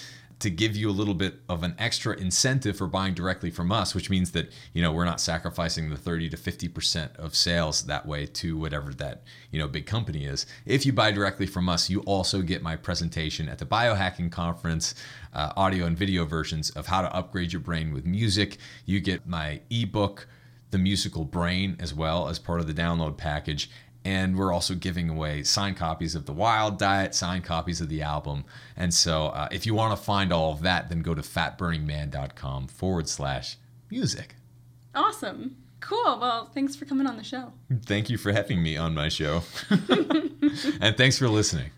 to 0.43 0.51
give 0.51 0.77
you 0.77 0.91
a 0.91 0.93
little 0.93 1.15
bit 1.15 1.37
of 1.49 1.63
an 1.63 1.75
extra 1.79 2.17
incentive 2.17 2.77
for 2.77 2.89
buying 2.89 3.15
directly 3.15 3.51
from 3.51 3.71
us, 3.71 3.95
which 3.95 4.11
means 4.11 4.33
that 4.33 4.53
you 4.73 4.83
know 4.83 4.93
we're 4.93 5.05
not 5.05 5.21
sacrificing 5.21 5.89
the 5.89 5.97
30 5.97 6.29
to 6.31 6.37
50 6.37 6.69
percent 6.69 7.17
of 7.17 7.35
sales 7.35 7.83
that 7.83 8.07
way 8.07 8.27
to 8.27 8.57
whatever 8.57 8.93
that 8.95 9.23
you 9.51 9.59
know 9.59 9.69
big 9.69 9.87
company 9.87 10.25
is. 10.25 10.45
If 10.67 10.85
you 10.85 10.93
buy 10.93 11.13
directly 11.13 11.47
from 11.47 11.69
us, 11.69 11.89
you 11.89 12.01
also 12.01 12.43
get 12.43 12.61
my 12.61 12.77
presentation 12.77 13.49
at 13.49 13.59
the 13.59 13.67
Biohacking 13.67 14.33
Conference, 14.33 14.95
uh, 15.33 15.53
audio 15.57 15.87
and 15.87 15.97
video 15.97 16.25
versions 16.25 16.71
of 16.71 16.87
how 16.87 17.03
to 17.03 17.15
upgrade 17.15 17.53
your 17.53 17.61
brain 17.61 17.93
with 17.93 18.05
music. 18.05 18.59
You 18.85 19.01
get 19.01 19.27
my 19.27 19.61
ebook. 19.71 20.27
The 20.71 20.79
Musical 20.79 21.27
Brain, 21.27 21.77
as 21.81 21.93
well 21.93 22.29
as 22.29 22.39
part 22.39 22.59
of 22.59 22.67
the 22.67 22.73
download 22.73 23.19
package 23.19 23.69
and 24.05 24.37
we're 24.37 24.53
also 24.53 24.75
giving 24.75 25.09
away 25.09 25.43
signed 25.43 25.77
copies 25.77 26.15
of 26.15 26.27
the 26.27 26.33
Wild 26.33 26.79
Diet, 26.79 27.15
signed 27.15 27.45
copies 27.45 27.81
of 27.81 27.89
the 27.89 28.03
album. 28.03 28.45
And 28.77 28.93
so, 28.93 29.27
uh, 29.27 29.49
if 29.51 29.67
you 29.67 29.75
want 29.75 29.97
to 29.97 30.03
find 30.03 30.33
all 30.33 30.53
of 30.53 30.63
that, 30.63 30.89
then 30.89 31.03
go 31.03 31.15
to 31.15 31.23
fatburningman.com 31.23 32.69
forward 32.69 33.09
slash 33.09 33.57
music. 33.91 34.35
Awesome. 34.95 35.57
Cool. 35.81 36.19
Well, 36.21 36.47
thanks 36.47 36.77
for 36.77 36.85
coming 36.85 37.07
on 37.07 37.17
the 37.17 37.25
show. 37.25 37.53
Thank 37.87 38.09
you 38.09 38.17
for 38.17 38.33
having 38.33 38.63
me 38.63 38.77
on 38.77 38.95
my 38.95 39.09
show. 39.09 39.43
and 40.81 40.97
thanks 40.97 41.19
for 41.19 41.29
listening. 41.29 41.71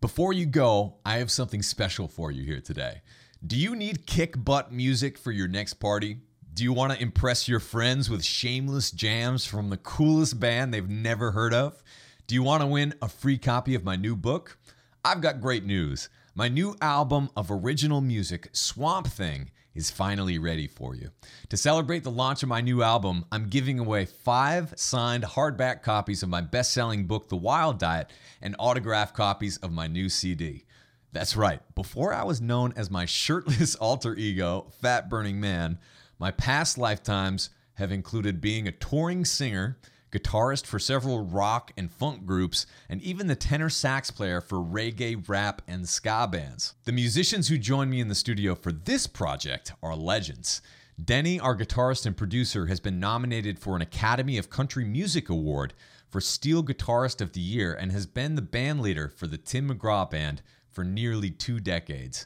Before 0.00 0.34
you 0.34 0.44
go, 0.44 0.96
I 1.04 1.16
have 1.16 1.30
something 1.30 1.62
special 1.62 2.08
for 2.08 2.30
you 2.30 2.44
here 2.44 2.60
today. 2.60 3.00
Do 3.46 3.56
you 3.56 3.74
need 3.74 4.06
kick 4.06 4.42
butt 4.42 4.70
music 4.72 5.16
for 5.16 5.32
your 5.32 5.48
next 5.48 5.74
party? 5.74 6.18
Do 6.54 6.62
you 6.62 6.72
want 6.72 6.92
to 6.92 7.02
impress 7.02 7.48
your 7.48 7.58
friends 7.58 8.08
with 8.08 8.22
shameless 8.22 8.92
jams 8.92 9.44
from 9.44 9.70
the 9.70 9.76
coolest 9.76 10.38
band 10.38 10.72
they've 10.72 10.88
never 10.88 11.32
heard 11.32 11.52
of? 11.52 11.82
Do 12.28 12.36
you 12.36 12.44
want 12.44 12.60
to 12.60 12.68
win 12.68 12.94
a 13.02 13.08
free 13.08 13.38
copy 13.38 13.74
of 13.74 13.82
my 13.82 13.96
new 13.96 14.14
book? 14.14 14.56
I've 15.04 15.20
got 15.20 15.40
great 15.40 15.64
news. 15.64 16.08
My 16.36 16.46
new 16.46 16.76
album 16.80 17.28
of 17.36 17.50
original 17.50 18.00
music, 18.00 18.50
Swamp 18.52 19.08
Thing, 19.08 19.50
is 19.74 19.90
finally 19.90 20.38
ready 20.38 20.68
for 20.68 20.94
you. 20.94 21.10
To 21.48 21.56
celebrate 21.56 22.04
the 22.04 22.12
launch 22.12 22.44
of 22.44 22.48
my 22.48 22.60
new 22.60 22.84
album, 22.84 23.24
I'm 23.32 23.48
giving 23.48 23.80
away 23.80 24.04
five 24.04 24.74
signed 24.76 25.24
hardback 25.24 25.82
copies 25.82 26.22
of 26.22 26.28
my 26.28 26.40
best 26.40 26.70
selling 26.70 27.06
book, 27.08 27.30
The 27.30 27.36
Wild 27.36 27.80
Diet, 27.80 28.12
and 28.40 28.54
autographed 28.60 29.16
copies 29.16 29.56
of 29.56 29.72
my 29.72 29.88
new 29.88 30.08
CD. 30.08 30.66
That's 31.10 31.36
right, 31.36 31.60
before 31.74 32.14
I 32.14 32.22
was 32.22 32.40
known 32.40 32.72
as 32.76 32.92
my 32.92 33.06
shirtless 33.06 33.74
alter 33.80 34.14
ego, 34.14 34.66
Fat 34.80 35.10
Burning 35.10 35.40
Man, 35.40 35.80
my 36.24 36.30
past 36.30 36.78
lifetimes 36.78 37.50
have 37.74 37.92
included 37.92 38.40
being 38.40 38.66
a 38.66 38.72
touring 38.72 39.26
singer, 39.26 39.76
guitarist 40.10 40.64
for 40.64 40.78
several 40.78 41.22
rock 41.22 41.70
and 41.76 41.92
funk 41.92 42.24
groups, 42.24 42.64
and 42.88 43.02
even 43.02 43.26
the 43.26 43.36
tenor 43.36 43.68
sax 43.68 44.10
player 44.10 44.40
for 44.40 44.56
reggae, 44.56 45.22
rap, 45.28 45.60
and 45.68 45.86
ska 45.86 46.26
bands. 46.26 46.72
The 46.84 46.92
musicians 46.92 47.48
who 47.48 47.58
joined 47.58 47.90
me 47.90 48.00
in 48.00 48.08
the 48.08 48.14
studio 48.14 48.54
for 48.54 48.72
this 48.72 49.06
project 49.06 49.74
are 49.82 49.94
legends. 49.94 50.62
Denny, 51.04 51.38
our 51.38 51.54
guitarist 51.54 52.06
and 52.06 52.16
producer, 52.16 52.68
has 52.68 52.80
been 52.80 52.98
nominated 52.98 53.58
for 53.58 53.76
an 53.76 53.82
Academy 53.82 54.38
of 54.38 54.48
Country 54.48 54.86
Music 54.86 55.28
Award 55.28 55.74
for 56.08 56.22
Steel 56.22 56.64
Guitarist 56.64 57.20
of 57.20 57.34
the 57.34 57.40
Year 57.42 57.74
and 57.74 57.92
has 57.92 58.06
been 58.06 58.34
the 58.34 58.40
band 58.40 58.80
leader 58.80 59.10
for 59.14 59.26
the 59.26 59.36
Tim 59.36 59.68
McGraw 59.68 60.10
Band 60.10 60.40
for 60.70 60.84
nearly 60.84 61.28
two 61.28 61.60
decades. 61.60 62.24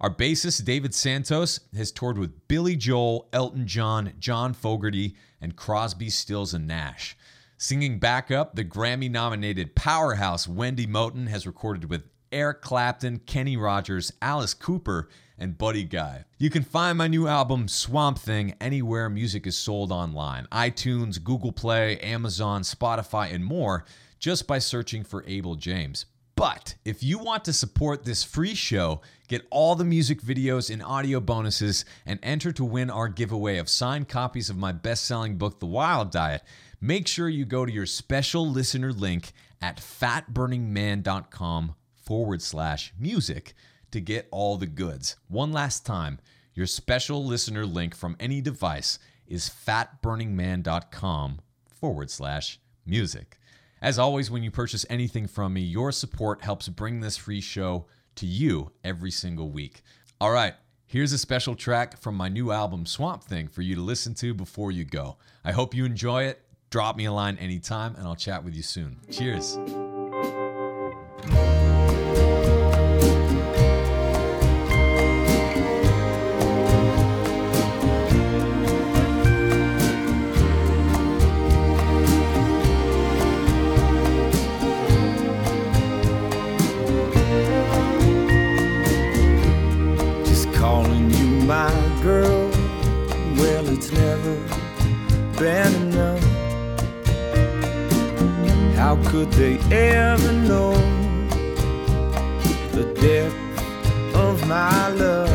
Our 0.00 0.10
bassist, 0.10 0.64
David 0.64 0.94
Santos, 0.94 1.60
has 1.74 1.92
toured 1.92 2.18
with 2.18 2.48
Billy 2.48 2.76
Joel, 2.76 3.28
Elton 3.32 3.66
John, 3.66 4.12
John 4.18 4.52
Fogerty, 4.52 5.14
and 5.40 5.56
Crosby, 5.56 6.10
Stills, 6.10 6.52
and 6.52 6.66
Nash. 6.66 7.16
Singing 7.56 7.98
backup, 7.98 8.56
the 8.56 8.64
Grammy 8.64 9.10
nominated 9.10 9.74
powerhouse 9.74 10.48
Wendy 10.48 10.86
Moten 10.86 11.28
has 11.28 11.46
recorded 11.46 11.88
with 11.88 12.02
Eric 12.32 12.60
Clapton, 12.60 13.20
Kenny 13.20 13.56
Rogers, 13.56 14.12
Alice 14.20 14.54
Cooper, 14.54 15.08
and 15.38 15.56
Buddy 15.56 15.84
Guy. 15.84 16.24
You 16.38 16.50
can 16.50 16.64
find 16.64 16.98
my 16.98 17.06
new 17.06 17.28
album, 17.28 17.68
Swamp 17.68 18.18
Thing, 18.18 18.54
anywhere 18.60 19.08
music 19.08 19.46
is 19.46 19.56
sold 19.56 19.92
online 19.92 20.46
iTunes, 20.50 21.22
Google 21.22 21.52
Play, 21.52 21.98
Amazon, 22.00 22.62
Spotify, 22.62 23.32
and 23.32 23.44
more 23.44 23.84
just 24.18 24.46
by 24.46 24.58
searching 24.58 25.04
for 25.04 25.24
Abel 25.26 25.54
James. 25.54 26.06
But 26.36 26.74
if 26.84 27.02
you 27.02 27.18
want 27.18 27.44
to 27.44 27.52
support 27.52 28.04
this 28.04 28.24
free 28.24 28.54
show, 28.54 29.00
get 29.28 29.46
all 29.50 29.74
the 29.74 29.84
music 29.84 30.20
videos 30.20 30.68
and 30.72 30.82
audio 30.82 31.20
bonuses, 31.20 31.84
and 32.04 32.18
enter 32.22 32.50
to 32.52 32.64
win 32.64 32.90
our 32.90 33.08
giveaway 33.08 33.58
of 33.58 33.68
signed 33.68 34.08
copies 34.08 34.50
of 34.50 34.56
my 34.56 34.72
best 34.72 35.04
selling 35.04 35.36
book, 35.36 35.60
The 35.60 35.66
Wild 35.66 36.10
Diet, 36.10 36.42
make 36.80 37.06
sure 37.06 37.28
you 37.28 37.44
go 37.44 37.64
to 37.64 37.72
your 37.72 37.86
special 37.86 38.48
listener 38.48 38.92
link 38.92 39.32
at 39.62 39.76
fatburningman.com 39.76 41.74
forward 41.94 42.42
slash 42.42 42.92
music 42.98 43.54
to 43.92 44.00
get 44.00 44.28
all 44.30 44.56
the 44.56 44.66
goods. 44.66 45.16
One 45.28 45.52
last 45.52 45.86
time, 45.86 46.18
your 46.52 46.66
special 46.66 47.24
listener 47.24 47.64
link 47.64 47.94
from 47.94 48.16
any 48.18 48.40
device 48.40 48.98
is 49.26 49.48
fatburningman.com 49.48 51.40
forward 51.68 52.10
slash 52.10 52.58
music. 52.84 53.38
As 53.84 53.98
always, 53.98 54.30
when 54.30 54.42
you 54.42 54.50
purchase 54.50 54.86
anything 54.88 55.26
from 55.26 55.52
me, 55.52 55.60
your 55.60 55.92
support 55.92 56.40
helps 56.40 56.70
bring 56.70 57.00
this 57.00 57.18
free 57.18 57.42
show 57.42 57.84
to 58.14 58.24
you 58.24 58.72
every 58.82 59.10
single 59.10 59.50
week. 59.50 59.82
All 60.22 60.30
right, 60.30 60.54
here's 60.86 61.12
a 61.12 61.18
special 61.18 61.54
track 61.54 62.00
from 62.00 62.14
my 62.14 62.30
new 62.30 62.50
album, 62.50 62.86
Swamp 62.86 63.22
Thing, 63.24 63.46
for 63.46 63.60
you 63.60 63.74
to 63.74 63.82
listen 63.82 64.14
to 64.14 64.32
before 64.32 64.72
you 64.72 64.86
go. 64.86 65.18
I 65.44 65.52
hope 65.52 65.74
you 65.74 65.84
enjoy 65.84 66.22
it. 66.24 66.40
Drop 66.70 66.96
me 66.96 67.04
a 67.04 67.12
line 67.12 67.36
anytime, 67.36 67.94
and 67.96 68.06
I'll 68.08 68.16
chat 68.16 68.42
with 68.42 68.54
you 68.54 68.62
soon. 68.62 69.00
Cheers. 69.10 69.58
My 91.46 91.70
girl. 92.02 92.48
Well, 93.36 93.68
it's 93.68 93.92
never 93.92 94.34
been 95.38 95.74
enough. 95.82 96.24
How 98.76 98.96
could 99.10 99.30
they 99.32 99.58
ever 99.70 100.32
know 100.32 100.72
the 102.72 102.84
depth 103.00 104.14
of 104.14 104.46
my 104.48 104.88
love? 104.88 105.33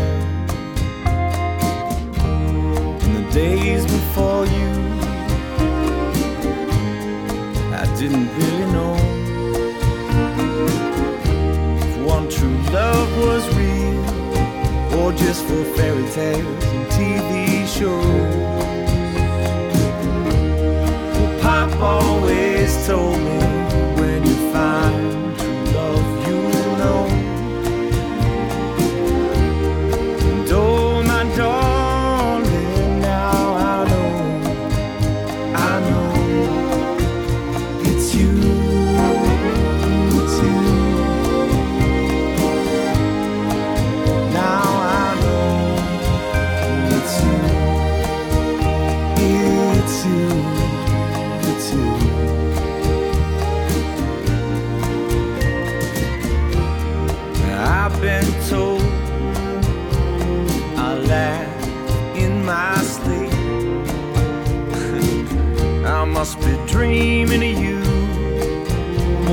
Just 15.20 15.43
for 15.45 15.63
fairy 15.76 16.07
tales 16.11 16.63
and 16.65 16.88
TV 16.95 17.67
shows. 17.67 18.05
Well, 21.15 21.39
Pop 21.41 21.72
always 21.80 22.88
told 22.88 23.17
me 23.17 23.39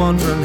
wondering 0.07 0.36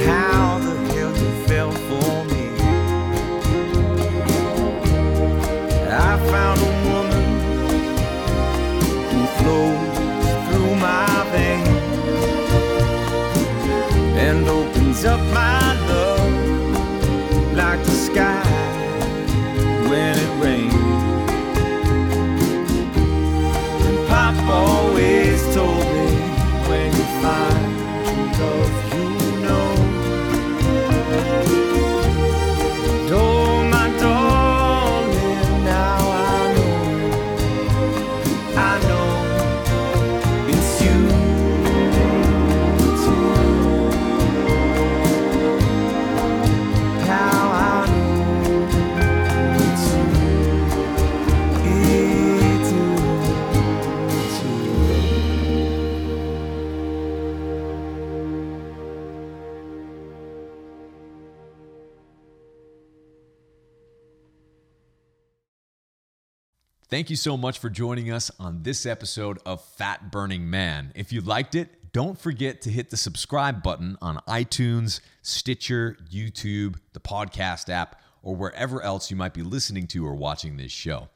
Thank 67.02 67.10
you 67.10 67.16
so 67.16 67.36
much 67.36 67.58
for 67.58 67.72
joining 67.72 68.12
us 68.12 68.30
on 68.40 68.62
this 68.62 68.86
episode 68.86 69.40
of 69.44 69.66
Fat 69.66 70.12
Burning 70.12 70.48
Man. 70.48 70.92
If 70.94 71.12
you 71.12 71.22
liked 71.22 71.56
it, 71.56 71.92
don't 71.94 72.16
forget 72.16 72.62
to 72.62 72.70
hit 72.70 72.92
the 72.92 72.96
subscribe 72.96 73.64
button 73.64 73.98
on 74.04 74.18
iTunes, 74.30 75.00
Stitcher, 75.24 75.98
YouTube, 76.12 76.76
the 76.94 77.00
podcast 77.00 77.70
app, 77.70 78.00
or 78.22 78.36
wherever 78.36 78.84
else 78.84 79.10
you 79.10 79.18
might 79.18 79.34
be 79.34 79.42
listening 79.42 79.88
to 79.88 80.06
or 80.06 80.14
watching 80.14 80.58
this 80.58 80.72
show. 80.72 81.10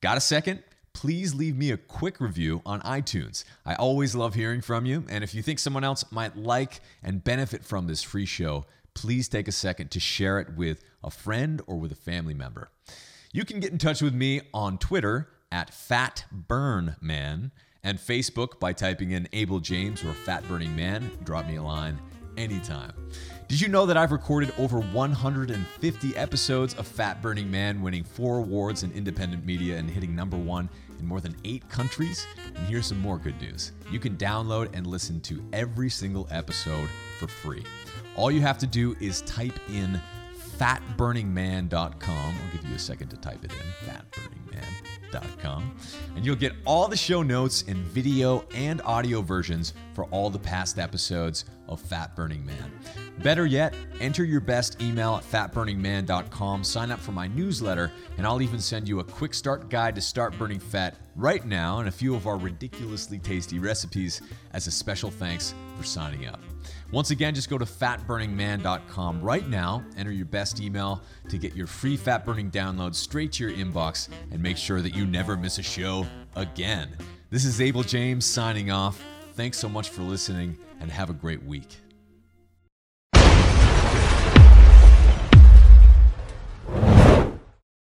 Got 0.00 0.16
a 0.16 0.22
second? 0.22 0.62
Please 0.94 1.34
leave 1.34 1.54
me 1.54 1.70
a 1.70 1.76
quick 1.76 2.18
review 2.18 2.62
on 2.64 2.80
iTunes. 2.80 3.44
I 3.66 3.74
always 3.74 4.14
love 4.14 4.32
hearing 4.32 4.62
from 4.62 4.86
you, 4.86 5.04
and 5.10 5.22
if 5.22 5.34
you 5.34 5.42
think 5.42 5.58
someone 5.58 5.84
else 5.84 6.02
might 6.10 6.38
like 6.38 6.80
and 7.02 7.22
benefit 7.22 7.62
from 7.62 7.88
this 7.88 8.02
free 8.02 8.24
show, 8.24 8.64
please 8.94 9.28
take 9.28 9.48
a 9.48 9.52
second 9.52 9.90
to 9.90 10.00
share 10.00 10.40
it 10.40 10.56
with 10.56 10.82
a 11.04 11.10
friend 11.10 11.60
or 11.66 11.76
with 11.76 11.92
a 11.92 11.94
family 11.94 12.32
member. 12.32 12.70
You 13.36 13.44
can 13.44 13.60
get 13.60 13.70
in 13.70 13.76
touch 13.76 14.00
with 14.00 14.14
me 14.14 14.40
on 14.54 14.78
Twitter 14.78 15.28
at 15.52 15.70
FatBurnMan 15.70 17.50
and 17.84 17.98
Facebook 17.98 18.58
by 18.58 18.72
typing 18.72 19.10
in 19.10 19.28
Abel 19.34 19.60
James 19.60 20.02
or 20.02 20.14
Fat 20.14 20.48
Burning 20.48 20.74
Man. 20.74 21.10
Drop 21.22 21.46
me 21.46 21.56
a 21.56 21.62
line 21.62 21.98
anytime. 22.38 22.94
Did 23.46 23.60
you 23.60 23.68
know 23.68 23.84
that 23.84 23.98
I've 23.98 24.10
recorded 24.10 24.54
over 24.56 24.80
150 24.80 26.16
episodes 26.16 26.72
of 26.76 26.86
Fat 26.86 27.20
Burning 27.20 27.50
Man, 27.50 27.82
winning 27.82 28.04
four 28.04 28.38
awards 28.38 28.84
in 28.84 28.92
independent 28.92 29.44
media 29.44 29.76
and 29.76 29.90
hitting 29.90 30.16
number 30.16 30.38
one 30.38 30.70
in 30.98 31.04
more 31.04 31.20
than 31.20 31.36
eight 31.44 31.68
countries? 31.68 32.26
And 32.46 32.66
here's 32.66 32.86
some 32.86 33.00
more 33.00 33.18
good 33.18 33.38
news 33.38 33.72
you 33.92 34.00
can 34.00 34.16
download 34.16 34.74
and 34.74 34.86
listen 34.86 35.20
to 35.20 35.46
every 35.52 35.90
single 35.90 36.26
episode 36.30 36.88
for 37.18 37.28
free. 37.28 37.66
All 38.16 38.30
you 38.30 38.40
have 38.40 38.56
to 38.56 38.66
do 38.66 38.96
is 38.98 39.20
type 39.22 39.60
in 39.68 40.00
fatburningman.com. 40.58 42.34
I'll 42.34 42.52
give 42.52 42.68
you 42.68 42.74
a 42.74 42.78
second 42.78 43.08
to 43.10 43.16
type 43.16 43.44
it 43.44 43.52
in 43.52 43.88
fatburningman.com. 43.88 45.76
And 46.14 46.24
you'll 46.24 46.36
get 46.36 46.52
all 46.64 46.88
the 46.88 46.96
show 46.96 47.22
notes 47.22 47.62
in 47.62 47.82
video 47.84 48.44
and 48.54 48.82
audio 48.82 49.22
versions 49.22 49.74
for 49.94 50.04
all 50.06 50.30
the 50.30 50.38
past 50.38 50.78
episodes 50.78 51.44
of 51.68 51.80
Fat 51.80 52.14
Burning 52.16 52.44
Man. 52.44 52.72
Better 53.22 53.46
yet, 53.46 53.74
enter 54.00 54.24
your 54.24 54.40
best 54.40 54.80
email 54.82 55.16
at 55.16 55.24
fatburningman.com, 55.24 56.64
sign 56.64 56.90
up 56.90 57.00
for 57.00 57.12
my 57.12 57.26
newsletter, 57.28 57.90
and 58.18 58.26
I'll 58.26 58.42
even 58.42 58.60
send 58.60 58.88
you 58.88 59.00
a 59.00 59.04
quick 59.04 59.32
start 59.32 59.70
guide 59.70 59.94
to 59.94 60.00
start 60.00 60.38
burning 60.38 60.60
fat 60.60 60.96
right 61.14 61.44
now 61.44 61.78
and 61.78 61.88
a 61.88 61.92
few 61.92 62.14
of 62.14 62.26
our 62.26 62.36
ridiculously 62.36 63.18
tasty 63.18 63.58
recipes 63.58 64.20
as 64.52 64.66
a 64.66 64.70
special 64.70 65.10
thanks 65.10 65.54
for 65.76 65.84
signing 65.84 66.26
up. 66.26 66.40
Once 66.92 67.10
again, 67.10 67.34
just 67.34 67.50
go 67.50 67.58
to 67.58 67.64
fatburningman.com 67.64 69.20
right 69.20 69.48
now, 69.48 69.84
enter 69.96 70.12
your 70.12 70.26
best 70.26 70.60
email 70.60 71.02
to 71.28 71.36
get 71.36 71.54
your 71.54 71.66
free 71.66 71.96
fat 71.96 72.24
burning 72.24 72.50
download 72.50 72.94
straight 72.94 73.32
to 73.32 73.48
your 73.48 73.52
inbox, 73.52 74.08
and 74.30 74.40
make 74.40 74.56
sure 74.56 74.80
that 74.80 74.94
you 74.94 75.04
never 75.04 75.36
miss 75.36 75.58
a 75.58 75.62
show 75.62 76.06
again. 76.36 76.96
This 77.30 77.44
is 77.44 77.60
Abel 77.60 77.82
James 77.82 78.24
signing 78.24 78.70
off. 78.70 79.02
Thanks 79.34 79.58
so 79.58 79.68
much 79.68 79.90
for 79.90 80.02
listening, 80.02 80.56
and 80.80 80.90
have 80.90 81.10
a 81.10 81.14
great 81.14 81.42
week. 81.42 81.76